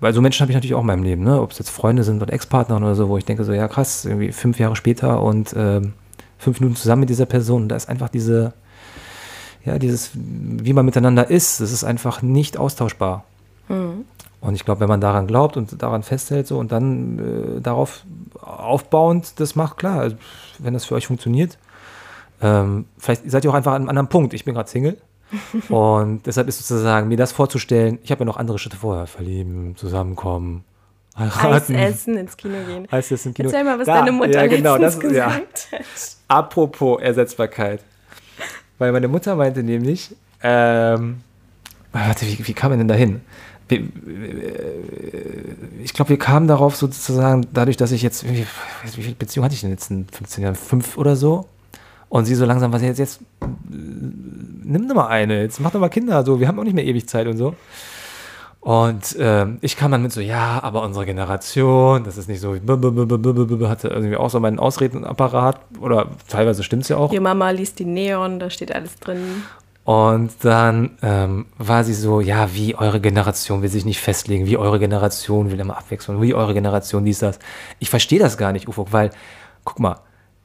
Weil 0.00 0.12
so 0.12 0.20
Menschen 0.20 0.42
habe 0.42 0.52
ich 0.52 0.56
natürlich 0.56 0.74
auch 0.74 0.80
in 0.80 0.86
meinem 0.86 1.04
Leben, 1.04 1.24
ne? 1.24 1.40
ob 1.40 1.52
es 1.52 1.58
jetzt 1.58 1.70
Freunde 1.70 2.04
sind 2.04 2.20
oder 2.22 2.32
Ex-Partner 2.32 2.76
oder 2.76 2.94
so, 2.94 3.08
wo 3.08 3.16
ich 3.16 3.24
denke 3.24 3.44
so, 3.44 3.52
ja 3.52 3.66
krass, 3.66 4.04
irgendwie 4.04 4.30
fünf 4.30 4.58
Jahre 4.58 4.76
später 4.76 5.22
und 5.22 5.54
ähm, 5.56 5.94
fünf 6.38 6.60
Minuten 6.60 6.76
zusammen 6.76 7.00
mit 7.00 7.08
dieser 7.08 7.24
Person, 7.24 7.68
da 7.68 7.76
ist 7.76 7.88
einfach 7.88 8.10
diese, 8.10 8.52
ja, 9.64 9.78
dieses, 9.78 10.10
wie 10.14 10.74
man 10.74 10.84
miteinander 10.84 11.30
ist, 11.30 11.60
das 11.60 11.72
ist 11.72 11.82
einfach 11.82 12.20
nicht 12.20 12.58
austauschbar. 12.58 13.24
Mhm. 13.68 14.04
Und 14.40 14.54
ich 14.54 14.64
glaube, 14.64 14.80
wenn 14.80 14.88
man 14.88 15.00
daran 15.00 15.26
glaubt 15.26 15.56
und 15.56 15.82
daran 15.82 16.02
festhält 16.02 16.46
so 16.46 16.58
und 16.58 16.72
dann 16.72 17.18
äh, 17.18 17.60
darauf 17.62 18.04
aufbauend 18.46 19.40
das 19.40 19.56
macht, 19.56 19.78
klar, 19.78 20.00
also, 20.00 20.16
wenn 20.58 20.74
das 20.74 20.84
für 20.84 20.94
euch 20.94 21.06
funktioniert. 21.06 21.58
Ähm, 22.40 22.86
vielleicht 22.98 23.30
seid 23.30 23.44
ihr 23.44 23.50
auch 23.50 23.54
einfach 23.54 23.72
an 23.72 23.82
einem 23.82 23.88
anderen 23.88 24.08
Punkt. 24.08 24.34
Ich 24.34 24.44
bin 24.44 24.54
gerade 24.54 24.68
Single. 24.68 24.98
und 25.70 26.24
deshalb 26.26 26.46
ist 26.48 26.58
sozusagen, 26.58 27.08
mir 27.08 27.16
das 27.16 27.32
vorzustellen, 27.32 27.98
ich 28.04 28.10
habe 28.12 28.20
ja 28.20 28.26
noch 28.26 28.36
andere 28.36 28.58
Schritte 28.58 28.76
vorher, 28.76 29.06
verlieben, 29.06 29.74
zusammenkommen, 29.76 30.64
heiraten. 31.18 31.74
Eis 31.74 31.94
essen, 31.94 32.16
ins 32.16 32.36
Kino 32.36 32.58
gehen. 32.66 32.86
Eis 32.90 33.10
essen, 33.10 33.34
Kino. 33.34 33.48
Erzähl 33.48 33.64
mal, 33.64 33.78
was 33.78 33.86
da, 33.86 33.98
deine 33.98 34.12
Mutter 34.12 34.42
ja, 34.42 34.46
genau, 34.46 34.78
das, 34.78 35.00
gesagt 35.00 35.68
ja. 35.72 35.78
hat. 35.78 35.86
Apropos 36.28 37.00
Ersetzbarkeit. 37.00 37.80
Weil 38.78 38.92
meine 38.92 39.08
Mutter 39.08 39.34
meinte 39.34 39.62
nämlich, 39.62 40.14
ähm, 40.42 41.22
warte, 41.92 42.26
wie, 42.26 42.46
wie 42.46 42.52
kam 42.52 42.70
man 42.70 42.78
denn 42.78 42.88
da 42.88 42.94
hin? 42.94 43.22
Ich 45.82 45.92
glaube, 45.92 46.10
wir 46.10 46.18
kamen 46.18 46.46
darauf 46.46 46.76
sozusagen, 46.76 47.46
dadurch, 47.52 47.76
dass 47.76 47.90
ich 47.92 48.02
jetzt, 48.02 48.28
wie, 48.28 48.46
viele 48.84 49.14
Beziehungen 49.16 49.44
hatte 49.44 49.54
ich 49.54 49.62
in 49.62 49.70
den 49.70 49.74
letzten 49.74 50.06
15 50.12 50.44
Jahren? 50.44 50.54
Fünf 50.54 50.96
oder 50.96 51.16
so? 51.16 51.46
Und 52.08 52.26
sie 52.26 52.36
so 52.36 52.44
langsam, 52.44 52.72
was 52.72 52.82
jetzt, 52.82 52.98
jetzt, 52.98 53.20
nimm 53.68 54.88
doch 54.88 54.94
mal 54.94 55.08
eine, 55.08 55.42
jetzt 55.42 55.58
mach 55.60 55.72
doch 55.72 55.80
mal 55.80 55.88
Kinder, 55.88 56.24
so, 56.24 56.38
wir 56.38 56.46
haben 56.46 56.58
auch 56.60 56.64
nicht 56.64 56.74
mehr 56.74 56.84
ewig 56.84 57.08
Zeit 57.08 57.26
und 57.26 57.36
so. 57.36 57.54
Und 58.60 59.14
äh, 59.16 59.46
ich 59.60 59.76
kam 59.76 59.92
dann 59.92 60.02
mit 60.02 60.12
so, 60.12 60.20
ja, 60.20 60.60
aber 60.62 60.82
unsere 60.82 61.06
Generation, 61.06 62.02
das 62.02 62.16
ist 62.18 62.28
nicht 62.28 62.40
so, 62.40 62.54
hatte 62.54 63.88
irgendwie 63.88 64.16
auch 64.16 64.30
so 64.30 64.40
meinen 64.40 64.58
Ausredenapparat, 64.58 65.60
oder 65.80 66.08
teilweise 66.28 66.64
stimmt 66.64 66.82
es 66.82 66.88
ja 66.88 66.96
auch. 66.96 67.10
Die 67.10 67.20
Mama 67.20 67.50
liest 67.50 67.78
die 67.78 67.84
Neon, 67.84 68.40
da 68.40 68.50
steht 68.50 68.74
alles 68.74 68.98
drin. 68.98 69.44
Und 69.86 70.32
dann 70.44 70.98
ähm, 71.00 71.46
war 71.58 71.84
sie 71.84 71.94
so, 71.94 72.20
ja, 72.20 72.52
wie 72.52 72.74
eure 72.74 73.00
Generation 73.00 73.62
will 73.62 73.68
sich 73.68 73.84
nicht 73.84 74.00
festlegen, 74.00 74.44
wie 74.44 74.56
eure 74.56 74.80
Generation 74.80 75.52
will 75.52 75.60
immer 75.60 75.78
abwechseln, 75.78 76.20
wie 76.20 76.34
eure 76.34 76.54
Generation 76.54 77.04
dies, 77.04 77.20
das. 77.20 77.38
Ich 77.78 77.88
verstehe 77.88 78.18
das 78.18 78.36
gar 78.36 78.50
nicht, 78.50 78.66
Ufo, 78.66 78.88
weil, 78.90 79.10
guck 79.62 79.78
mal, 79.78 80.00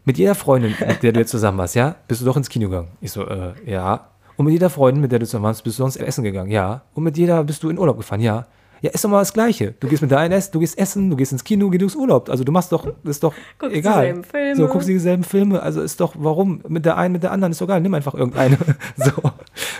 mit 0.06 0.20
jeder 0.20 0.36
Freundin, 0.36 0.76
mit 0.88 1.02
der 1.02 1.12
du 1.12 1.22
jetzt 1.22 1.32
zusammen 1.32 1.58
warst, 1.58 1.74
ja, 1.74 1.96
bist 2.08 2.22
du 2.22 2.26
doch 2.26 2.38
ins 2.38 2.50
Kino 2.50 2.70
gegangen. 2.70 2.90
Ich 3.02 3.14
so, 3.14 3.26
äh, 3.26 3.54
ja. 3.66 4.10
Und 4.38 4.46
mit 4.46 4.52
jeder 4.52 4.70
Freundin, 4.70 5.02
mit 5.02 5.12
der 5.12 5.18
du 5.18 5.26
zusammen 5.26 5.46
warst, 5.46 5.64
bist 5.64 5.80
du 5.80 5.82
sonst 5.82 5.96
essen 5.96 6.24
gegangen, 6.24 6.52
ja. 6.52 6.84
Und 6.94 7.04
mit 7.04 7.18
jeder 7.18 7.44
bist 7.44 7.64
du 7.64 7.72
in 7.72 7.80
Urlaub 7.80 7.98
gefahren, 7.98 8.22
ja. 8.22 8.46
Ja, 8.82 8.90
ist 8.92 9.04
doch 9.04 9.10
mal 9.10 9.20
das 9.20 9.34
Gleiche. 9.34 9.76
Du 9.80 9.88
gehst 9.88 10.02
mit 10.02 10.12
deinem 10.12 10.32
Essen, 10.32 10.52
du 10.54 10.60
gehst 10.60 10.78
essen, 10.78 11.10
du 11.10 11.16
gehst 11.16 11.32
ins 11.32 11.44
Kino, 11.44 11.70
gehst 11.70 11.84
ins 11.84 11.96
Urlaub. 11.96 12.30
Also 12.30 12.44
du 12.44 12.52
machst 12.52 12.72
doch, 12.72 12.88
ist 13.04 13.24
doch 13.24 13.34
guckst 13.60 13.76
egal. 13.76 14.02
Dieselben 14.02 14.24
Filme. 14.24 14.56
So, 14.56 14.68
guckst 14.68 14.88
dieselben 14.88 15.24
Filme. 15.24 15.62
Also 15.62 15.82
ist 15.82 16.00
doch, 16.00 16.16
warum? 16.18 16.62
Mit 16.68 16.86
der 16.86 16.98
einen, 16.98 17.14
mit 17.14 17.24
der 17.24 17.32
anderen 17.32 17.52
ist 17.52 17.62
doch 17.62 17.68
egal. 17.68 17.82
Nimm 17.82 17.94
einfach 17.94 18.16
irgendeine. 18.16 18.58
so. 18.96 19.12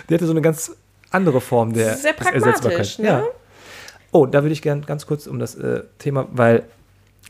Die 0.08 0.14
hatte 0.14 0.26
so 0.26 0.32
eine 0.32 0.40
ganz 0.40 0.76
andere 1.10 1.40
Form 1.40 1.72
der 1.72 1.94
Sehr 1.94 2.12
pragmatisch, 2.12 2.98
ne? 2.98 3.06
Ja. 3.06 3.22
Oh, 4.12 4.26
da 4.26 4.42
würde 4.42 4.52
ich 4.52 4.62
gerne 4.62 4.82
ganz 4.82 5.06
kurz 5.06 5.26
um 5.26 5.38
das 5.38 5.54
äh, 5.54 5.82
Thema, 5.98 6.28
weil 6.32 6.64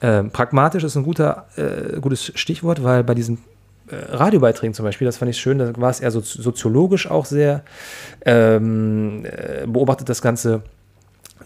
äh, 0.01 0.25
pragmatisch 0.25 0.85
ist 0.85 0.97
ein 0.97 1.05
guter, 1.05 1.47
äh, 1.57 2.01
gutes 2.01 2.33
Stichwort, 2.35 2.83
weil 2.83 3.05
bei 3.05 3.15
diesen 3.15 3.39
äh, 3.87 3.95
Radiobeiträgen 3.95 4.75
zum 4.75 4.85
Beispiel, 4.85 5.07
das 5.07 5.17
fand 5.17 5.31
ich 5.31 5.39
schön, 5.39 5.59
da 5.59 5.73
war 5.77 5.91
es 5.91 6.01
eher 6.01 6.11
so 6.11 6.21
soziologisch 6.21 7.09
auch 7.09 7.25
sehr, 7.25 7.63
ähm, 8.27 9.25
äh, 9.25 9.67
beobachtet 9.67 10.09
das 10.09 10.21
Ganze. 10.23 10.63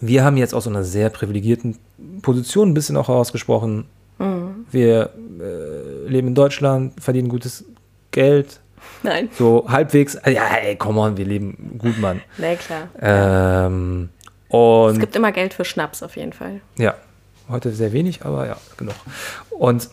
Wir 0.01 0.23
haben 0.23 0.37
jetzt 0.37 0.53
aus 0.53 0.65
so 0.65 0.69
einer 0.69 0.83
sehr 0.83 1.09
privilegierten 1.09 1.77
Position 2.21 2.69
ein 2.69 2.73
bisschen 2.73 2.97
auch 2.97 3.07
herausgesprochen. 3.07 3.85
Mhm. 4.19 4.65
Wir 4.71 5.13
äh, 5.39 6.09
leben 6.09 6.29
in 6.29 6.35
Deutschland, 6.35 7.01
verdienen 7.01 7.29
gutes 7.29 7.65
Geld. 8.11 8.59
Nein. 9.03 9.29
So 9.37 9.65
halbwegs, 9.67 10.15
äh, 10.15 10.31
ja, 10.31 10.47
ey, 10.61 10.75
come 10.75 10.99
on, 10.99 11.17
wir 11.17 11.25
leben 11.25 11.75
gut, 11.77 11.99
Mann. 11.99 12.21
Na 12.37 12.55
klar. 12.55 12.89
Ähm, 12.99 14.09
und 14.49 14.93
es 14.93 14.99
gibt 14.99 15.15
immer 15.15 15.31
Geld 15.31 15.53
für 15.53 15.65
Schnaps 15.65 16.03
auf 16.03 16.15
jeden 16.15 16.33
Fall. 16.33 16.61
Ja, 16.77 16.95
heute 17.49 17.71
sehr 17.71 17.91
wenig, 17.91 18.25
aber 18.25 18.47
ja, 18.47 18.57
genug. 18.77 18.95
Und 19.49 19.89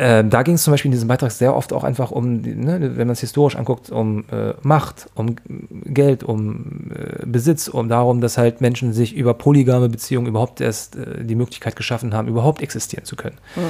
äh, 0.00 0.24
da 0.24 0.42
ging 0.42 0.54
es 0.54 0.62
zum 0.62 0.72
Beispiel 0.72 0.88
in 0.88 0.92
diesem 0.92 1.08
Beitrag 1.08 1.30
sehr 1.30 1.54
oft 1.54 1.74
auch 1.74 1.84
einfach 1.84 2.10
um, 2.10 2.40
ne, 2.40 2.96
wenn 2.96 3.06
man 3.06 3.10
es 3.10 3.20
historisch 3.20 3.54
anguckt, 3.54 3.90
um 3.90 4.24
äh, 4.32 4.54
Macht, 4.62 5.10
um 5.14 5.36
Geld, 5.84 6.24
um 6.24 6.90
äh, 6.94 7.26
Besitz, 7.26 7.68
um 7.68 7.90
darum, 7.90 8.22
dass 8.22 8.38
halt 8.38 8.62
Menschen 8.62 8.94
sich 8.94 9.14
über 9.14 9.34
polygame 9.34 9.90
Beziehungen 9.90 10.26
überhaupt 10.26 10.62
erst 10.62 10.96
äh, 10.96 11.22
die 11.22 11.34
Möglichkeit 11.34 11.76
geschaffen 11.76 12.14
haben, 12.14 12.28
überhaupt 12.28 12.62
existieren 12.62 13.04
zu 13.04 13.14
können. 13.14 13.36
Mhm. 13.56 13.62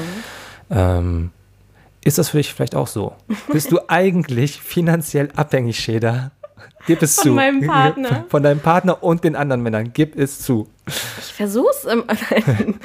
Ähm, 0.71 1.31
ist 2.05 2.19
das 2.19 2.29
für 2.29 2.37
dich 2.37 2.55
vielleicht 2.55 2.77
auch 2.77 2.87
so? 2.87 3.13
Bist 3.53 3.73
du 3.73 3.81
eigentlich 3.89 4.61
finanziell 4.61 5.31
abhängig, 5.35 5.81
Schäder? 5.81 6.31
Gib 6.87 7.03
es 7.03 7.17
Von 7.17 7.23
zu. 7.23 7.29
Von 7.31 7.37
meinem 7.37 7.67
Partner. 7.67 8.25
Von 8.29 8.43
deinem 8.45 8.61
Partner 8.61 9.03
und 9.03 9.25
den 9.25 9.35
anderen 9.35 9.63
Männern. 9.63 9.91
Gib 9.93 10.17
es 10.17 10.39
zu. 10.39 10.69
Ich 10.87 11.33
versuch's. 11.33 11.87
Ähm, 11.91 12.05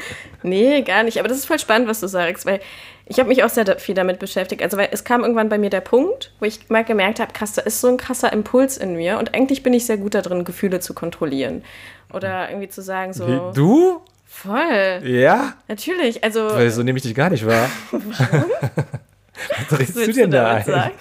nee, 0.43 0.81
gar 0.81 1.03
nicht. 1.03 1.19
Aber 1.19 1.27
das 1.27 1.38
ist 1.38 1.45
voll 1.45 1.60
spannend, 1.60 1.88
was 1.88 1.99
du 1.99 2.08
sagst, 2.08 2.47
weil 2.47 2.60
ich 3.07 3.19
habe 3.19 3.29
mich 3.29 3.43
auch 3.43 3.49
sehr 3.49 3.77
viel 3.77 3.93
damit 3.93 4.19
beschäftigt. 4.19 4.63
Also, 4.63 4.77
weil 4.77 4.89
es 4.91 5.03
kam 5.03 5.21
irgendwann 5.21 5.49
bei 5.49 5.57
mir 5.57 5.69
der 5.69 5.81
Punkt, 5.81 6.33
wo 6.39 6.45
ich 6.45 6.69
mal 6.69 6.83
gemerkt 6.83 7.19
habe, 7.19 7.33
krass, 7.33 7.53
da 7.53 7.61
ist 7.61 7.81
so 7.81 7.87
ein 7.87 7.97
krasser 7.97 8.33
Impuls 8.33 8.77
in 8.77 8.95
mir. 8.95 9.19
Und 9.19 9.35
eigentlich 9.35 9.61
bin 9.61 9.73
ich 9.73 9.85
sehr 9.85 9.97
gut 9.97 10.15
darin, 10.15 10.43
Gefühle 10.43 10.79
zu 10.79 10.93
kontrollieren. 10.93 11.63
Oder 12.11 12.49
irgendwie 12.49 12.69
zu 12.69 12.81
sagen, 12.81 13.13
so. 13.13 13.27
Wie, 13.27 13.55
du? 13.55 14.01
Voll. 14.25 15.01
Ja? 15.03 15.53
Natürlich. 15.67 16.23
Also. 16.23 16.49
Weil 16.49 16.71
so 16.71 16.81
nehme 16.81 16.97
ich 16.97 17.03
dich 17.03 17.13
gar 17.13 17.29
nicht 17.29 17.45
wahr. 17.45 17.69
Warum? 17.91 18.49
Was 19.69 19.79
redest 19.79 19.97
du 19.97 20.13
denn 20.13 20.31
da 20.31 20.55
ein? 20.55 20.91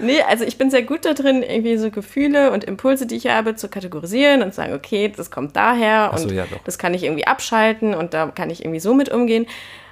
Nee, 0.00 0.22
also 0.22 0.44
ich 0.44 0.58
bin 0.58 0.70
sehr 0.70 0.82
gut 0.82 1.04
da 1.04 1.12
drin, 1.12 1.42
irgendwie 1.42 1.76
so 1.76 1.90
Gefühle 1.90 2.52
und 2.52 2.64
Impulse, 2.64 3.06
die 3.06 3.16
ich 3.16 3.26
habe, 3.26 3.56
zu 3.56 3.68
kategorisieren 3.68 4.42
und 4.42 4.50
zu 4.50 4.56
sagen, 4.56 4.74
okay, 4.74 5.12
das 5.14 5.30
kommt 5.30 5.56
daher 5.56 6.12
so, 6.14 6.24
und 6.24 6.32
ja, 6.32 6.44
das 6.64 6.78
kann 6.78 6.94
ich 6.94 7.02
irgendwie 7.02 7.26
abschalten 7.26 7.94
und 7.94 8.14
da 8.14 8.26
kann 8.26 8.50
ich 8.50 8.62
irgendwie 8.62 8.80
so 8.80 8.94
mit 8.94 9.08
umgehen. 9.08 9.46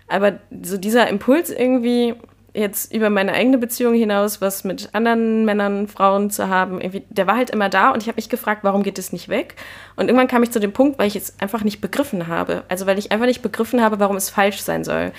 Aber 0.09 0.38
so 0.62 0.77
dieser 0.77 1.09
Impuls 1.09 1.51
irgendwie 1.51 2.14
jetzt 2.57 2.92
über 2.92 3.11
meine 3.11 3.35
eigene 3.35 3.59
Beziehung 3.59 3.95
hinaus, 3.95 4.40
was 4.40 4.64
mit 4.64 4.88
anderen 4.92 5.45
Männern, 5.45 5.88
Frauen 5.88 6.31
zu 6.31 6.49
haben, 6.49 6.81
irgendwie, 6.81 7.05
der 7.11 7.27
war 7.27 7.37
halt 7.37 7.51
immer 7.51 7.69
da 7.69 7.90
und 7.90 8.03
ich 8.03 8.09
habe 8.09 8.16
mich 8.16 8.31
gefragt, 8.31 8.64
warum 8.64 8.83
geht 8.83 8.99
es 8.99 9.12
nicht 9.12 9.29
weg? 9.29 9.57
Und 9.95 10.09
irgendwann 10.09 10.29
kam 10.29 10.42
ich 10.42 10.51
zu 10.51 10.61
dem 10.61 10.73
Punkt, 10.73 10.99
weil 10.99 11.07
ich 11.07 11.16
es 11.16 11.35
einfach 11.38 11.64
nicht 11.64 11.81
begriffen 11.81 12.29
habe. 12.29 12.64
Also 12.69 12.87
weil 12.87 12.99
ich 12.99 13.12
einfach 13.12 13.27
nicht 13.27 13.42
begriffen 13.42 13.83
habe, 13.83 14.01
warum 14.01 14.16
es 14.16 14.31
falsch 14.31 14.61
sein 14.62 14.85
soll. 14.85 15.12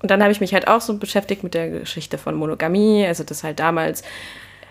Und 0.00 0.10
dann 0.10 0.22
habe 0.22 0.32
ich 0.32 0.40
mich 0.40 0.54
halt 0.54 0.66
auch 0.66 0.80
so 0.80 0.96
beschäftigt 0.96 1.44
mit 1.44 1.54
der 1.54 1.68
Geschichte 1.68 2.16
von 2.18 2.34
Monogamie, 2.34 3.06
also 3.06 3.22
dass 3.22 3.44
halt 3.44 3.60
damals 3.60 4.02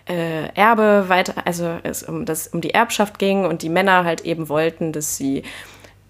äh, 0.09 0.47
Erbe 0.55 1.05
weiter, 1.07 1.35
also 1.45 1.77
es 1.83 2.03
um, 2.03 2.25
das, 2.25 2.47
um 2.47 2.61
die 2.61 2.73
Erbschaft 2.73 3.19
ging 3.19 3.45
und 3.45 3.61
die 3.61 3.69
Männer 3.69 4.03
halt 4.03 4.21
eben 4.21 4.49
wollten, 4.49 4.91
dass 4.91 5.17
sie 5.17 5.43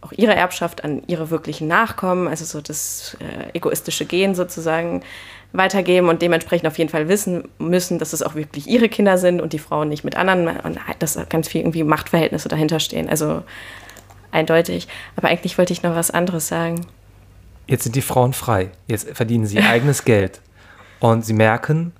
auch 0.02 0.12
ihre 0.12 0.34
Erbschaft 0.34 0.84
an 0.84 1.04
ihre 1.08 1.30
wirklichen 1.30 1.68
Nachkommen, 1.68 2.28
also 2.28 2.44
so 2.46 2.60
das 2.62 3.18
äh, 3.20 3.56
egoistische 3.56 4.06
Gen 4.06 4.36
sozusagen, 4.36 5.04
weitergeben 5.54 6.08
und 6.08 6.22
dementsprechend 6.22 6.68
auf 6.68 6.78
jeden 6.78 6.90
Fall 6.90 7.08
wissen 7.10 7.50
müssen, 7.58 8.00
dass 8.00 8.14
es 8.14 8.24
auch 8.24 8.36
wirklich 8.36 8.68
ihre 8.68 8.90
Kinder 8.90 9.18
sind 9.18 9.42
und 9.42 9.54
die 9.54 9.60
Frauen 9.60 9.90
nicht 9.90 10.04
mit 10.04 10.16
anderen 10.16 10.48
und 10.48 10.80
dass 11.00 11.20
ganz 11.30 11.48
viel 11.50 11.62
irgendwie 11.62 11.84
Machtverhältnisse 11.84 12.48
dahinter 12.48 12.80
stehen. 12.80 13.10
Also 13.10 13.44
eindeutig. 14.32 14.88
Aber 15.16 15.28
eigentlich 15.28 15.58
wollte 15.58 15.74
ich 15.74 15.84
noch 15.84 15.96
was 15.96 16.12
anderes 16.12 16.48
sagen. 16.48 16.86
Jetzt 17.68 17.84
sind 17.84 17.96
die 17.96 18.02
Frauen 18.02 18.34
frei. 18.34 18.72
Jetzt 18.88 19.10
verdienen 19.10 19.46
sie 19.46 19.60
eigenes 19.60 20.06
Geld. 20.06 20.42
Und 21.00 21.26
sie 21.26 21.34
merken, 21.34 21.94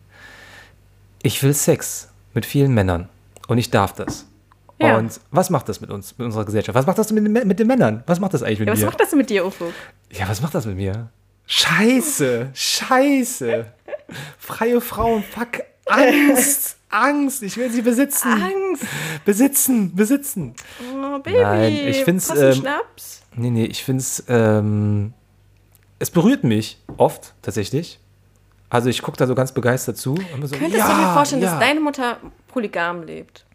ich 1.22 1.42
will 1.44 1.54
Sex 1.54 2.10
mit 2.34 2.46
vielen 2.46 2.74
Männern. 2.74 3.10
Und 3.48 3.58
ich 3.58 3.70
darf 3.70 3.94
das. 3.94 4.28
Ja. 4.88 4.98
Und 4.98 5.20
was 5.32 5.50
macht 5.50 5.70
das 5.70 5.82
mit 5.82 5.90
uns, 5.90 6.18
mit 6.18 6.26
unserer 6.26 6.46
Gesellschaft? 6.46 6.76
Was 6.76 6.86
macht 6.86 6.98
das 6.98 7.12
mit, 7.12 7.46
mit 7.46 7.60
den 7.60 7.68
Männern? 7.68 8.04
Was 8.08 8.20
macht 8.20 8.34
das 8.34 8.44
eigentlich 8.44 8.60
mit 8.60 8.68
ja, 8.68 8.74
was 8.74 8.80
mir? 8.80 8.86
Was 8.88 8.94
macht 8.94 9.02
das 9.02 9.14
mit 9.14 9.30
dir, 9.30 9.46
Ufo? 9.46 9.72
Ja, 10.12 10.28
was 10.28 10.42
macht 10.42 10.56
das 10.56 10.66
mit 10.66 10.76
mir? 10.76 11.10
Scheiße, 11.46 12.50
Scheiße. 12.54 13.66
Freie 14.38 14.82
Frauen, 14.82 15.24
fuck, 15.24 15.64
Angst, 15.86 16.78
Angst. 16.90 17.44
Ich 17.44 17.58
will 17.58 17.70
sie 17.72 17.82
besitzen. 17.82 18.30
Angst. 18.30 18.86
Besitzen, 19.26 19.96
besitzen. 19.96 20.56
Oh, 20.94 21.20
Baby. 21.20 21.42
Nein, 21.42 21.74
ich 21.74 22.04
find's. 22.04 22.30
Ähm, 22.30 22.54
Schnaps? 22.54 23.24
Nee, 23.36 23.50
nee, 23.50 23.66
ich 23.66 23.84
find's. 23.84 24.24
Ähm, 24.28 25.14
es 26.00 26.10
berührt 26.10 26.44
mich 26.44 26.80
oft 26.98 27.34
tatsächlich. 27.42 28.00
Also 28.70 28.90
ich 28.90 29.02
gucke 29.02 29.18
da 29.18 29.28
so 29.28 29.36
ganz 29.36 29.52
begeistert 29.52 29.98
zu. 29.98 30.16
So, 30.16 30.56
Könntest 30.56 30.78
ja, 30.78 30.88
du 30.88 31.02
dir 31.02 31.14
vorstellen, 31.14 31.42
ja. 31.42 31.52
dass 31.52 31.60
deine 31.60 31.82
Mutter 31.82 32.18
polygam 32.48 33.04
lebt? 33.04 33.46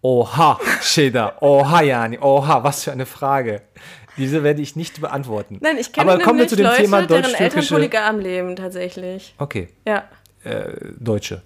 Oha, 0.00 0.58
Sheda. 0.80 1.36
Oha, 1.40 1.82
Jani. 1.82 2.18
Oha, 2.20 2.62
was 2.62 2.84
für 2.84 2.92
eine 2.92 3.06
Frage. 3.06 3.62
Diese 4.16 4.42
werde 4.42 4.62
ich 4.62 4.76
nicht 4.76 5.00
beantworten. 5.00 5.58
Nein, 5.60 5.78
ich 5.78 5.92
kenne 5.92 6.18
kommen 6.18 6.40
wir 6.40 6.48
zu 6.48 6.56
dem 6.56 6.66
Leute, 6.66 6.82
Thema 6.82 7.02
deren 7.02 7.34
Eltern 7.34 7.66
polygam 7.66 8.18
leben, 8.18 8.56
tatsächlich. 8.56 9.34
Okay. 9.38 9.68
Ja. 9.86 10.04
Äh, 10.44 10.72
Deutsche. 10.98 11.42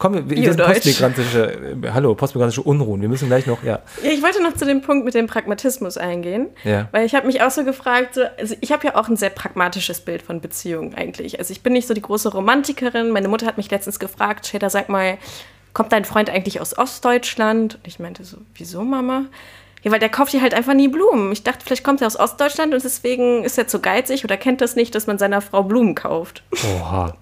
Komm, 0.00 0.30
wir 0.30 0.54
sind 0.54 0.64
postmigrantische, 0.64 1.76
äh, 1.82 1.90
hallo, 1.92 2.14
postmigrantische 2.14 2.62
Unruhen. 2.62 3.02
Wir 3.02 3.08
müssen 3.10 3.28
gleich 3.28 3.46
noch, 3.46 3.62
ja. 3.62 3.80
Ja, 4.02 4.10
ich 4.10 4.22
wollte 4.22 4.42
noch 4.42 4.54
zu 4.54 4.64
dem 4.64 4.80
Punkt 4.80 5.04
mit 5.04 5.12
dem 5.12 5.26
Pragmatismus 5.26 5.98
eingehen. 5.98 6.48
Ja. 6.64 6.88
Weil 6.90 7.04
ich 7.04 7.14
habe 7.14 7.26
mich 7.26 7.42
auch 7.42 7.50
so 7.50 7.64
gefragt, 7.64 8.14
so, 8.14 8.22
also 8.38 8.54
ich 8.62 8.72
habe 8.72 8.86
ja 8.86 8.96
auch 8.96 9.08
ein 9.08 9.16
sehr 9.16 9.28
pragmatisches 9.28 10.00
Bild 10.00 10.22
von 10.22 10.40
Beziehungen 10.40 10.94
eigentlich. 10.94 11.38
Also 11.38 11.52
ich 11.52 11.62
bin 11.62 11.74
nicht 11.74 11.86
so 11.86 11.92
die 11.92 12.00
große 12.00 12.32
Romantikerin. 12.32 13.10
Meine 13.10 13.28
Mutter 13.28 13.44
hat 13.44 13.58
mich 13.58 13.70
letztens 13.70 13.98
gefragt, 13.98 14.46
Shader, 14.46 14.70
sag 14.70 14.88
mal, 14.88 15.18
kommt 15.74 15.92
dein 15.92 16.04
Freund 16.04 16.30
eigentlich 16.30 16.60
aus 16.60 16.76
Ostdeutschland? 16.76 17.76
Und 17.76 17.86
ich 17.86 17.98
meinte 17.98 18.24
so, 18.24 18.38
wieso, 18.54 18.82
Mama? 18.82 19.24
Ja, 19.82 19.90
weil 19.90 19.98
der 19.98 20.10
kauft 20.10 20.32
hier 20.32 20.42
halt 20.42 20.52
einfach 20.52 20.74
nie 20.74 20.88
Blumen. 20.88 21.32
Ich 21.32 21.42
dachte, 21.42 21.64
vielleicht 21.64 21.84
kommt 21.84 22.00
er 22.02 22.06
aus 22.06 22.18
Ostdeutschland 22.18 22.74
und 22.74 22.84
deswegen 22.84 23.44
ist 23.44 23.56
er 23.56 23.66
zu 23.66 23.80
geizig 23.80 24.24
oder 24.24 24.36
kennt 24.36 24.60
das 24.60 24.76
nicht, 24.76 24.94
dass 24.94 25.06
man 25.06 25.18
seiner 25.18 25.40
Frau 25.40 25.62
Blumen 25.62 25.94
kauft. 25.94 26.42
Oha. 26.52 27.14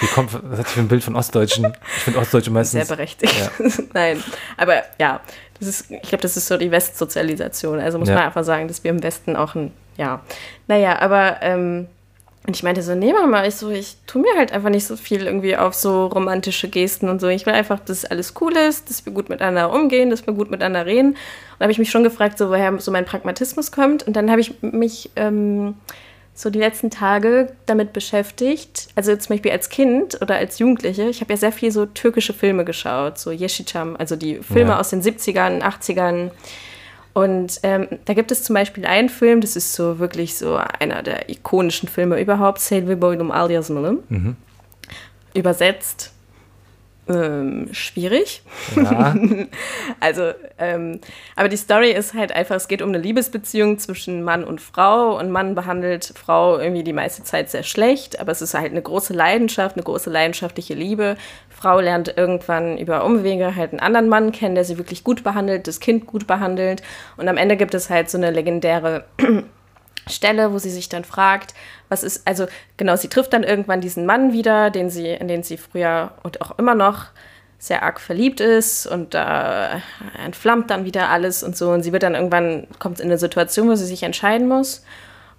Wie 0.00 0.06
kommt, 0.06 0.32
was 0.32 0.58
hat 0.58 0.68
für 0.68 0.80
ein 0.80 0.88
Bild 0.88 1.04
von 1.04 1.14
Ostdeutschen? 1.14 1.66
Ich 1.96 2.02
finde 2.04 2.20
Ostdeutsche 2.20 2.50
meistens. 2.50 2.86
Sehr 2.86 2.96
berechtigt. 2.96 3.34
Ja. 3.38 3.50
Nein, 3.92 4.22
aber 4.56 4.82
ja, 4.98 5.20
das 5.58 5.68
ist, 5.68 5.90
ich 5.90 6.08
glaube, 6.08 6.22
das 6.22 6.38
ist 6.38 6.46
so 6.46 6.56
die 6.56 6.70
Westsozialisation. 6.70 7.78
Also 7.80 7.98
muss 7.98 8.08
ja. 8.08 8.14
man 8.14 8.24
einfach 8.24 8.44
sagen, 8.44 8.66
dass 8.66 8.82
wir 8.82 8.90
im 8.90 9.02
Westen 9.02 9.36
auch 9.36 9.54
ein, 9.54 9.72
ja, 9.98 10.22
naja, 10.68 10.98
aber, 11.00 11.42
ähm, 11.42 11.86
und 12.46 12.56
ich 12.56 12.62
meinte 12.62 12.82
so, 12.82 12.94
nee, 12.94 13.12
Mama, 13.12 13.44
ich 13.44 13.54
so, 13.56 13.70
ich 13.70 13.96
tue 14.06 14.22
mir 14.22 14.34
halt 14.36 14.52
einfach 14.52 14.70
nicht 14.70 14.86
so 14.86 14.96
viel 14.96 15.26
irgendwie 15.26 15.56
auf 15.56 15.74
so 15.74 16.06
romantische 16.06 16.68
Gesten 16.68 17.08
und 17.08 17.20
so. 17.20 17.28
Ich 17.28 17.44
will 17.44 17.52
einfach, 17.52 17.80
dass 17.80 18.06
alles 18.06 18.34
cool 18.40 18.56
ist, 18.56 18.88
dass 18.88 19.04
wir 19.04 19.12
gut 19.12 19.28
miteinander 19.28 19.72
umgehen, 19.72 20.08
dass 20.08 20.26
wir 20.26 20.32
gut 20.32 20.50
miteinander 20.50 20.86
reden. 20.86 21.10
Und 21.10 21.16
da 21.58 21.64
habe 21.64 21.72
ich 21.72 21.78
mich 21.78 21.90
schon 21.90 22.02
gefragt, 22.02 22.38
so 22.38 22.48
woher 22.48 22.76
so 22.80 22.90
mein 22.90 23.04
Pragmatismus 23.04 23.70
kommt. 23.72 24.06
Und 24.06 24.16
dann 24.16 24.30
habe 24.30 24.40
ich 24.40 24.54
mich 24.62 25.10
ähm, 25.16 25.74
so 26.34 26.48
die 26.48 26.58
letzten 26.58 26.90
Tage 26.90 27.52
damit 27.66 27.92
beschäftigt, 27.92 28.88
also 28.94 29.14
zum 29.16 29.34
Beispiel 29.34 29.52
als 29.52 29.68
Kind 29.68 30.20
oder 30.22 30.36
als 30.36 30.58
Jugendliche, 30.58 31.08
ich 31.10 31.20
habe 31.20 31.34
ja 31.34 31.36
sehr 31.36 31.52
viel 31.52 31.70
so 31.70 31.84
türkische 31.84 32.32
Filme 32.32 32.64
geschaut, 32.64 33.18
so 33.18 33.30
Yeşilçam, 33.30 33.96
also 33.96 34.16
die 34.16 34.36
Filme 34.36 34.70
ja. 34.70 34.80
aus 34.80 34.90
den 34.90 35.02
70ern, 35.02 35.60
80ern. 35.60 36.30
Und 37.12 37.60
ähm, 37.62 37.88
da 38.04 38.14
gibt 38.14 38.30
es 38.30 38.44
zum 38.44 38.54
Beispiel 38.54 38.86
einen 38.86 39.08
Film, 39.08 39.40
das 39.40 39.56
ist 39.56 39.74
so 39.74 39.98
wirklich 39.98 40.36
so 40.36 40.56
einer 40.56 41.02
der 41.02 41.28
ikonischen 41.28 41.88
Filme 41.88 42.20
überhaupt, 42.20 42.60
Selvi 42.60 42.94
Boydum 42.94 43.30
Alyasmalım. 43.30 43.98
Mhm. 44.08 44.36
Übersetzt 45.34 46.12
ähm, 47.10 47.68
schwierig. 47.72 48.42
Ja. 48.76 49.14
also, 50.00 50.32
ähm, 50.58 51.00
aber 51.34 51.48
die 51.48 51.56
Story 51.56 51.90
ist 51.90 52.14
halt 52.14 52.32
einfach, 52.32 52.56
es 52.56 52.68
geht 52.68 52.82
um 52.82 52.90
eine 52.90 52.98
Liebesbeziehung 52.98 53.78
zwischen 53.78 54.22
Mann 54.22 54.44
und 54.44 54.60
Frau 54.60 55.18
und 55.18 55.30
Mann 55.30 55.54
behandelt 55.54 56.12
Frau 56.16 56.58
irgendwie 56.58 56.84
die 56.84 56.92
meiste 56.92 57.24
Zeit 57.24 57.50
sehr 57.50 57.62
schlecht, 57.62 58.20
aber 58.20 58.32
es 58.32 58.42
ist 58.42 58.54
halt 58.54 58.70
eine 58.70 58.82
große 58.82 59.12
Leidenschaft, 59.12 59.76
eine 59.76 59.82
große 59.82 60.10
leidenschaftliche 60.10 60.74
Liebe. 60.74 61.16
Frau 61.60 61.80
lernt 61.80 62.16
irgendwann 62.16 62.78
über 62.78 63.04
Umwege 63.04 63.54
halt 63.54 63.72
einen 63.72 63.80
anderen 63.80 64.08
Mann 64.08 64.32
kennen, 64.32 64.54
der 64.54 64.64
sie 64.64 64.78
wirklich 64.78 65.04
gut 65.04 65.22
behandelt, 65.22 65.66
das 65.66 65.78
Kind 65.78 66.06
gut 66.06 66.26
behandelt 66.26 66.82
und 67.16 67.28
am 67.28 67.36
Ende 67.36 67.56
gibt 67.56 67.74
es 67.74 67.90
halt 67.90 68.08
so 68.08 68.16
eine 68.16 68.30
legendäre 68.30 69.04
Stelle, 70.08 70.52
wo 70.52 70.58
sie 70.58 70.70
sich 70.70 70.88
dann 70.88 71.04
fragt, 71.04 71.54
was 71.90 72.02
ist, 72.02 72.26
also 72.26 72.46
genau, 72.78 72.96
sie 72.96 73.08
trifft 73.08 73.34
dann 73.34 73.42
irgendwann 73.42 73.82
diesen 73.82 74.06
Mann 74.06 74.32
wieder, 74.32 74.70
den 74.70 74.88
sie, 74.88 75.08
in 75.08 75.28
den 75.28 75.42
sie 75.42 75.58
früher 75.58 76.12
und 76.22 76.40
auch 76.40 76.58
immer 76.58 76.74
noch 76.74 77.06
sehr 77.58 77.82
arg 77.82 78.00
verliebt 78.00 78.40
ist 78.40 78.86
und 78.86 79.12
da 79.12 79.74
äh, 79.74 79.80
entflammt 80.24 80.70
dann 80.70 80.86
wieder 80.86 81.10
alles 81.10 81.42
und 81.42 81.58
so. 81.58 81.70
Und 81.70 81.82
sie 81.82 81.92
wird 81.92 82.02
dann 82.02 82.14
irgendwann, 82.14 82.66
kommt 82.78 83.00
in 83.00 83.06
eine 83.06 83.18
Situation, 83.18 83.68
wo 83.68 83.74
sie 83.74 83.84
sich 83.84 84.02
entscheiden 84.02 84.48
muss. 84.48 84.82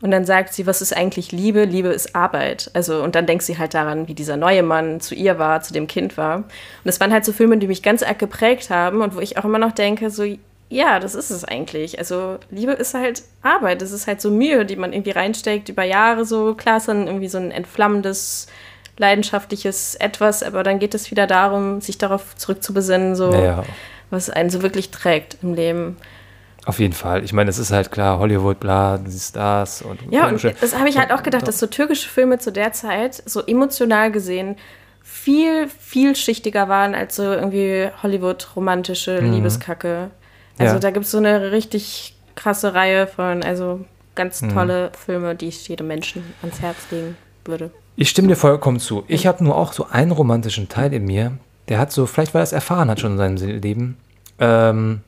Und 0.01 0.11
dann 0.11 0.25
sagt 0.25 0.53
sie, 0.53 0.65
was 0.65 0.81
ist 0.81 0.95
eigentlich 0.97 1.31
Liebe? 1.31 1.63
Liebe 1.65 1.89
ist 1.89 2.15
Arbeit. 2.15 2.71
Also, 2.73 3.03
und 3.03 3.13
dann 3.15 3.27
denkt 3.27 3.43
sie 3.43 3.57
halt 3.59 3.73
daran, 3.75 4.07
wie 4.07 4.15
dieser 4.15 4.35
neue 4.35 4.63
Mann 4.63 4.99
zu 4.99 5.13
ihr 5.13 5.37
war, 5.37 5.61
zu 5.61 5.73
dem 5.73 5.85
Kind 5.87 6.17
war. 6.17 6.37
Und 6.37 6.45
das 6.85 6.99
waren 6.99 7.13
halt 7.13 7.23
so 7.23 7.33
Filme, 7.33 7.57
die 7.57 7.67
mich 7.67 7.83
ganz 7.83 8.01
arg 8.01 8.17
geprägt 8.17 8.69
haben 8.71 9.01
und 9.01 9.15
wo 9.15 9.19
ich 9.19 9.37
auch 9.37 9.45
immer 9.45 9.59
noch 9.59 9.73
denke, 9.73 10.09
so, 10.09 10.23
ja, 10.69 10.99
das 10.99 11.13
ist 11.15 11.29
es 11.29 11.43
eigentlich. 11.45 11.99
Also, 11.99 12.37
Liebe 12.49 12.71
ist 12.71 12.93
halt 12.95 13.21
Arbeit. 13.43 13.81
Das 13.81 13.91
ist 13.91 14.07
halt 14.07 14.21
so 14.21 14.31
Mühe, 14.31 14.65
die 14.65 14.75
man 14.75 14.91
irgendwie 14.93 15.11
reinsteckt 15.11 15.69
über 15.69 15.83
Jahre 15.83 16.25
so. 16.25 16.55
Klar 16.55 16.77
ist 16.77 16.87
dann 16.87 17.05
irgendwie 17.07 17.27
so 17.27 17.37
ein 17.37 17.51
entflammendes, 17.51 18.47
leidenschaftliches 18.97 19.95
Etwas, 19.95 20.41
aber 20.43 20.63
dann 20.63 20.79
geht 20.79 20.93
es 20.95 21.11
wieder 21.11 21.27
darum, 21.27 21.81
sich 21.81 21.97
darauf 21.97 22.35
zurückzubesinnen, 22.35 23.15
so, 23.15 23.33
Ja. 23.33 23.63
was 24.09 24.29
einen 24.29 24.49
so 24.49 24.61
wirklich 24.61 24.89
trägt 24.91 25.37
im 25.43 25.53
Leben. 25.53 25.97
Auf 26.65 26.79
jeden 26.79 26.93
Fall. 26.93 27.23
Ich 27.23 27.33
meine, 27.33 27.49
es 27.49 27.57
ist 27.57 27.71
halt 27.71 27.91
klar, 27.91 28.19
Hollywood, 28.19 28.59
bla, 28.59 28.97
die 28.99 29.11
Stars 29.17 29.81
und 29.81 29.99
Ja, 30.11 30.27
und 30.27 30.43
das 30.61 30.77
habe 30.77 30.89
ich 30.89 30.97
halt 30.97 31.11
auch 31.11 31.23
gedacht, 31.23 31.47
dass 31.47 31.57
so 31.59 31.65
türkische 31.67 32.07
Filme 32.07 32.37
zu 32.37 32.51
der 32.51 32.71
Zeit 32.71 33.23
so 33.25 33.41
emotional 33.45 34.11
gesehen 34.11 34.57
viel, 35.03 35.67
vielschichtiger 35.67 36.69
waren 36.69 36.93
als 36.93 37.15
so 37.15 37.23
irgendwie 37.23 37.89
Hollywood-romantische 38.03 39.19
Liebeskacke. 39.19 40.11
Also 40.59 40.73
Mhm. 40.73 40.75
Ja. 40.75 40.79
da 40.79 40.91
gibt 40.91 41.05
es 41.05 41.11
so 41.11 41.17
eine 41.17 41.51
richtig 41.51 42.15
krasse 42.35 42.73
Reihe 42.73 43.07
von, 43.07 43.43
also 43.43 43.75
Mhm. 43.81 43.85
ganz 44.15 44.41
tolle 44.53 44.91
Filme, 45.05 45.35
die 45.35 45.47
ich 45.47 45.67
jedem 45.67 45.87
Menschen 45.87 46.33
ans 46.41 46.61
Herz 46.61 46.77
legen 46.91 47.17
würde. 47.45 47.71
Ich 47.95 48.09
stimme 48.09 48.27
dir 48.29 48.35
vollkommen 48.35 48.79
zu. 48.79 49.03
Ich 49.07 49.25
habe 49.27 49.43
nur 49.43 49.55
auch 49.57 49.73
so 49.73 49.87
einen 49.89 50.11
romantischen 50.11 50.69
Teil 50.69 50.93
in 50.93 51.05
mir, 51.05 51.33
der 51.69 51.79
hat 51.79 51.91
so, 51.91 52.05
vielleicht 52.05 52.33
weil 52.33 52.41
er 52.41 52.43
es 52.43 52.51
erfahren 52.53 52.89
hat 52.89 52.99
schon 52.99 53.13
in 53.13 53.17
seinem 53.17 53.61
Leben, 53.61 53.97
ähm, 54.39 55.01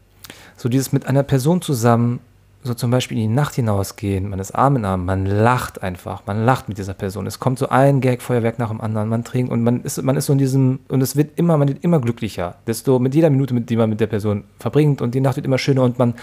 so 0.57 0.69
dieses 0.69 0.91
mit 0.91 1.05
einer 1.05 1.23
Person 1.23 1.61
zusammen, 1.61 2.19
so 2.63 2.73
zum 2.73 2.91
Beispiel 2.91 3.17
in 3.17 3.29
die 3.29 3.35
Nacht 3.35 3.55
hinausgehen, 3.55 4.29
man 4.29 4.39
ist 4.39 4.51
Arm 4.51 4.77
in 4.77 4.85
Arm, 4.85 5.05
man 5.05 5.25
lacht 5.25 5.83
einfach, 5.83 6.23
man 6.25 6.45
lacht 6.45 6.69
mit 6.69 6.77
dieser 6.77 6.93
Person. 6.93 7.27
Es 7.27 7.39
kommt 7.39 7.59
so 7.59 7.69
ein 7.69 7.99
Gag-Feuerwerk 7.99 8.57
nach 8.57 8.69
dem 8.69 8.79
anderen, 8.79 9.09
man 9.09 9.23
trinkt 9.23 9.51
und 9.51 9.63
man 9.63 9.81
ist, 9.81 10.01
man 10.01 10.15
ist 10.15 10.27
so 10.27 10.33
in 10.33 10.39
diesem, 10.39 10.79
und 10.87 11.01
es 11.01 11.15
wird 11.15 11.37
immer, 11.37 11.57
man 11.57 11.67
wird 11.67 11.83
immer 11.83 11.99
glücklicher, 11.99 12.55
desto 12.65 12.99
mit 12.99 13.15
jeder 13.15 13.29
Minute, 13.29 13.59
die 13.59 13.75
man 13.75 13.89
mit 13.89 13.99
der 13.99 14.07
Person 14.07 14.45
verbringt 14.59 15.01
und 15.01 15.13
die 15.13 15.21
Nacht 15.21 15.35
wird 15.35 15.45
immer 15.45 15.57
schöner 15.57 15.83
und 15.83 15.99
man 15.99 16.13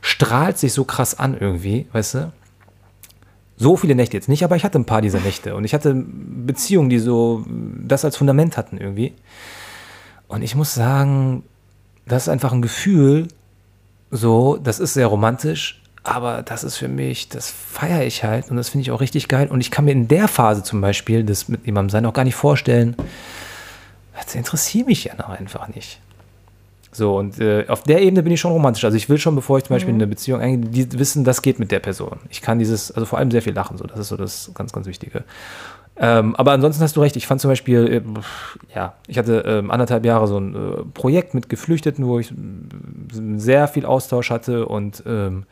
strahlt 0.00 0.58
sich 0.58 0.72
so 0.72 0.84
krass 0.84 1.18
an 1.18 1.36
irgendwie, 1.38 1.86
weißt 1.92 2.14
du? 2.14 2.32
So 3.58 3.76
viele 3.76 3.94
Nächte 3.94 4.16
jetzt 4.16 4.28
nicht, 4.28 4.44
aber 4.44 4.56
ich 4.56 4.64
hatte 4.64 4.78
ein 4.78 4.84
paar 4.84 5.00
dieser 5.00 5.20
Nächte 5.20 5.54
und 5.56 5.64
ich 5.64 5.72
hatte 5.72 5.94
Beziehungen, 5.94 6.90
die 6.90 6.98
so 6.98 7.44
das 7.48 8.04
als 8.04 8.16
Fundament 8.16 8.56
hatten 8.56 8.76
irgendwie. 8.76 9.14
Und 10.28 10.42
ich 10.42 10.54
muss 10.54 10.74
sagen, 10.74 11.42
das 12.06 12.24
ist 12.24 12.28
einfach 12.28 12.52
ein 12.52 12.60
Gefühl, 12.60 13.28
so, 14.10 14.56
das 14.56 14.78
ist 14.78 14.94
sehr 14.94 15.06
romantisch, 15.06 15.82
aber 16.02 16.42
das 16.42 16.62
ist 16.62 16.76
für 16.76 16.88
mich, 16.88 17.28
das 17.28 17.50
feiere 17.50 18.04
ich 18.04 18.22
halt 18.22 18.50
und 18.50 18.56
das 18.56 18.68
finde 18.68 18.82
ich 18.82 18.90
auch 18.92 19.00
richtig 19.00 19.28
geil. 19.28 19.48
Und 19.48 19.60
ich 19.60 19.70
kann 19.70 19.84
mir 19.84 19.92
in 19.92 20.08
der 20.08 20.28
Phase 20.28 20.62
zum 20.62 20.80
Beispiel 20.80 21.24
das 21.24 21.48
mit 21.48 21.66
jemandem 21.66 21.90
sein 21.90 22.06
auch 22.06 22.12
gar 22.12 22.24
nicht 22.24 22.36
vorstellen. 22.36 22.96
Das 24.14 24.34
interessiert 24.34 24.86
mich 24.86 25.04
ja 25.04 25.14
noch 25.16 25.28
einfach 25.28 25.68
nicht. 25.68 26.00
So, 26.92 27.18
und 27.18 27.38
äh, 27.40 27.66
auf 27.68 27.82
der 27.82 28.00
Ebene 28.00 28.22
bin 28.22 28.32
ich 28.32 28.40
schon 28.40 28.52
romantisch. 28.52 28.84
Also 28.84 28.96
ich 28.96 29.08
will 29.10 29.18
schon, 29.18 29.34
bevor 29.34 29.58
ich 29.58 29.64
zum 29.64 29.74
Beispiel 29.74 29.90
in 29.90 29.96
eine 29.96 30.06
Beziehung 30.06 30.40
eingehe, 30.40 30.86
wissen, 30.92 31.24
das 31.24 31.42
geht 31.42 31.58
mit 31.58 31.70
der 31.70 31.80
Person. 31.80 32.20
Ich 32.30 32.40
kann 32.40 32.58
dieses, 32.58 32.90
also 32.90 33.04
vor 33.04 33.18
allem 33.18 33.30
sehr 33.30 33.42
viel 33.42 33.52
lachen, 33.52 33.76
so, 33.76 33.84
das 33.84 33.98
ist 33.98 34.08
so 34.08 34.16
das 34.16 34.50
ganz, 34.54 34.72
ganz 34.72 34.86
Wichtige. 34.86 35.24
Ähm, 35.98 36.36
aber 36.36 36.52
ansonsten 36.52 36.82
hast 36.82 36.94
du 36.96 37.00
recht. 37.00 37.16
Ich 37.16 37.26
fand 37.26 37.40
zum 37.40 37.50
Beispiel, 37.50 37.86
äh, 37.86 38.02
ja, 38.74 38.94
ich 39.06 39.16
hatte 39.16 39.44
ähm, 39.46 39.70
anderthalb 39.70 40.04
Jahre 40.04 40.26
so 40.26 40.36
ein 40.36 40.54
äh, 40.54 40.58
Projekt 40.92 41.32
mit 41.32 41.48
Geflüchteten, 41.48 42.06
wo 42.06 42.18
ich 42.18 42.32
ähm, 42.32 43.38
sehr 43.38 43.66
viel 43.66 43.86
Austausch 43.86 44.30
hatte 44.30 44.66
und 44.66 45.02
ähm, 45.06 45.44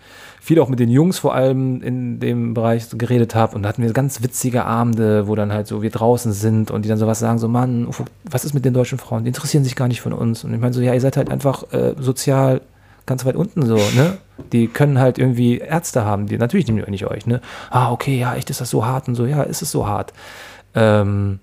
viel 0.43 0.61
auch 0.61 0.69
mit 0.69 0.81
den 0.81 0.91
Jungs 0.91 1.19
vor 1.19 1.35
allem 1.35 1.81
in 1.81 2.21
dem 2.21 2.53
Bereich 2.53 2.87
geredet 2.91 3.35
habe. 3.35 3.57
Und 3.57 3.63
da 3.63 3.71
hatten 3.71 3.83
wir 3.83 3.91
ganz 3.95 4.23
witzige 4.23 4.67
Abende, 4.67 5.27
wo 5.29 5.35
dann 5.35 5.51
halt 5.51 5.67
so 5.67 5.81
wir 5.81 5.91
draußen 5.91 6.33
sind 6.33 6.71
und 6.71 6.85
die 6.85 6.91
dann 6.91 6.99
sowas 6.99 7.21
sagen, 7.21 7.39
so 7.39 7.49
Mann, 7.49 7.89
was 8.25 8.45
ist 8.45 8.53
mit 8.53 8.67
den 8.67 8.75
deutschen 8.75 8.99
Frauen? 8.99 9.25
Die 9.25 9.29
interessieren 9.29 9.65
sich 9.65 9.77
gar 9.77 9.89
nicht 9.89 10.03
von 10.03 10.13
uns. 10.13 10.45
Und 10.45 10.53
ich 10.53 10.61
meine 10.61 10.75
so, 10.75 10.83
ja, 10.83 10.93
ihr 10.93 11.01
seid 11.01 11.17
halt 11.17 11.31
einfach 11.31 11.73
äh, 11.73 11.95
sozial 11.99 12.61
ganz 13.07 13.25
weit 13.25 13.37
unten 13.37 13.67
so, 13.67 13.77
ne? 13.77 14.19
Die 14.53 14.67
können 14.69 14.99
halt 14.99 15.19
irgendwie 15.19 15.59
Ärzte 15.59 16.05
haben, 16.05 16.27
die 16.27 16.39
natürlich 16.39 16.67
nehmen 16.67 16.83
die 16.85 16.91
nicht 16.91 17.07
euch, 17.07 17.27
ne? 17.27 17.41
Ah, 17.71 17.93
okay, 17.93 18.19
ja, 18.19 18.35
echt 18.35 18.51
ist 18.51 18.61
das 18.61 18.71
so 18.71 18.85
hart 18.85 19.09
und 19.09 19.15
so, 19.15 19.27
ja, 19.27 19.43
ist 19.43 19.63
es 19.63 19.71
so 19.71 19.87
hart. 19.87 20.13
Ähm, 20.75 21.39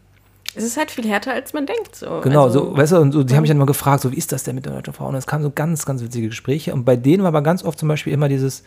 Es 0.56 0.64
ist 0.64 0.78
halt 0.78 0.92
viel 0.92 1.08
härter, 1.08 1.34
als 1.34 1.54
man 1.54 1.66
denkt. 1.66 1.96
So. 1.96 2.20
Genau, 2.22 2.44
also, 2.44 2.72
so, 2.72 2.78
weißt 2.78 2.92
du, 2.94 2.98
und 2.98 3.12
so, 3.14 3.24
die 3.24 3.36
haben 3.36 3.42
mich 3.42 3.50
dann 3.50 3.58
immer 3.58 3.66
gefragt, 3.66 4.02
so, 4.02 4.12
wie 4.12 4.18
ist 4.18 4.32
das 4.32 4.44
denn 4.44 4.56
mit 4.56 4.66
der 4.66 4.74
deutschen 4.74 4.94
Frau? 4.94 5.08
Und 5.08 5.16
es 5.16 5.28
kamen 5.28 5.44
so 5.44 5.52
ganz, 5.52 5.86
ganz 5.86 6.02
witzige 6.02 6.28
Gespräche. 6.28 6.74
Und 6.74 6.84
bei 6.84 6.96
denen 6.96 7.24
war 7.24 7.30
aber 7.30 7.42
ganz 7.42 7.64
oft 7.64 7.80
zum 7.80 7.88
Beispiel 7.88 8.12
immer 8.12 8.28
dieses, 8.28 8.64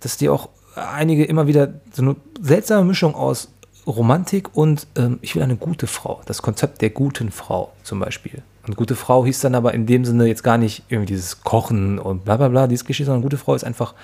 dass 0.00 0.16
die 0.18 0.28
auch 0.28 0.50
einige 0.74 1.24
immer 1.24 1.46
wieder 1.46 1.72
so 1.92 2.02
eine 2.02 2.16
seltsame 2.40 2.84
Mischung 2.84 3.14
aus 3.14 3.48
Romantik 3.86 4.56
und 4.56 4.86
ähm, 4.96 5.18
ich 5.22 5.34
will 5.34 5.42
eine 5.42 5.56
gute 5.56 5.86
Frau. 5.86 6.20
Das 6.26 6.42
Konzept 6.42 6.82
der 6.82 6.90
guten 6.90 7.30
Frau 7.30 7.72
zum 7.82 8.00
Beispiel. 8.00 8.42
Und 8.66 8.76
gute 8.76 8.96
Frau 8.96 9.24
hieß 9.24 9.40
dann 9.40 9.54
aber 9.54 9.72
in 9.72 9.86
dem 9.86 10.04
Sinne 10.04 10.26
jetzt 10.26 10.44
gar 10.44 10.58
nicht 10.58 10.84
irgendwie 10.88 11.06
dieses 11.06 11.42
Kochen 11.42 11.98
und 11.98 12.24
bla 12.24 12.36
bla 12.36 12.48
bla, 12.48 12.66
dieses 12.66 12.84
Klischee, 12.84 13.04
sondern 13.04 13.22
gute 13.22 13.38
Frau 13.38 13.54
ist 13.54 13.64
einfach, 13.64 13.94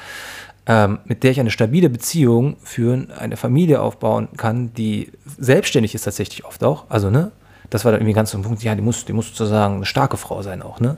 ähm, 0.67 0.99
mit 1.05 1.23
der 1.23 1.33
ich 1.33 1.41
eine 1.41 1.51
stabile 1.51 1.91
Beziehung 1.91 2.57
führen, 2.63 3.11
eine 3.11 3.37
Familie 3.37 3.83
aufbauen 3.83 4.29
kann, 4.37 4.73
die 4.75 5.13
selbstständig 5.39 5.95
ist 5.95 6.03
tatsächlich 6.03 6.45
oft 6.45 6.65
auch. 6.65 6.85
Also, 6.89 7.11
ne? 7.11 7.33
Das 7.69 7.85
war 7.85 7.93
dann 7.93 8.01
irgendwie 8.01 8.15
ganz 8.15 8.31
so 8.31 8.39
ein 8.39 8.43
Punkt, 8.43 8.63
ja, 8.63 8.75
die 8.75 8.83
muss, 8.83 9.05
die 9.05 9.13
muss 9.13 9.29
sozusagen 9.29 9.77
eine 9.77 9.87
starke 9.87 10.17
Frau 10.17 10.43
sein 10.43 10.63
auch, 10.63 10.81
ne? 10.81 10.97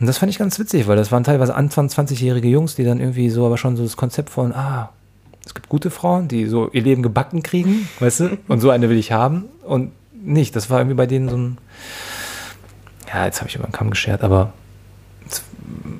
Und 0.00 0.06
das 0.06 0.18
fand 0.18 0.30
ich 0.30 0.38
ganz 0.38 0.58
witzig, 0.60 0.86
weil 0.86 0.96
das 0.96 1.10
waren 1.10 1.24
teilweise 1.24 1.56
Anfang 1.56 1.88
20-jährige 1.88 2.46
Jungs, 2.46 2.76
die 2.76 2.84
dann 2.84 3.00
irgendwie 3.00 3.30
so, 3.30 3.44
aber 3.46 3.58
schon 3.58 3.76
so 3.76 3.82
das 3.82 3.96
Konzept 3.96 4.30
von, 4.30 4.52
ah, 4.52 4.90
es 5.48 5.54
gibt 5.54 5.70
gute 5.70 5.90
Frauen, 5.90 6.28
die 6.28 6.44
so 6.44 6.68
ihr 6.72 6.82
Leben 6.82 7.02
gebacken 7.02 7.42
kriegen, 7.42 7.88
weißt 8.00 8.20
du? 8.20 8.38
Und 8.48 8.60
so 8.60 8.68
eine 8.68 8.90
will 8.90 8.98
ich 8.98 9.12
haben. 9.12 9.46
Und 9.64 9.92
nicht, 10.12 10.54
das 10.54 10.68
war 10.68 10.80
irgendwie 10.80 10.94
bei 10.94 11.06
denen 11.06 11.30
so 11.30 11.36
ein, 11.38 11.58
ja, 13.08 13.24
jetzt 13.24 13.40
habe 13.40 13.48
ich 13.48 13.56
über 13.56 13.64
den 13.64 13.72
Kamm 13.72 13.88
geschert, 13.88 14.22
aber 14.22 14.52
es 15.26 15.42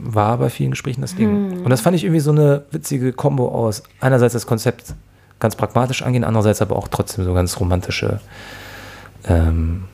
war 0.04 0.36
bei 0.36 0.50
vielen 0.50 0.72
Gesprächen 0.72 1.00
das 1.00 1.14
Ding. 1.14 1.62
Und 1.64 1.70
das 1.70 1.80
fand 1.80 1.96
ich 1.96 2.04
irgendwie 2.04 2.20
so 2.20 2.30
eine 2.30 2.66
witzige 2.72 3.14
Kombo 3.14 3.48
aus 3.48 3.82
einerseits 4.00 4.34
das 4.34 4.46
Konzept 4.46 4.92
ganz 5.40 5.56
pragmatisch 5.56 6.02
angehen, 6.02 6.24
andererseits 6.24 6.60
aber 6.60 6.76
auch 6.76 6.88
trotzdem 6.88 7.24
so 7.24 7.32
ganz 7.32 7.58
romantische 7.58 8.20
ähm, 9.26 9.84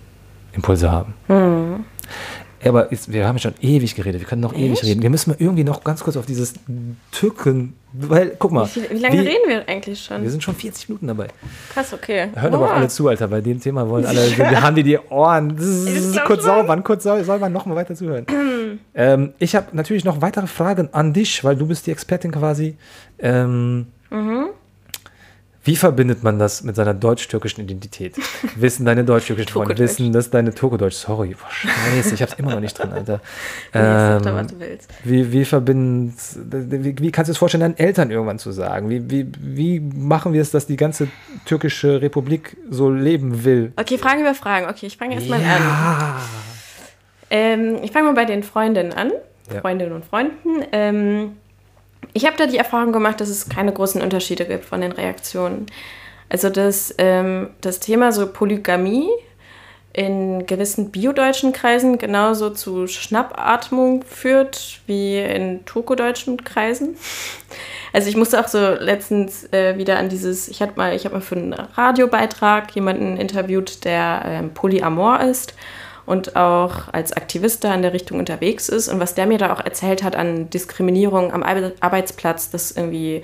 Impulse 0.52 0.90
haben. 0.90 1.14
Ja, 1.28 2.70
aber 2.70 2.90
jetzt, 2.90 3.12
wir 3.12 3.28
haben 3.28 3.38
schon 3.38 3.54
ewig 3.60 3.94
geredet, 3.94 4.20
wir 4.20 4.26
können 4.26 4.40
noch 4.40 4.54
ewig 4.54 4.72
Echt? 4.72 4.84
reden. 4.84 5.02
Wir 5.02 5.10
müssen 5.10 5.30
mal 5.30 5.36
irgendwie 5.38 5.64
noch 5.64 5.84
ganz 5.84 6.02
kurz 6.02 6.16
auf 6.16 6.26
dieses 6.26 6.54
Türken, 7.12 7.74
weil, 7.96 8.36
guck 8.38 8.52
mal. 8.52 8.66
wie, 8.66 8.68
viel, 8.68 8.90
wie 8.90 8.98
lange 8.98 9.20
reden 9.20 9.48
wir 9.48 9.68
eigentlich 9.68 10.02
schon? 10.02 10.22
Wir 10.22 10.30
sind 10.30 10.42
schon 10.42 10.54
40 10.54 10.88
Minuten 10.88 11.06
dabei. 11.06 11.28
Krass, 11.72 11.92
okay. 11.92 12.28
Hören 12.34 12.54
aber 12.54 12.66
auch 12.66 12.74
alle 12.74 12.88
zu, 12.88 13.08
Alter. 13.08 13.28
Bei 13.28 13.40
dem 13.40 13.60
Thema 13.60 13.88
wollen 13.88 14.04
alle, 14.04 14.20
wir 14.36 14.62
haben 14.62 14.76
die 14.76 14.82
die 14.82 14.98
Ohren. 14.98 15.56
Kurz 15.56 15.84
schlimm. 15.88 16.40
sauber, 16.40 16.76
kurz 16.82 17.04
sauber, 17.04 17.24
soll 17.24 17.38
man 17.38 17.52
noch 17.52 17.66
mal 17.66 17.76
weiter 17.76 17.94
zuhören. 17.94 18.26
ähm, 18.94 19.32
ich 19.38 19.54
habe 19.54 19.68
natürlich 19.72 20.04
noch 20.04 20.20
weitere 20.20 20.46
Fragen 20.46 20.88
an 20.92 21.12
dich, 21.12 21.44
weil 21.44 21.56
du 21.56 21.66
bist 21.66 21.86
die 21.86 21.92
Expertin 21.92 22.32
quasi. 22.32 22.76
Ähm, 23.18 23.86
Mhm. 24.14 24.50
Wie 25.64 25.76
verbindet 25.76 26.22
man 26.22 26.38
das 26.38 26.62
mit 26.62 26.76
seiner 26.76 26.92
deutsch-türkischen 26.92 27.62
Identität? 27.62 28.16
Wissen 28.56 28.84
deine 28.84 29.02
deutsch-türkischen 29.04 29.48
Freunde, 29.50 29.78
wissen, 29.78 30.12
dass 30.12 30.28
deine 30.30 30.54
Turkodeutsch, 30.54 30.94
sorry, 30.94 31.34
boah, 31.40 31.50
scheiße, 31.50 32.14
ich 32.14 32.22
hab's 32.22 32.34
immer 32.34 32.52
noch 32.52 32.60
nicht 32.60 32.78
drin, 32.78 32.92
Alter. 32.92 33.20
Nee, 33.72 33.80
Ähm, 33.80 34.20
was 34.24 34.46
du 34.48 34.60
willst. 34.60 34.90
wie, 35.04 35.32
wie 35.32 35.44
verbinden, 35.44 36.14
wie, 36.50 36.98
wie 36.98 37.10
kannst 37.10 37.28
du 37.28 37.32
es 37.32 37.38
vorstellen, 37.38 37.62
deinen 37.62 37.78
Eltern 37.78 38.10
irgendwann 38.10 38.38
zu 38.38 38.52
sagen? 38.52 38.90
Wie, 38.90 39.10
wie, 39.10 39.26
wie 39.40 39.80
machen 39.80 40.32
wir 40.34 40.42
es, 40.42 40.50
dass 40.50 40.66
die 40.66 40.76
ganze 40.76 41.08
türkische 41.46 42.02
Republik 42.02 42.56
so 42.70 42.90
leben 42.90 43.44
will? 43.44 43.72
Okay, 43.76 43.96
Fragen 43.96 44.20
über 44.20 44.34
Fragen. 44.34 44.66
Okay, 44.68 44.86
ich 44.86 44.96
fange 44.98 45.14
erstmal 45.14 45.40
an. 45.40 45.44
Ja. 45.46 46.20
Ähm, 47.30 47.78
ich 47.82 47.90
fange 47.90 48.06
mal 48.06 48.14
bei 48.14 48.26
den 48.26 48.42
Freundinnen 48.42 48.92
an. 48.92 49.10
Ja. 49.52 49.60
Freundinnen 49.60 49.92
und 49.92 50.04
Freunden. 50.04 50.62
Ähm, 50.72 51.32
ich 52.14 52.24
habe 52.24 52.36
da 52.36 52.46
die 52.46 52.56
Erfahrung 52.56 52.92
gemacht, 52.92 53.20
dass 53.20 53.28
es 53.28 53.48
keine 53.48 53.72
großen 53.72 54.00
Unterschiede 54.00 54.46
gibt 54.46 54.64
von 54.64 54.80
den 54.80 54.92
Reaktionen. 54.92 55.66
Also 56.28 56.48
das, 56.48 56.94
ähm, 56.98 57.50
das 57.60 57.80
Thema 57.80 58.12
so 58.12 58.26
Polygamie 58.26 59.08
in 59.92 60.46
gewissen 60.46 60.90
biodeutschen 60.90 61.52
Kreisen 61.52 61.98
genauso 61.98 62.50
zu 62.50 62.88
Schnappatmung 62.88 64.02
führt 64.04 64.80
wie 64.86 65.20
in 65.20 65.64
turkodeutschen 65.66 66.42
Kreisen. 66.42 66.96
Also 67.92 68.08
ich 68.08 68.16
musste 68.16 68.40
auch 68.40 68.48
so 68.48 68.58
letztens 68.58 69.52
äh, 69.52 69.78
wieder 69.78 69.98
an 69.98 70.08
dieses, 70.08 70.48
ich 70.48 70.60
hatte 70.60 70.72
mal, 70.76 70.96
ich 70.96 71.04
habe 71.04 71.14
mal 71.14 71.20
für 71.20 71.36
einen 71.36 71.52
Radiobeitrag 71.52 72.74
jemanden 72.74 73.16
interviewt, 73.16 73.84
der 73.84 74.22
ähm, 74.24 74.54
polyamor 74.54 75.20
ist 75.20 75.54
und 76.06 76.36
auch 76.36 76.92
als 76.92 77.12
Aktivist 77.12 77.64
da 77.64 77.74
in 77.74 77.82
der 77.82 77.92
Richtung 77.92 78.18
unterwegs 78.18 78.68
ist 78.68 78.88
und 78.88 79.00
was 79.00 79.14
der 79.14 79.26
mir 79.26 79.38
da 79.38 79.52
auch 79.52 79.64
erzählt 79.64 80.02
hat 80.02 80.16
an 80.16 80.50
Diskriminierung 80.50 81.32
am 81.32 81.42
Arbe- 81.42 81.74
Arbeitsplatz, 81.80 82.50
dass 82.50 82.72
irgendwie 82.72 83.22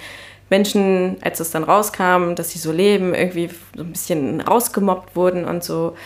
Menschen, 0.49 1.17
als 1.21 1.41
es 1.41 1.51
dann 1.51 1.65
rauskam, 1.65 2.35
dass 2.35 2.51
sie 2.51 2.59
so 2.59 2.73
leben, 2.73 3.15
irgendwie 3.15 3.51
so 3.77 3.83
ein 3.83 3.93
bisschen 3.93 4.41
rausgemobbt 4.41 5.15
wurden 5.15 5.45
und 5.45 5.63
so. 5.63 5.97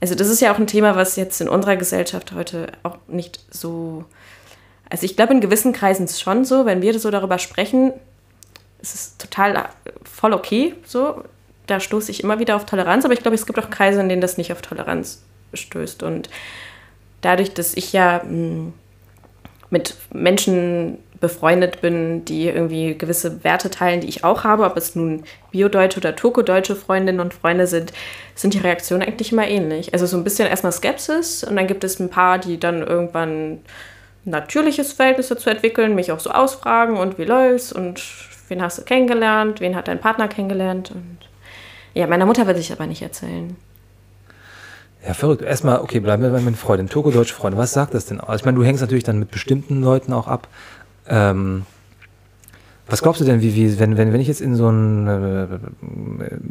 Also 0.00 0.14
das 0.14 0.28
ist 0.28 0.40
ja 0.40 0.52
auch 0.52 0.58
ein 0.58 0.66
Thema, 0.66 0.96
was 0.96 1.16
jetzt 1.16 1.40
in 1.40 1.48
unserer 1.48 1.76
Gesellschaft 1.76 2.32
heute 2.32 2.68
auch 2.82 2.98
nicht 3.08 3.40
so. 3.50 4.04
Also 4.90 5.04
ich 5.04 5.16
glaube 5.16 5.34
in 5.34 5.40
gewissen 5.40 5.72
Kreisen 5.72 6.04
ist 6.04 6.12
es 6.12 6.20
schon 6.20 6.44
so, 6.44 6.66
wenn 6.66 6.82
wir 6.82 6.98
so 6.98 7.10
darüber 7.10 7.38
sprechen, 7.38 7.92
es 8.80 8.94
ist 8.94 9.20
total 9.20 9.56
äh, 9.56 9.66
voll 10.04 10.32
okay, 10.32 10.74
so. 10.84 11.22
Da 11.66 11.80
stoße 11.80 12.10
ich 12.10 12.22
immer 12.22 12.38
wieder 12.38 12.56
auf 12.56 12.64
Toleranz, 12.64 13.04
aber 13.04 13.12
ich 13.12 13.20
glaube, 13.20 13.34
es 13.34 13.44
gibt 13.44 13.58
auch 13.58 13.68
Kreise, 13.68 14.00
in 14.00 14.08
denen 14.08 14.22
das 14.22 14.38
nicht 14.38 14.52
auf 14.52 14.62
Toleranz 14.62 15.20
stößt. 15.54 16.02
Und 16.02 16.28
dadurch, 17.20 17.54
dass 17.54 17.74
ich 17.74 17.92
ja 17.92 18.22
hm, 18.22 18.72
mit 19.70 19.94
Menschen 20.12 20.98
befreundet 21.20 21.80
bin, 21.80 22.24
die 22.24 22.48
irgendwie 22.48 22.96
gewisse 22.96 23.42
Werte 23.42 23.70
teilen, 23.70 24.00
die 24.00 24.08
ich 24.08 24.24
auch 24.24 24.44
habe, 24.44 24.64
ob 24.64 24.76
es 24.76 24.94
nun 24.94 25.24
biodeutsche 25.50 25.98
oder 25.98 26.14
turkodeutsche 26.14 26.76
Freundinnen 26.76 27.20
und 27.20 27.34
Freunde 27.34 27.66
sind, 27.66 27.92
sind 28.34 28.54
die 28.54 28.58
Reaktionen 28.58 29.02
eigentlich 29.02 29.32
immer 29.32 29.48
ähnlich. 29.48 29.92
Also 29.92 30.06
so 30.06 30.16
ein 30.16 30.24
bisschen 30.24 30.48
erstmal 30.48 30.72
Skepsis 30.72 31.42
und 31.42 31.56
dann 31.56 31.66
gibt 31.66 31.82
es 31.82 31.98
ein 31.98 32.08
paar, 32.08 32.38
die 32.38 32.60
dann 32.60 32.86
irgendwann 32.86 33.58
natürliches 34.24 34.92
Verhältnis 34.92 35.28
dazu 35.28 35.50
entwickeln, 35.50 35.94
mich 35.94 36.12
auch 36.12 36.20
so 36.20 36.30
ausfragen 36.30 36.96
und 36.96 37.18
wie 37.18 37.24
läuft's 37.24 37.72
und 37.72 38.02
wen 38.48 38.62
hast 38.62 38.78
du 38.78 38.82
kennengelernt, 38.82 39.60
wen 39.60 39.74
hat 39.74 39.88
dein 39.88 40.00
Partner 40.00 40.28
kennengelernt 40.28 40.90
und 40.92 41.18
ja, 41.94 42.06
meiner 42.06 42.26
Mutter 42.26 42.46
will 42.46 42.56
ich 42.56 42.70
aber 42.70 42.86
nicht 42.86 43.02
erzählen. 43.02 43.56
Ja, 45.06 45.14
verrückt. 45.14 45.42
Erstmal, 45.42 45.80
okay, 45.80 46.00
bleiben 46.00 46.22
wir 46.22 46.30
bei 46.30 46.40
meinen 46.40 46.56
Freunden. 46.56 46.88
Turko-deutsche 46.88 47.34
Freunde, 47.34 47.56
was 47.56 47.72
sagt 47.72 47.94
das 47.94 48.06
denn 48.06 48.20
aus? 48.20 48.40
Ich 48.40 48.44
meine, 48.44 48.58
du 48.58 48.64
hängst 48.64 48.80
natürlich 48.80 49.04
dann 49.04 49.18
mit 49.18 49.30
bestimmten 49.30 49.80
Leuten 49.82 50.12
auch 50.12 50.26
ab. 50.26 50.48
Ähm, 51.08 51.64
was 52.88 53.02
glaubst 53.02 53.20
du 53.20 53.24
denn, 53.24 53.40
wie, 53.42 53.54
wie 53.54 53.78
wenn, 53.78 53.96
wenn, 53.96 54.12
wenn 54.12 54.20
ich 54.20 54.28
jetzt 54.28 54.40
in 54.40 54.54
so 54.54 54.68
eine 54.68 55.60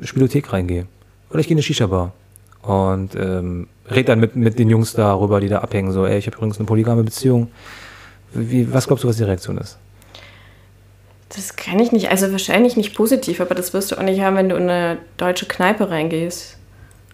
äh, 0.01 0.05
Spielothek 0.05 0.53
reingehe 0.53 0.85
oder 1.29 1.39
ich 1.39 1.47
gehe 1.47 1.55
in 1.55 1.57
eine 1.57 1.63
Shisha-Bar 1.63 2.13
und 2.61 3.15
ähm, 3.15 3.67
rede 3.89 4.05
dann 4.05 4.19
mit, 4.19 4.35
mit 4.35 4.59
den 4.59 4.69
Jungs 4.69 4.93
darüber, 4.93 5.39
die 5.39 5.49
da 5.49 5.59
abhängen, 5.59 5.91
so, 5.91 6.05
ey, 6.05 6.17
ich 6.17 6.27
habe 6.27 6.37
übrigens 6.37 6.57
eine 6.57 6.67
polygame 6.67 7.03
Beziehung. 7.03 7.49
Wie, 8.33 8.71
was 8.71 8.87
glaubst 8.87 9.03
du, 9.03 9.07
was 9.07 9.17
die 9.17 9.23
Reaktion 9.23 9.57
ist? 9.57 9.77
Das 11.29 11.55
kann 11.55 11.79
ich 11.79 11.91
nicht, 11.91 12.09
also 12.09 12.31
wahrscheinlich 12.31 12.77
nicht 12.77 12.95
positiv, 12.95 13.41
aber 13.41 13.55
das 13.55 13.73
wirst 13.73 13.91
du 13.91 13.97
auch 13.97 14.03
nicht 14.03 14.21
haben, 14.21 14.37
wenn 14.37 14.49
du 14.49 14.55
in 14.55 14.69
eine 14.69 14.97
deutsche 15.17 15.45
Kneipe 15.45 15.89
reingehst, 15.89 16.56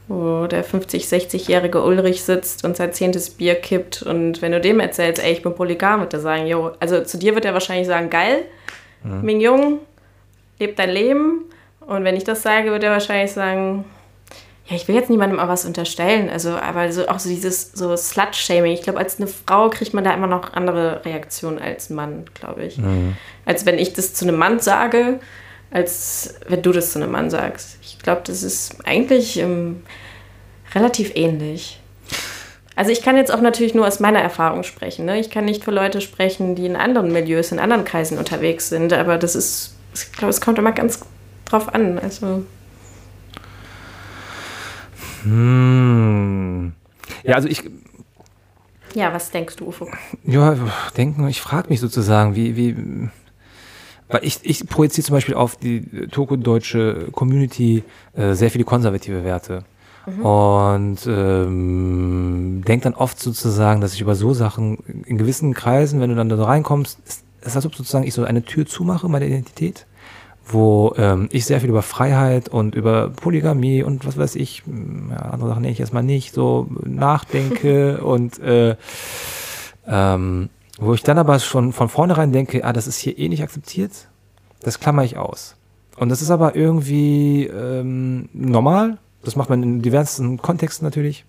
wo 0.08 0.48
der 0.48 0.66
50-, 0.66 1.10
60-jährige 1.10 1.82
Ulrich 1.82 2.24
sitzt 2.24 2.66
und 2.66 2.76
sein 2.76 2.94
zehntes 2.94 3.30
Bier 3.30 3.56
kippt 3.56 4.02
und 4.04 4.42
wenn 4.42 4.52
du 4.52 4.60
dem 4.60 4.80
erzählst, 4.80 5.24
ey, 5.24 5.32
ich 5.32 5.42
bin 5.42 5.56
polygam, 5.56 6.02
wird 6.02 6.14
er 6.14 6.20
sagen, 6.20 6.46
jo, 6.46 6.72
also 6.80 7.04
zu 7.04 7.18
dir 7.18 7.36
wird 7.36 7.46
er 7.46 7.54
wahrscheinlich 7.54 7.88
sagen, 7.88 8.10
geil, 8.10 8.44
mhm. 9.04 9.22
Ming 9.22 9.80
leb 10.60 10.76
dein 10.76 10.90
Leben 10.90 11.46
und 11.82 12.04
wenn 12.04 12.16
ich 12.16 12.24
das 12.24 12.42
sage, 12.42 12.72
wird 12.72 12.84
er 12.84 12.92
wahrscheinlich 12.92 13.32
sagen, 13.32 13.86
ja, 14.66 14.78
ich 14.78 14.88
will 14.88 14.96
jetzt 14.96 15.10
niemandem 15.10 15.40
auch 15.40 15.50
was 15.50 15.66
unterstellen, 15.66 16.30
also, 16.30 16.52
aber 16.52 16.92
so, 16.92 17.08
auch 17.08 17.20
so 17.20 17.28
dieses 17.28 17.74
so 17.74 17.96
Slut-Shaming. 17.98 18.72
Ich 18.72 18.82
glaube, 18.82 19.00
als 19.00 19.18
eine 19.18 19.28
Frau 19.28 19.70
kriegt 19.70 19.94
man 19.94 20.06
da 20.06 20.14
immer 20.14 20.28
noch 20.28 20.54
andere 20.54 21.04
Reaktionen 21.04 21.60
als 21.60 21.90
ein 21.90 21.96
Mann, 21.96 22.26
glaube 22.34 22.64
ich. 22.64 22.78
Mhm. 22.78 23.18
Als 23.46 23.66
wenn 23.66 23.78
ich 23.78 23.92
das 23.92 24.14
zu 24.14 24.26
einem 24.26 24.38
Mann 24.38 24.60
sage, 24.60 25.20
als 25.74 26.36
wenn 26.48 26.62
du 26.62 26.72
das 26.72 26.92
zu 26.92 27.02
einem 27.02 27.12
Mann 27.12 27.30
sagst. 27.30 27.78
Ich 27.82 28.00
glaube, 28.00 28.22
das 28.26 28.44
ist 28.44 28.78
eigentlich 28.86 29.38
ähm, 29.40 29.84
relativ 30.74 31.12
ähnlich. 31.16 31.80
Also 32.76 32.92
ich 32.92 33.02
kann 33.02 33.18
jetzt 33.18 33.34
auch 33.34 33.42
natürlich 33.42 33.76
nur 33.76 33.88
aus 33.88 34.00
meiner 34.00 34.20
Erfahrung 34.20 34.64
sprechen. 34.64 35.06
Ne? 35.06 35.20
Ich 35.20 35.30
kann 35.30 35.46
nicht 35.46 35.64
für 35.64 35.72
Leute 35.72 36.00
sprechen, 36.02 36.56
die 36.56 36.66
in 36.66 36.76
anderen 36.76 37.12
Milieus, 37.12 37.52
in 37.52 37.60
anderen 37.60 37.86
Kreisen 37.86 38.18
unterwegs 38.18 38.70
sind, 38.70 38.94
aber 38.94 39.18
das 39.18 39.36
ist, 39.36 39.76
ich 39.94 40.12
glaube, 40.12 40.30
es 40.30 40.42
kommt 40.42 40.58
immer 40.58 40.72
ganz 40.72 41.02
drauf 41.46 41.74
an. 41.74 42.00
Also 42.00 42.44
hm. 45.24 46.74
Ja, 47.24 47.36
also 47.36 47.48
ich. 47.48 47.64
Ja, 48.94 49.14
was 49.14 49.32
denkst 49.32 49.56
du, 49.56 49.68
Ufo? 49.68 49.90
Ja, 50.24 50.56
denken, 50.96 51.28
ich 51.28 51.42
frage 51.42 51.70
mich 51.70 51.80
sozusagen, 51.80 52.36
wie, 52.36 52.56
wie. 52.56 53.10
Weil 54.10 54.24
ich, 54.24 54.40
ich 54.44 54.68
projiziere 54.68 55.06
zum 55.06 55.16
Beispiel 55.16 55.36
auf 55.36 55.56
die 55.56 55.82
Toko-deutsche 56.08 57.08
Community 57.12 57.84
äh, 58.16 58.34
sehr 58.34 58.52
viele 58.52 58.64
konservative 58.64 59.24
Werte. 59.24 59.64
Mhm. 60.06 60.26
Und 60.26 61.08
ähm, 61.08 62.64
denke 62.68 62.84
dann 62.84 62.94
oft 62.94 63.20
sozusagen, 63.20 63.82
dass 63.82 63.94
ich 63.94 64.02
über 64.02 64.16
so 64.16 64.34
Sachen 64.34 64.78
in 65.06 65.18
gewissen 65.18 65.54
Kreisen, 65.54 66.02
wenn 66.02 66.10
du 66.10 66.16
dann 66.16 66.30
da 66.30 66.44
reinkommst, 66.44 67.00
ist, 67.08 67.24
ist 67.42 67.56
als 67.56 67.66
ob 67.66 67.76
sozusagen 67.76 68.06
ich 68.06 68.14
so 68.14 68.24
eine 68.24 68.44
Tür 68.44 68.66
zumache, 68.66 69.08
meine 69.08 69.28
Identität 69.28 69.86
wo 70.46 70.94
ähm, 70.98 71.30
ich 71.32 71.46
sehr 71.46 71.62
viel 71.62 71.70
über 71.70 71.82
Freiheit 71.82 72.50
und 72.50 72.76
über 72.76 73.10
Polygamie 73.10 73.84
und 73.84 74.06
was 74.06 74.18
weiß 74.18 74.36
ich, 74.36 74.64
ja, 75.10 75.18
andere 75.18 75.50
Sachen 75.50 75.62
nenne 75.62 75.72
ich 75.72 75.80
erstmal 75.80 76.04
nicht, 76.04 76.34
so 76.34 76.68
nachdenke 76.84 77.98
und 78.04 78.40
äh, 78.40 78.76
ähm, 79.88 80.50
wo 80.80 80.94
ich 80.94 81.04
dann 81.04 81.18
aber 81.18 81.40
schon 81.40 81.74
von 81.74 81.90
vornherein 81.90 82.32
denke, 82.32 82.66
ah, 82.66 82.74
das 82.74 82.88
ist 82.88 82.98
hier 82.98 83.18
eh 83.18 83.30
nicht 83.30 83.44
akzeptiert, 83.44 83.92
das 84.62 84.80
klammer 84.80 85.04
ich 85.04 85.18
aus. 85.18 85.56
Und 85.98 86.10
das 86.10 86.22
ist 86.22 86.32
aber 86.32 86.56
irgendwie 86.56 87.46
ähm, 87.46 88.30
normal, 88.34 88.98
das 89.24 89.36
macht 89.36 89.50
man 89.50 89.62
in 89.62 89.82
diversen 89.82 90.38
Kontexten 90.42 90.86
natürlich. 90.86 91.26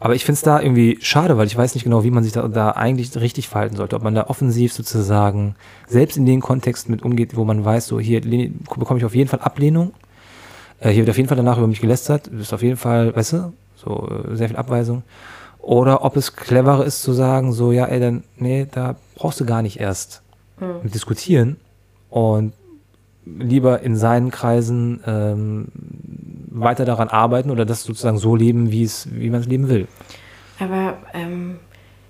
Aber 0.00 0.14
ich 0.14 0.24
finde 0.24 0.34
es 0.34 0.42
da 0.42 0.60
irgendwie 0.60 0.98
schade, 1.00 1.36
weil 1.36 1.48
ich 1.48 1.56
weiß 1.56 1.74
nicht 1.74 1.82
genau, 1.82 2.04
wie 2.04 2.12
man 2.12 2.22
sich 2.22 2.32
da, 2.32 2.46
da, 2.46 2.70
eigentlich 2.70 3.16
richtig 3.16 3.48
verhalten 3.48 3.74
sollte. 3.74 3.96
Ob 3.96 4.04
man 4.04 4.14
da 4.14 4.28
offensiv 4.28 4.72
sozusagen 4.72 5.56
selbst 5.88 6.16
in 6.16 6.24
den 6.24 6.40
Kontext 6.40 6.88
mit 6.88 7.02
umgeht, 7.02 7.36
wo 7.36 7.44
man 7.44 7.64
weiß, 7.64 7.88
so 7.88 7.98
hier 7.98 8.20
bekomme 8.20 8.98
ich 8.98 9.04
auf 9.04 9.16
jeden 9.16 9.28
Fall 9.28 9.40
Ablehnung. 9.40 9.92
Äh, 10.78 10.90
hier 10.90 10.98
wird 10.98 11.10
auf 11.10 11.16
jeden 11.16 11.28
Fall 11.28 11.36
danach 11.36 11.58
über 11.58 11.66
mich 11.66 11.80
gelästert. 11.80 12.28
Das 12.28 12.42
ist 12.42 12.52
auf 12.52 12.62
jeden 12.62 12.76
Fall, 12.76 13.14
weißt 13.14 13.32
du, 13.32 13.52
so 13.74 14.08
äh, 14.08 14.36
sehr 14.36 14.48
viel 14.48 14.56
Abweisung. 14.56 15.02
Oder 15.68 16.02
ob 16.02 16.16
es 16.16 16.34
cleverer 16.34 16.82
ist 16.86 17.02
zu 17.02 17.12
sagen, 17.12 17.52
so, 17.52 17.72
ja, 17.72 17.84
ey, 17.84 18.00
dann, 18.00 18.24
nee, 18.38 18.66
da 18.70 18.96
brauchst 19.16 19.38
du 19.38 19.44
gar 19.44 19.60
nicht 19.60 19.78
erst 19.78 20.22
mhm. 20.58 20.90
diskutieren. 20.90 21.58
Und 22.08 22.54
lieber 23.26 23.82
in 23.82 23.94
seinen 23.94 24.30
Kreisen 24.30 25.02
ähm, 25.06 25.68
weiter 26.50 26.86
daran 26.86 27.08
arbeiten 27.08 27.50
oder 27.50 27.66
das 27.66 27.82
sozusagen 27.82 28.16
so 28.16 28.34
leben, 28.34 28.72
wie, 28.72 28.82
es, 28.82 29.08
wie 29.12 29.28
man 29.28 29.42
es 29.42 29.46
leben 29.46 29.68
will. 29.68 29.86
Aber 30.58 30.96
ähm, 31.12 31.58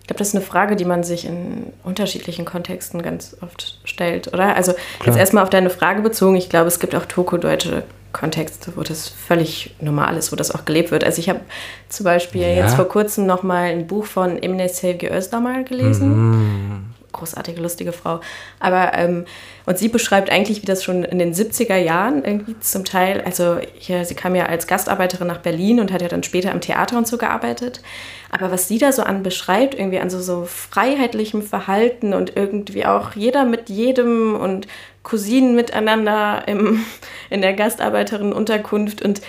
ich 0.02 0.06
glaube, 0.06 0.20
das 0.20 0.28
ist 0.28 0.36
eine 0.36 0.44
Frage, 0.44 0.76
die 0.76 0.84
man 0.84 1.02
sich 1.02 1.26
in 1.26 1.72
unterschiedlichen 1.82 2.44
Kontexten 2.44 3.02
ganz 3.02 3.36
oft 3.40 3.80
stellt, 3.82 4.32
oder? 4.32 4.54
Also 4.54 4.72
Klar. 5.00 5.06
jetzt 5.06 5.16
erstmal 5.16 5.42
auf 5.42 5.50
deine 5.50 5.70
Frage 5.70 6.02
bezogen. 6.02 6.36
Ich 6.36 6.48
glaube, 6.48 6.68
es 6.68 6.78
gibt 6.78 6.94
auch 6.94 7.06
Toko-deutsche 7.06 7.82
Kontexte, 8.12 8.72
wo 8.76 8.82
das 8.82 9.08
völlig 9.08 9.74
normal 9.80 10.16
ist, 10.16 10.32
wo 10.32 10.36
das 10.36 10.50
auch 10.50 10.64
gelebt 10.64 10.90
wird. 10.90 11.04
Also 11.04 11.20
ich 11.20 11.28
habe 11.28 11.40
zum 11.88 12.04
Beispiel 12.04 12.42
ja. 12.42 12.48
jetzt 12.48 12.74
vor 12.74 12.88
kurzem 12.88 13.26
noch 13.26 13.42
mal 13.42 13.70
ein 13.70 13.86
Buch 13.86 14.06
von 14.06 14.42
Emine 14.42 14.68
Sevgi 14.68 15.08
Özdamar 15.08 15.62
gelesen. 15.64 16.30
Mhm 16.30 16.97
großartige, 17.18 17.60
lustige 17.60 17.92
Frau. 17.92 18.20
Aber, 18.60 18.92
ähm, 18.94 19.24
und 19.66 19.78
sie 19.78 19.88
beschreibt 19.88 20.30
eigentlich, 20.30 20.62
wie 20.62 20.66
das 20.66 20.82
schon 20.82 21.04
in 21.04 21.18
den 21.18 21.34
70er 21.34 21.76
Jahren 21.76 22.24
irgendwie 22.24 22.58
zum 22.60 22.84
Teil, 22.84 23.22
also 23.24 23.58
hier, 23.74 24.04
sie 24.04 24.14
kam 24.14 24.34
ja 24.34 24.46
als 24.46 24.66
Gastarbeiterin 24.66 25.26
nach 25.26 25.38
Berlin 25.38 25.80
und 25.80 25.92
hat 25.92 26.02
ja 26.02 26.08
dann 26.08 26.22
später 26.22 26.52
im 26.52 26.60
Theater 26.60 26.96
und 26.96 27.06
so 27.06 27.18
gearbeitet. 27.18 27.82
Aber 28.30 28.50
was 28.50 28.68
sie 28.68 28.78
da 28.78 28.92
so 28.92 29.02
an 29.02 29.22
beschreibt, 29.22 29.74
irgendwie 29.74 30.00
an 30.00 30.10
so, 30.10 30.20
so 30.20 30.44
freiheitlichem 30.44 31.42
Verhalten 31.42 32.14
und 32.14 32.36
irgendwie 32.36 32.84
auch 32.86 33.12
jeder 33.14 33.44
mit 33.44 33.68
jedem 33.68 34.36
und 34.36 34.66
Cousinen 35.02 35.54
miteinander 35.54 36.44
im, 36.46 36.84
in 37.30 37.40
der 37.40 37.54
Gastarbeiterin-Unterkunft 37.54 39.02
und 39.02 39.22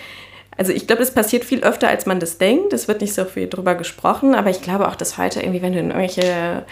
also 0.60 0.74
ich 0.74 0.88
glaube, 0.88 1.02
es 1.04 1.14
passiert 1.14 1.46
viel 1.46 1.64
öfter, 1.64 1.88
als 1.88 2.06
man 2.06 2.20
das 2.20 2.38
denkt. 2.38 2.74
Es 2.74 2.90
wird 2.90 3.00
nicht 3.00 3.14
so 3.14 3.24
viel 3.24 3.48
drüber 3.48 3.76
gesprochen, 3.76 4.36
aber 4.36 4.50
ich 4.50 4.62
glaube 4.62 4.90
auch, 4.90 4.96
dass 4.96 5.18
heute 5.18 5.40
irgendwie, 5.40 5.62
wenn 5.62 5.72
du 5.72 5.80
in 5.80 5.92
irgendwelche 5.92 6.66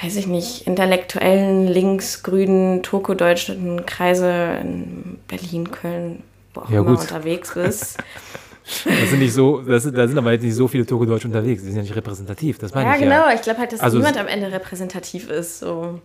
weiß 0.00 0.16
ich 0.16 0.26
nicht, 0.26 0.66
intellektuellen, 0.66 1.66
linksgrünen, 1.66 2.82
turko-deutschen 2.82 3.84
Kreise 3.86 4.58
in 4.60 5.18
Berlin, 5.28 5.70
Köln, 5.70 6.22
wo 6.54 6.60
auch 6.62 6.70
ja, 6.70 6.80
immer 6.80 6.90
gut. 6.90 7.00
unterwegs 7.00 7.54
bist. 7.54 7.98
Das 8.84 9.10
sind 9.10 9.18
nicht 9.18 9.34
so, 9.34 9.60
das 9.60 9.82
sind, 9.82 9.98
da 9.98 10.06
sind 10.06 10.16
aber 10.16 10.30
jetzt 10.30 10.42
nicht 10.42 10.54
so 10.54 10.68
viele 10.68 10.86
Turko-Deutsche 10.86 11.26
unterwegs, 11.26 11.62
die 11.62 11.66
sind 11.66 11.78
ja 11.78 11.82
nicht 11.82 11.96
repräsentativ, 11.96 12.58
das 12.58 12.72
meine 12.72 12.90
ja, 12.90 12.94
ich 12.94 13.00
genau. 13.00 13.12
ja. 13.12 13.22
genau, 13.22 13.34
ich 13.34 13.42
glaube 13.42 13.58
halt, 13.58 13.72
dass 13.72 13.80
also 13.80 13.98
niemand 13.98 14.16
am 14.16 14.28
Ende 14.28 14.52
repräsentativ 14.52 15.28
ist. 15.28 15.58
So. 15.58 16.00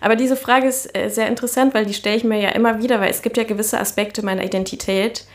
Aber 0.00 0.16
diese 0.16 0.36
Frage 0.36 0.66
ist 0.66 0.96
äh, 0.96 1.08
sehr 1.08 1.28
interessant, 1.28 1.74
weil 1.74 1.86
die 1.86 1.94
stelle 1.94 2.16
ich 2.16 2.24
mir 2.24 2.40
ja 2.40 2.50
immer 2.50 2.82
wieder, 2.82 3.00
weil 3.00 3.10
es 3.10 3.22
gibt 3.22 3.36
ja 3.36 3.44
gewisse 3.44 3.78
Aspekte 3.78 4.24
meiner 4.24 4.44
Identität, 4.44 5.26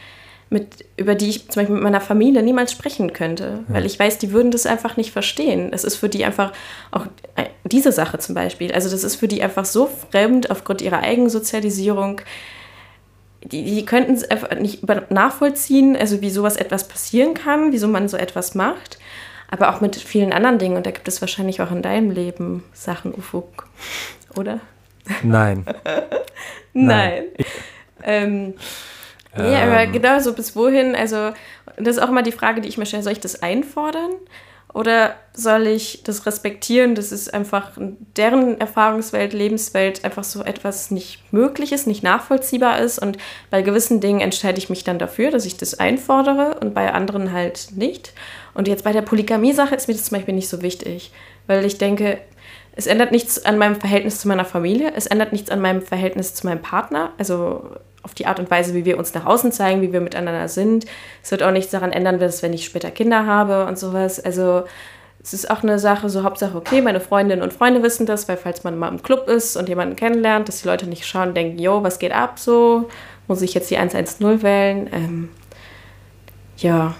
mit, 0.51 0.85
über 0.97 1.15
die 1.15 1.29
ich 1.29 1.49
zum 1.49 1.61
Beispiel 1.61 1.75
mit 1.75 1.83
meiner 1.83 2.01
Familie 2.01 2.43
niemals 2.43 2.73
sprechen 2.73 3.13
könnte, 3.13 3.63
weil 3.69 3.85
ich 3.85 3.97
weiß, 3.97 4.17
die 4.17 4.33
würden 4.33 4.51
das 4.51 4.65
einfach 4.65 4.97
nicht 4.97 5.11
verstehen. 5.11 5.71
Es 5.71 5.85
ist 5.85 5.95
für 5.95 6.09
die 6.09 6.25
einfach 6.25 6.51
auch 6.91 7.05
äh, 7.37 7.45
diese 7.63 7.93
Sache 7.93 8.19
zum 8.19 8.35
Beispiel, 8.35 8.73
also 8.73 8.89
das 8.89 9.05
ist 9.05 9.15
für 9.15 9.29
die 9.29 9.41
einfach 9.41 9.63
so 9.63 9.89
fremd 10.11 10.51
aufgrund 10.51 10.81
ihrer 10.81 10.99
eigenen 10.99 11.29
Sozialisierung. 11.29 12.19
Die, 13.45 13.63
die 13.63 13.85
könnten 13.85 14.13
es 14.13 14.29
einfach 14.29 14.53
nicht 14.59 14.83
nachvollziehen, 15.09 15.95
also 15.95 16.19
wie 16.19 16.29
sowas 16.29 16.57
etwas 16.57 16.85
passieren 16.85 17.33
kann, 17.33 17.71
wieso 17.71 17.87
man 17.87 18.09
so 18.09 18.17
etwas 18.17 18.53
macht, 18.53 18.99
aber 19.49 19.73
auch 19.73 19.79
mit 19.79 19.95
vielen 19.95 20.33
anderen 20.33 20.59
Dingen. 20.59 20.75
Und 20.75 20.85
da 20.85 20.91
gibt 20.91 21.07
es 21.07 21.21
wahrscheinlich 21.21 21.61
auch 21.61 21.71
in 21.71 21.81
deinem 21.81 22.11
Leben 22.11 22.65
Sachen, 22.73 23.13
Ufuk, 23.15 23.69
oder? 24.35 24.59
Nein. 25.23 25.63
Nein. 26.73 26.73
Nein. 26.73 27.23
Ähm, 28.03 28.53
ja, 29.37 29.63
aber 29.63 29.83
ähm. 29.83 29.91
genau 29.91 30.19
so 30.19 30.33
bis 30.33 30.55
wohin, 30.55 30.95
also 30.95 31.31
das 31.77 31.97
ist 31.97 31.99
auch 31.99 32.09
immer 32.09 32.23
die 32.23 32.31
Frage, 32.31 32.61
die 32.61 32.69
ich 32.69 32.77
mir 32.77 32.85
stelle, 32.85 33.03
soll 33.03 33.13
ich 33.13 33.19
das 33.19 33.41
einfordern? 33.41 34.11
Oder 34.73 35.15
soll 35.33 35.67
ich 35.67 36.03
das 36.03 36.25
respektieren, 36.25 36.95
dass 36.95 37.11
es 37.11 37.27
einfach 37.27 37.75
in 37.75 37.97
deren 38.15 38.59
Erfahrungswelt, 38.59 39.33
Lebenswelt 39.33 40.05
einfach 40.05 40.23
so 40.23 40.43
etwas 40.43 40.91
nicht 40.91 41.33
möglich 41.33 41.73
ist, 41.73 41.87
nicht 41.87 42.03
nachvollziehbar 42.03 42.79
ist 42.79 42.97
und 42.99 43.17
bei 43.49 43.63
gewissen 43.63 43.99
Dingen 43.99 44.21
entscheide 44.21 44.59
ich 44.59 44.69
mich 44.69 44.85
dann 44.85 44.97
dafür, 44.97 45.29
dass 45.29 45.45
ich 45.45 45.57
das 45.57 45.77
einfordere 45.77 46.57
und 46.61 46.73
bei 46.73 46.93
anderen 46.93 47.33
halt 47.33 47.69
nicht. 47.75 48.13
Und 48.53 48.69
jetzt 48.69 48.85
bei 48.85 48.93
der 48.93 49.01
Polygamie-Sache 49.01 49.75
ist 49.75 49.89
mir 49.89 49.93
das 49.93 50.05
zum 50.05 50.17
Beispiel 50.17 50.35
nicht 50.35 50.49
so 50.49 50.61
wichtig, 50.61 51.11
weil 51.47 51.65
ich 51.65 51.77
denke, 51.77 52.19
es 52.73 52.87
ändert 52.87 53.11
nichts 53.11 53.45
an 53.45 53.57
meinem 53.57 53.75
Verhältnis 53.75 54.19
zu 54.19 54.27
meiner 54.27 54.45
Familie, 54.45 54.93
es 54.95 55.07
ändert 55.07 55.33
nichts 55.33 55.49
an 55.49 55.61
meinem 55.61 55.81
Verhältnis 55.81 56.33
zu 56.33 56.45
meinem 56.47 56.61
Partner, 56.61 57.11
also 57.17 57.63
auf 58.03 58.13
die 58.13 58.25
Art 58.25 58.39
und 58.39 58.49
Weise, 58.49 58.73
wie 58.73 58.85
wir 58.85 58.97
uns 58.97 59.13
nach 59.13 59.25
außen 59.25 59.51
zeigen, 59.51 59.81
wie 59.81 59.93
wir 59.93 60.01
miteinander 60.01 60.47
sind. 60.47 60.85
Es 61.21 61.31
wird 61.31 61.43
auch 61.43 61.51
nichts 61.51 61.71
daran 61.71 61.91
ändern, 61.91 62.19
dass 62.19 62.41
wenn 62.41 62.53
ich 62.53 62.65
später 62.65 62.89
Kinder 62.89 63.25
habe 63.25 63.65
und 63.65 63.77
sowas. 63.77 64.19
Also 64.19 64.63
es 65.23 65.33
ist 65.33 65.51
auch 65.51 65.61
eine 65.61 65.77
Sache, 65.77 66.09
so 66.09 66.23
Hauptsache, 66.23 66.57
okay, 66.57 66.81
meine 66.81 66.99
Freundinnen 66.99 67.43
und 67.43 67.53
Freunde 67.53 67.83
wissen 67.83 68.07
das, 68.07 68.27
weil 68.27 68.37
falls 68.37 68.63
man 68.63 68.79
mal 68.79 68.87
im 68.87 69.03
Club 69.03 69.27
ist 69.27 69.55
und 69.55 69.69
jemanden 69.69 69.95
kennenlernt, 69.95 70.47
dass 70.47 70.61
die 70.61 70.67
Leute 70.67 70.87
nicht 70.87 71.05
schauen 71.05 71.29
und 71.29 71.37
denken, 71.37 71.59
yo, 71.59 71.83
was 71.83 71.99
geht 71.99 72.11
ab 72.11 72.39
so? 72.39 72.89
Muss 73.27 73.43
ich 73.43 73.53
jetzt 73.53 73.69
die 73.69 73.77
110 73.77 74.41
wählen? 74.41 74.89
Ähm, 74.91 75.29
ja. 76.57 76.95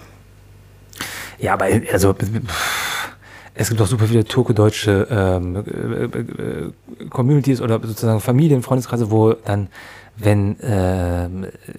Ja, 1.38 1.54
aber 1.54 1.66
also 1.92 2.14
es 3.54 3.68
gibt 3.68 3.80
auch 3.80 3.86
super 3.86 4.06
viele 4.06 4.24
turko-deutsche 4.24 5.06
ähm, 5.10 5.56
äh, 5.56 6.04
äh, 6.04 7.08
Communities 7.10 7.60
oder 7.60 7.80
sozusagen 7.82 8.20
Familien, 8.20 8.62
Freundeskreise, 8.62 9.10
wo 9.10 9.32
dann, 9.32 9.68
wenn 10.16 10.58
äh, 10.60 11.28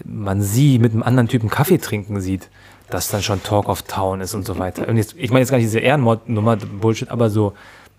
man 0.05 0.41
sie 0.41 0.77
mit 0.77 0.93
einem 0.93 1.03
anderen 1.03 1.27
Typen 1.27 1.49
Kaffee 1.49 1.79
trinken 1.79 2.21
sieht, 2.21 2.49
das 2.89 3.07
dann 3.07 3.23
schon 3.23 3.41
Talk 3.41 3.69
of 3.69 3.81
Town 3.83 4.21
ist 4.21 4.35
und 4.35 4.45
so 4.45 4.59
weiter. 4.59 4.87
Und 4.87 4.97
jetzt, 4.97 5.15
ich 5.17 5.31
meine 5.31 5.39
jetzt 5.39 5.49
gar 5.49 5.57
nicht 5.57 5.65
diese 5.65 5.79
Ehrenmord-Nummer, 5.79 6.57
Bullshit, 6.57 7.09
aber 7.09 7.31
so, 7.31 7.53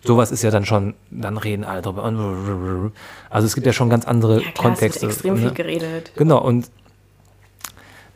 sowas 0.05 0.31
ist 0.31 0.43
ja 0.43 0.51
dann 0.51 0.65
schon, 0.65 0.95
dann 1.11 1.37
reden 1.37 1.65
alle 1.65 1.83
drüber. 1.83 2.93
Also 3.29 3.47
es 3.47 3.55
gibt 3.57 3.67
ja 3.67 3.73
schon 3.73 3.91
ganz 3.91 4.05
andere 4.05 4.37
ja, 4.37 4.51
klar, 4.53 4.71
Kontexte. 4.71 4.99
Es 4.99 5.03
wird 5.03 5.13
extrem 5.13 5.35
ne? 5.35 5.41
viel 5.41 5.51
geredet. 5.51 6.13
Genau, 6.15 6.41
und 6.41 6.71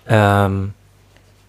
ähm, 0.06 0.72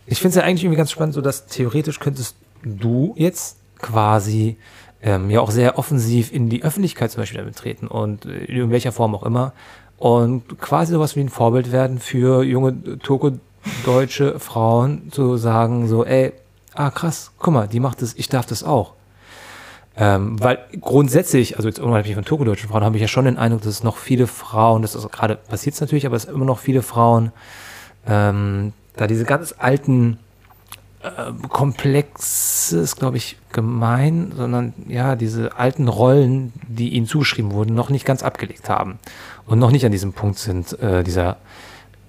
ich 0.07 0.18
finde 0.18 0.30
es 0.30 0.36
ja 0.36 0.43
eigentlich 0.43 0.64
irgendwie 0.64 0.78
ganz 0.78 0.89
spannend, 0.89 1.14
so 1.14 1.22
dass 1.22 1.45
theoretisch 1.45 1.99
könntest 1.99 2.36
du 2.64 3.14
jetzt 3.16 3.59
quasi 3.80 4.58
ähm, 5.02 5.30
ja 5.30 5.42
auch 5.42 5.52
sehr 5.52 5.78
offensiv 5.78 6.32
in 6.32 6.50
die 6.50 6.64
Öffentlichkeit 6.64 7.12
zum 7.12 7.22
Beispiel 7.22 7.40
damit 7.40 7.56
treten 7.56 7.88
und 7.88 8.26
äh, 8.26 8.46
in 8.46 8.72
welcher 8.72 8.92
Form 8.92 9.16
auch 9.16 9.24
immer 9.24 9.54
und 9.98 10.60
quasi 10.60 10.94
sowas 10.94 11.16
wie 11.16 11.22
ein 11.22 11.30
Vorbild 11.30 11.72
werden 11.72 12.00
für 12.00 12.44
junge 12.44 13.00
turko-deutsche 13.00 14.40
Frauen 14.40 15.12
zu 15.12 15.38
sagen 15.38 15.88
so, 15.88 16.06
ey, 16.06 16.34
ah 16.74 16.90
krass, 16.90 17.32
guck 17.38 17.54
mal, 17.54 17.68
die 17.68 17.80
macht 17.80 18.02
das, 18.02 18.14
ich 18.16 18.30
darf 18.30 18.46
das 18.46 18.64
auch. 18.64 18.94
Ähm, 19.98 20.42
weil 20.42 20.60
grundsätzlich, 20.80 21.58
also 21.58 21.68
jetzt 21.68 21.80
unabhängig 21.80 22.16
von 22.16 22.24
turko-deutschen 22.24 22.70
Frauen, 22.70 22.86
habe 22.86 22.96
ich 22.96 23.02
ja 23.02 23.10
schon 23.10 23.26
den 23.26 23.38
Eindruck, 23.38 23.64
dass 23.64 23.74
es 23.74 23.84
noch 23.84 23.98
viele 23.98 24.28
Frauen, 24.28 24.82
das 24.82 24.96
ist 24.96 25.12
gerade 25.12 25.36
passiert 25.36 25.76
es 25.76 25.82
natürlich, 25.82 26.06
aber 26.06 26.16
es 26.16 26.24
immer 26.26 26.46
noch 26.46 26.60
viele 26.60 26.82
Frauen, 26.82 27.34
ähm, 28.08 28.72
da 28.96 29.08
diese 29.08 29.26
ganz 29.26 29.54
alten 29.58 30.18
äh, 31.02 31.32
komplex 31.47 32.74
ist, 32.74 32.97
glaube 32.97 33.18
ich, 33.18 33.38
gemein, 33.54 34.34
sondern 34.36 34.74
ja, 34.88 35.16
diese 35.16 35.58
alten 35.58 35.88
Rollen, 35.88 36.52
die 36.68 36.89
ihnen 36.89 37.08
zugeschrieben 37.08 37.52
wurden, 37.52 37.74
noch 37.74 37.89
nicht 37.89 38.06
ganz 38.06 38.22
abgelegt 38.22 38.68
haben 38.68 39.00
und 39.45 39.60
noch 39.60 39.72
nicht 39.72 39.86
an 39.86 39.93
diesem 39.93 40.12
Punkt 40.12 40.39
sind, 40.39 40.78
äh, 40.82 41.04
dieser, 41.04 41.38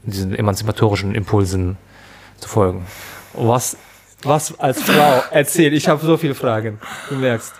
diesen 0.02 0.34
emanzipatorischen 0.34 1.14
Impulsen 1.14 1.76
zu 2.38 2.48
folgen. 2.48 2.84
Was, 3.34 3.76
was 4.22 4.58
als 4.58 4.82
Frau 4.82 5.22
erzähl, 5.30 5.72
ich 5.72 5.86
habe 5.86 6.04
so 6.04 6.16
viele 6.16 6.34
Fragen, 6.34 6.80
du 7.08 7.14
merkst. 7.14 7.54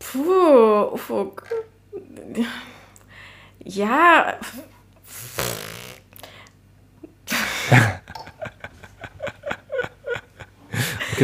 Puh, 0.00 0.96
fuck. 0.96 1.44
Ja. 3.64 4.34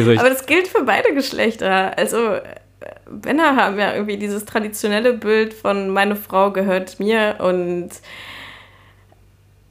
Okay, 0.07 0.17
Aber 0.19 0.29
das 0.29 0.45
gilt 0.45 0.67
für 0.67 0.83
beide 0.83 1.13
Geschlechter. 1.13 1.97
Also 1.97 2.37
Männer 3.23 3.55
haben 3.55 3.79
ja 3.79 3.93
irgendwie 3.93 4.17
dieses 4.17 4.45
traditionelle 4.45 5.13
Bild 5.13 5.53
von 5.53 5.89
meine 5.89 6.15
Frau 6.15 6.51
gehört 6.51 6.99
mir 6.99 7.35
und 7.39 7.89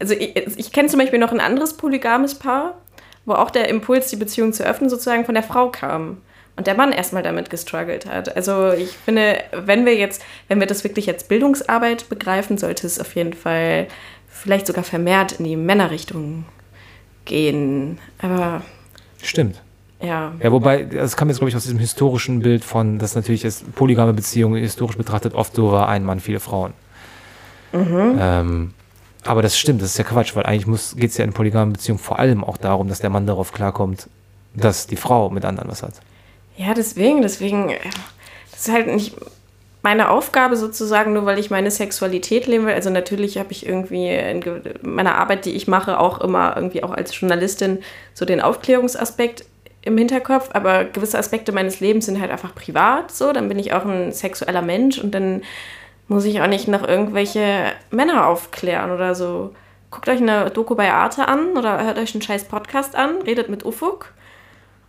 also 0.01 0.15
ich, 0.15 0.37
ich 0.37 0.73
kenne 0.73 0.89
zum 0.89 1.01
Beispiel 1.01 1.19
noch 1.19 1.33
ein 1.33 1.41
anderes 1.41 1.77
polygames 1.77 2.37
Paar, 2.37 2.81
wo 3.25 3.35
auch 3.35 3.51
der 3.51 3.69
Impuls, 3.69 4.09
die 4.11 4.17
Beziehung 4.17 4.53
zu 4.53 4.65
öffnen, 4.65 4.89
sozusagen 4.91 5.25
von 5.25 5.35
der 5.35 5.43
Frau 5.43 5.71
kam. 5.71 6.19
Und 6.57 6.67
der 6.67 6.75
Mann 6.75 6.91
erstmal 6.91 7.23
damit 7.23 7.51
gestruggelt 7.51 8.07
hat. 8.07 8.35
Also 8.35 8.73
ich 8.73 8.91
finde, 8.91 9.45
wenn 9.53 9.87
wir 9.87 9.95
jetzt, 9.95 10.25
wenn 10.49 10.59
wir 10.59 10.67
das 10.67 10.83
wirklich 10.83 11.09
als 11.09 11.23
Bildungsarbeit 11.23 12.09
begreifen, 12.09 12.59
sollte 12.59 12.85
es 12.85 12.99
auf 12.99 13.15
jeden 13.15 13.33
Fall 13.33 13.87
vielleicht 14.29 14.67
sogar 14.67 14.83
vermehrt 14.83 15.33
in 15.39 15.45
die 15.45 15.55
Männerrichtung 15.55 16.47
gehen. 17.27 18.01
Aber. 18.21 18.63
Stimmt. 19.23 19.63
Ja. 20.01 20.33
Ja, 20.41 20.53
wobei, 20.53 20.85
das 20.85 21.17
kam 21.17 21.29
jetzt, 21.29 21.39
glaube 21.39 21.51
ich, 21.51 21.57
aus 21.57 21.65
diesem 21.65 21.79
historischen 21.79 22.41
Bild 22.41 22.65
von, 22.65 22.99
dass 22.99 23.15
natürlich 23.15 23.45
es 23.45 23.65
polygame 23.75 24.13
Beziehungen 24.13 24.61
historisch 24.63 24.97
betrachtet 24.97 25.35
oft 25.35 25.55
so 25.55 25.73
war, 25.73 25.89
ein 25.89 26.05
Mann, 26.05 26.21
viele 26.21 26.41
Frauen. 26.41 26.73
Mhm. 27.73 28.17
Ähm, 28.21 28.75
aber 29.25 29.43
das 29.43 29.59
stimmt, 29.59 29.83
das 29.83 29.91
ist 29.91 29.99
ja 29.99 30.05
Quatsch, 30.05 30.37
weil 30.37 30.45
eigentlich 30.45 30.97
geht 30.97 31.11
es 31.11 31.19
ja 31.19 31.25
in 31.25 31.33
polygamen 31.33 31.73
Beziehungen 31.73 31.99
vor 31.99 32.19
allem 32.19 32.45
auch 32.45 32.57
darum, 32.57 32.89
dass 32.89 33.01
der 33.01 33.11
Mann 33.11 33.27
darauf 33.27 33.53
klarkommt, 33.53 34.09
dass 34.55 34.87
die 34.87 34.97
Frau 34.97 35.31
mit 35.31 35.45
anderen 35.45 35.69
was 35.69 35.83
hat. 35.83 35.95
Ja, 36.57 36.75
deswegen, 36.75 37.23
deswegen, 37.23 37.73
das 38.53 38.67
ist 38.67 38.73
halt 38.73 38.87
nicht 38.87 39.17
meine 39.83 40.11
Aufgabe 40.11 40.57
sozusagen, 40.57 41.13
nur 41.13 41.25
weil 41.25 41.39
ich 41.39 41.51
meine 41.51 41.71
Sexualität 41.71 42.47
leben 42.47 42.67
will. 42.67 42.75
Also 42.75 42.91
natürlich 42.91 43.39
habe 43.39 43.53
ich 43.53 43.67
irgendwie 43.67 44.09
in 44.09 44.43
meiner 44.83 45.17
Arbeit, 45.17 45.45
die 45.45 45.53
ich 45.53 45.69
mache, 45.69 46.01
auch 46.01 46.21
immer 46.21 46.55
irgendwie 46.57 46.83
auch 46.83 46.91
als 46.91 47.19
Journalistin 47.19 47.79
so 48.15 48.25
den 48.25 48.41
Aufklärungsaspekt 48.41 49.45
im 49.83 49.97
Hinterkopf, 49.97 50.51
aber 50.53 50.85
gewisse 50.85 51.19
Aspekte 51.19 51.53
meines 51.53 51.81
Lebens 51.81 52.07
sind 52.07 52.21
halt 52.21 52.31
einfach 52.31 52.55
privat 52.55 53.11
so. 53.11 53.33
Dann 53.33 53.49
bin 53.49 53.59
ich 53.59 53.73
auch 53.73 53.85
ein 53.85 54.13
sexueller 54.13 54.63
Mensch 54.63 54.99
und 54.99 55.13
dann 55.15 55.43
muss 56.09 56.25
ich 56.25 56.41
auch 56.41 56.47
nicht 56.47 56.69
noch 56.69 56.87
irgendwelche 56.87 57.73
Männer 57.91 58.27
aufklären 58.27 58.91
oder 58.91 59.15
so. 59.15 59.55
Guckt 59.91 60.09
euch 60.09 60.21
eine 60.21 60.51
Doku 60.51 60.75
bei 60.75 60.93
Arte 60.93 61.29
an 61.29 61.57
oder 61.57 61.83
hört 61.85 61.99
euch 61.99 62.15
einen 62.15 62.23
scheiß 62.23 62.45
Podcast 62.45 62.97
an, 62.97 63.23
redet 63.23 63.49
mit 63.49 63.65
Ufuk 63.65 64.13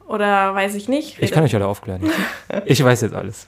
oder 0.08 0.56
weiß 0.56 0.76
ich 0.76 0.90
nicht. 0.90 1.18
Redet. 1.18 1.30
Ich 1.30 1.32
kann 1.32 1.44
euch 1.44 1.56
alle 1.56 1.68
aufklären. 1.68 2.02
ich 2.66 2.84
weiß 2.84 3.02
jetzt 3.02 3.14
alles. 3.14 3.48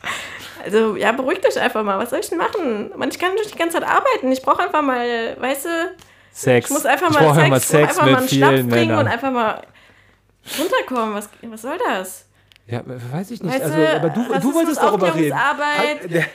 Also 0.64 0.96
ja, 0.96 1.12
beruhigt 1.12 1.46
euch 1.46 1.60
einfach 1.60 1.84
mal. 1.84 1.98
Was 1.98 2.12
soll 2.12 2.20
ich 2.20 2.30
denn 2.30 2.38
machen? 2.38 2.92
Man, 2.96 3.10
ich 3.10 3.20
kann 3.20 3.34
nicht 3.34 3.54
die 3.54 3.58
ganze 3.58 3.80
Zeit 3.80 3.90
arbeiten. 3.90 4.32
Ich 4.32 4.44
brauche 4.44 4.62
einfach 4.62 4.82
mal, 4.82 5.36
weißt 5.40 5.66
du, 5.66 5.70
Sex. 6.34 6.70
Ich 6.70 6.74
muss 6.74 6.86
einfach 6.86 7.10
mal, 7.10 7.24
ich 7.24 7.34
Sex, 7.34 7.50
mal 7.50 7.60
Sex 7.60 7.90
einfach 7.90 8.06
mit 8.06 8.14
mal 8.14 8.20
einen 8.20 8.28
vielen 8.28 8.58
Schnaps 8.58 8.74
trinken 8.74 8.96
und 8.96 9.08
einfach 9.08 9.32
mal 9.32 9.62
runterkommen. 10.60 11.16
Was, 11.16 11.30
was 11.44 11.62
soll 11.62 11.78
das? 11.88 12.26
Ja, 12.68 12.82
weiß 12.86 13.32
ich 13.32 13.44
nicht. 13.44 13.54
Weißt 13.54 13.64
also, 13.66 13.78
aber 13.78 14.10
du, 14.10 14.24
du 14.40 14.54
wolltest 14.54 14.82
darüber 14.82 15.14
reden. 15.14 15.38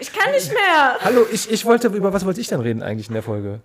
Ich 0.00 0.12
kann 0.12 0.32
nicht 0.32 0.52
mehr. 0.52 0.96
Hallo, 1.00 1.26
ich, 1.32 1.50
ich 1.50 1.64
wollte, 1.64 1.88
über 1.88 2.12
was 2.12 2.24
wollte 2.26 2.40
ich 2.40 2.48
dann 2.48 2.60
reden 2.60 2.82
eigentlich 2.82 3.08
in 3.08 3.14
der 3.14 3.22
Folge? 3.22 3.60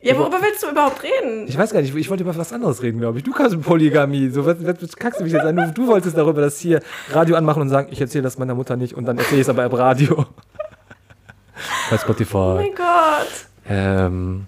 Ja, 0.00 0.16
worüber 0.16 0.38
willst 0.40 0.62
du 0.62 0.70
überhaupt 0.70 1.02
reden? 1.02 1.48
Ich 1.48 1.58
weiß 1.58 1.72
gar 1.72 1.80
nicht, 1.80 1.94
ich 1.94 2.10
wollte 2.10 2.22
über 2.22 2.36
was 2.36 2.52
anderes 2.52 2.82
reden, 2.82 3.00
glaube 3.00 3.18
ich. 3.18 3.24
Du 3.24 3.32
kannst 3.32 3.60
Polygamie. 3.60 4.28
So, 4.28 4.46
was, 4.46 4.56
was 4.64 4.96
kackst 4.96 5.18
du 5.18 5.24
mich 5.24 5.32
jetzt 5.32 5.44
an? 5.44 5.56
Du, 5.56 5.72
du 5.72 5.86
wolltest 5.88 6.16
darüber, 6.16 6.40
dass 6.40 6.58
hier 6.60 6.80
Radio 7.10 7.34
anmachen 7.34 7.62
und 7.62 7.68
sagen, 7.68 7.88
ich 7.90 8.00
erzähle 8.00 8.22
das 8.22 8.38
meiner 8.38 8.54
Mutter 8.54 8.76
nicht 8.76 8.94
und 8.94 9.06
dann 9.06 9.18
erzähle 9.18 9.40
ich 9.40 9.46
es 9.46 9.48
aber 9.48 9.64
im 9.64 9.72
Radio. 9.72 10.26
Bei 11.90 11.98
Spotify. 11.98 12.36
Oh 12.36 12.54
mein 12.54 12.74
Gott. 12.76 13.46
Ähm, 13.68 14.46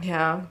Ja. 0.00 0.46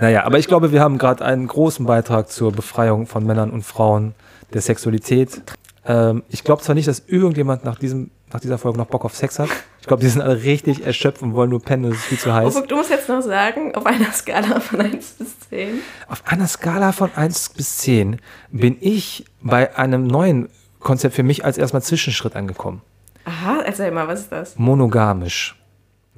Naja, 0.00 0.24
aber 0.24 0.38
ich 0.38 0.48
glaube, 0.48 0.72
wir 0.72 0.80
haben 0.80 0.98
gerade 0.98 1.24
einen 1.24 1.46
großen 1.46 1.86
Beitrag 1.86 2.30
zur 2.30 2.52
Befreiung 2.52 3.06
von 3.06 3.24
Männern 3.24 3.50
und 3.50 3.62
Frauen 3.62 4.14
der 4.52 4.60
Sexualität. 4.60 5.42
Ähm, 5.84 6.22
ich 6.28 6.44
glaube 6.44 6.62
zwar 6.62 6.74
nicht, 6.74 6.88
dass 6.88 7.02
irgendjemand 7.06 7.64
nach, 7.64 7.78
diesem, 7.78 8.10
nach 8.32 8.40
dieser 8.40 8.58
Folge 8.58 8.78
noch 8.78 8.86
Bock 8.86 9.04
auf 9.04 9.14
Sex 9.14 9.38
hat. 9.38 9.48
Ich 9.80 9.86
glaube, 9.86 10.02
die 10.02 10.08
sind 10.08 10.20
alle 10.20 10.42
richtig 10.42 10.84
erschöpft 10.84 11.22
und 11.22 11.34
wollen 11.34 11.50
nur 11.50 11.62
pennen, 11.62 11.90
es 11.90 11.98
ist 11.98 12.04
viel 12.04 12.18
zu 12.18 12.34
heiß. 12.34 12.54
Ufuk, 12.54 12.68
du 12.68 12.76
musst 12.76 12.90
jetzt 12.90 13.08
noch 13.08 13.22
sagen, 13.22 13.74
auf 13.74 13.86
einer 13.86 14.12
Skala 14.12 14.60
von 14.60 14.80
1 14.80 15.12
bis 15.18 15.40
10. 15.48 15.80
Auf 16.08 16.22
einer 16.26 16.46
Skala 16.46 16.92
von 16.92 17.10
1 17.14 17.50
bis 17.50 17.78
10 17.78 18.20
bin 18.50 18.76
ich 18.80 19.24
bei 19.42 19.76
einem 19.76 20.06
neuen 20.06 20.48
Konzept 20.80 21.14
für 21.14 21.22
mich 21.22 21.44
als 21.44 21.58
erstmal 21.58 21.82
Zwischenschritt 21.82 22.36
angekommen. 22.36 22.82
Aha, 23.24 23.60
erzähl 23.64 23.90
mal, 23.90 24.08
was 24.08 24.20
ist 24.20 24.32
das? 24.32 24.58
Monogamisch. 24.58 25.59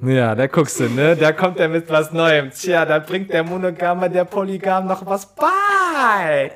Ja, 0.05 0.35
da 0.35 0.47
guckst 0.47 0.79
du, 0.79 0.89
ne? 0.89 1.15
Da 1.15 1.31
kommt 1.31 1.59
er 1.59 1.69
mit 1.69 1.89
was 1.89 2.11
Neuem. 2.11 2.51
Tja, 2.51 2.85
da 2.85 2.99
bringt 2.99 3.31
der 3.31 3.43
Monogame 3.43 4.09
der 4.09 4.25
Polygam 4.25 4.87
noch 4.87 5.05
was 5.05 5.25
bei. 5.25 6.51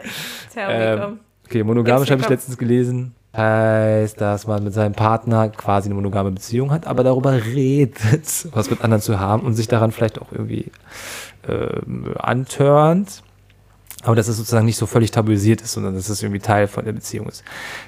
Tja, 0.51 0.69
Ähm, 0.69 1.19
okay, 1.45 1.63
monogamisch 1.63 2.11
habe 2.11 2.21
ich 2.21 2.29
letztens 2.29 2.57
gelesen. 2.57 3.13
Heißt, 3.35 4.19
dass 4.19 4.47
man 4.47 4.63
mit 4.63 4.73
seinem 4.73 4.93
Partner 4.93 5.49
quasi 5.49 5.87
eine 5.87 5.95
monogame 5.95 6.31
Beziehung 6.31 6.71
hat, 6.71 6.87
aber 6.87 7.03
darüber 7.03 7.33
redet, 7.33 8.47
was 8.51 8.69
mit 8.69 8.81
anderen 8.81 9.01
zu 9.01 9.19
haben 9.19 9.43
und 9.43 9.53
sich 9.53 9.67
daran 9.67 9.91
vielleicht 9.91 10.19
auch 10.19 10.31
irgendwie 10.31 10.71
ähm, 11.47 12.13
antörnt. 12.17 13.21
Aber 14.03 14.15
dass 14.15 14.27
es 14.27 14.37
sozusagen 14.37 14.65
nicht 14.65 14.77
so 14.77 14.85
völlig 14.85 15.11
tabuisiert 15.11 15.61
ist, 15.61 15.73
sondern 15.73 15.95
dass 15.95 16.09
es 16.09 16.21
irgendwie 16.21 16.39
Teil 16.39 16.67
von 16.67 16.85
der 16.85 16.93
Beziehung 16.93 17.27
ist. 17.27 17.43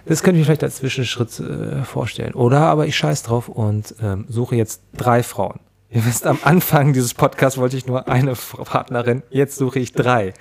Das 0.06 0.24
könnte 0.24 0.38
ich 0.38 0.42
mir 0.42 0.46
vielleicht 0.46 0.64
als 0.64 0.78
Zwischenschritt 0.78 1.40
äh, 1.40 1.84
vorstellen. 1.84 2.34
Oder 2.34 2.62
aber 2.62 2.88
ich 2.88 2.98
scheiß 2.98 3.24
drauf 3.24 3.48
und 3.48 3.94
ähm, 4.02 4.26
suche 4.28 4.56
jetzt 4.56 4.82
drei 4.98 5.22
Frauen. 5.24 5.60
Ihr 5.92 6.06
wisst, 6.06 6.28
am 6.28 6.38
Anfang 6.44 6.94
dieses 6.94 7.16
Podcasts 7.16 7.58
wollte 7.58 7.76
ich 7.76 7.88
nur 7.88 8.08
eine 8.08 8.34
Partnerin, 8.36 9.24
jetzt 9.32 9.56
suche 9.56 9.80
ich 9.80 9.94
drei. 9.94 10.34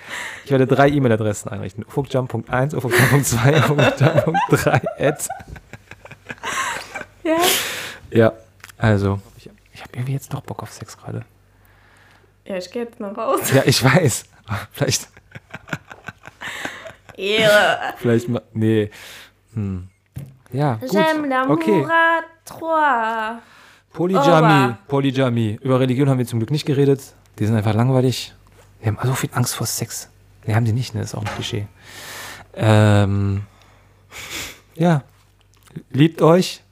Ich 0.44 0.50
werde 0.50 0.66
drei 0.66 0.90
E-Mail-Adressen 0.90 1.48
einrichten. 1.48 1.84
ufukjump.1, 1.84 2.74
ufukjump.2, 2.76 3.64
ufukjump.3 3.64 4.80
at. 4.98 5.28
Ja. 7.24 7.36
Ja, 8.10 8.32
also, 8.76 9.20
ich, 9.38 9.48
ich 9.72 9.80
habe 9.80 9.92
irgendwie 9.94 10.12
jetzt 10.12 10.34
doch 10.34 10.42
Bock 10.42 10.62
auf 10.62 10.72
Sex 10.72 10.98
gerade. 10.98 11.24
Ja, 12.44 12.56
ich 12.56 12.70
gehe 12.70 12.84
jetzt 12.84 13.00
noch 13.00 13.16
raus. 13.16 13.40
Ja, 13.54 13.62
ich 13.64 13.82
weiß. 13.82 14.24
Vielleicht, 14.72 15.08
Yeah. 17.18 17.94
vielleicht 17.96 18.28
mal, 18.28 18.42
nee. 18.52 18.90
Hm. 19.54 19.88
Ja, 20.52 20.74
gut. 20.76 20.90
Okay. 21.48 21.86
Polygamie. 23.92 24.74
Polygamie. 24.86 25.58
Über 25.60 25.80
Religion 25.80 26.08
haben 26.08 26.18
wir 26.18 26.26
zum 26.26 26.38
Glück 26.38 26.50
nicht 26.50 26.64
geredet. 26.64 27.14
Die 27.38 27.46
sind 27.46 27.56
einfach 27.56 27.74
langweilig. 27.74 28.34
Die 28.82 28.86
haben 28.86 28.98
so 29.02 29.14
viel 29.14 29.30
Angst 29.32 29.56
vor 29.56 29.66
Sex. 29.66 30.08
Nee, 30.46 30.54
haben 30.54 30.64
die 30.64 30.72
nicht, 30.72 30.94
ne? 30.94 31.00
Das 31.00 31.10
ist 31.10 31.14
auch 31.14 31.24
ein 31.24 31.34
Klischee. 31.34 31.66
Ähm, 32.54 33.42
ja. 34.76 35.02
Liebt 35.90 36.22
euch 36.22 36.62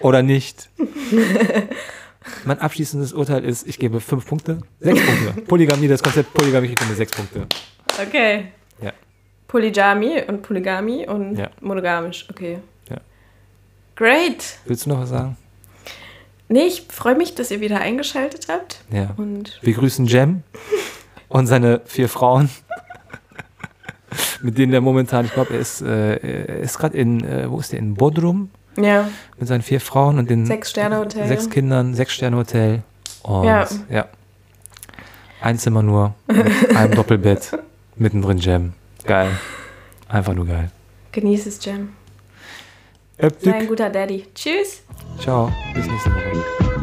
oder 0.00 0.22
nicht? 0.22 0.70
mein 2.44 2.58
abschließendes 2.58 3.12
Urteil 3.12 3.44
ist, 3.44 3.66
ich 3.66 3.78
gebe 3.78 4.00
fünf 4.00 4.26
Punkte. 4.26 4.60
Sechs 4.80 5.00
Punkte. 5.04 5.42
Polygamie, 5.46 5.88
das 5.88 6.02
Konzept 6.02 6.32
Polygamie 6.32 6.68
kriegt 6.68 6.88
mir 6.88 6.94
sechs 6.94 7.12
Punkte. 7.12 7.46
Okay. 8.00 8.52
Ja. 8.80 8.92
Polygamie 9.48 10.22
und 10.28 10.42
Polygamie 10.42 11.06
und 11.06 11.36
Ja. 11.36 11.48
monogamisch. 11.60 12.26
Okay. 12.30 12.58
Ja. 12.90 12.98
Great. 13.96 14.58
Willst 14.66 14.86
du 14.86 14.90
noch 14.90 15.00
was 15.00 15.08
sagen? 15.08 15.36
Nee, 16.50 16.64
ich 16.66 16.86
freue 16.88 17.14
mich, 17.14 17.34
dass 17.34 17.50
ihr 17.50 17.60
wieder 17.60 17.80
eingeschaltet 17.80 18.46
habt. 18.48 18.80
Ja. 18.90 19.10
Und 19.16 19.58
Wir 19.62 19.74
grüßen 19.74 20.06
Jem 20.06 20.42
und 21.28 21.46
seine 21.46 21.80
vier 21.84 22.08
Frauen, 22.08 22.48
mit 24.42 24.56
denen 24.56 24.72
er 24.72 24.80
momentan, 24.80 25.24
ich 25.26 25.32
glaube, 25.34 25.54
er 25.54 25.60
ist, 25.60 25.82
äh, 25.82 26.16
er 26.16 26.58
ist 26.60 26.78
gerade 26.78 26.96
in, 26.96 27.22
äh, 27.24 27.50
wo 27.50 27.58
ist 27.60 27.72
der, 27.72 27.78
in 27.80 27.94
Bodrum 27.94 28.50
ja, 28.78 29.08
mit 29.38 29.48
seinen 29.48 29.62
vier 29.62 29.80
Frauen 29.80 30.18
und 30.18 30.30
den 30.30 30.46
Sechs-Sterne-Hotel. 30.46 31.26
sechs 31.26 31.50
Kindern, 31.50 31.94
sechs 31.94 32.14
Sterne 32.14 32.36
Hotel 32.36 32.82
und 33.24 33.44
Ja. 33.44 33.66
ja. 33.90 34.06
ein 35.42 35.58
Zimmer 35.58 35.82
nur, 35.82 36.14
mit 36.28 36.76
einem 36.76 36.94
Doppelbett, 36.94 37.58
mittendrin 37.96 38.38
Jem. 38.38 38.72
Geil. 39.08 39.30
Einfach 40.06 40.34
nur 40.34 40.46
geil. 40.46 40.70
genieß 41.12 41.46
es, 41.46 41.64
Jem. 41.64 41.94
Sei 43.40 43.54
ein 43.54 43.66
guter 43.66 43.88
Daddy. 43.88 44.26
Tschüss. 44.34 44.82
Ciao, 45.18 45.50
bis 45.74 45.86
nächste 45.86 46.10
Woche. 46.10 46.77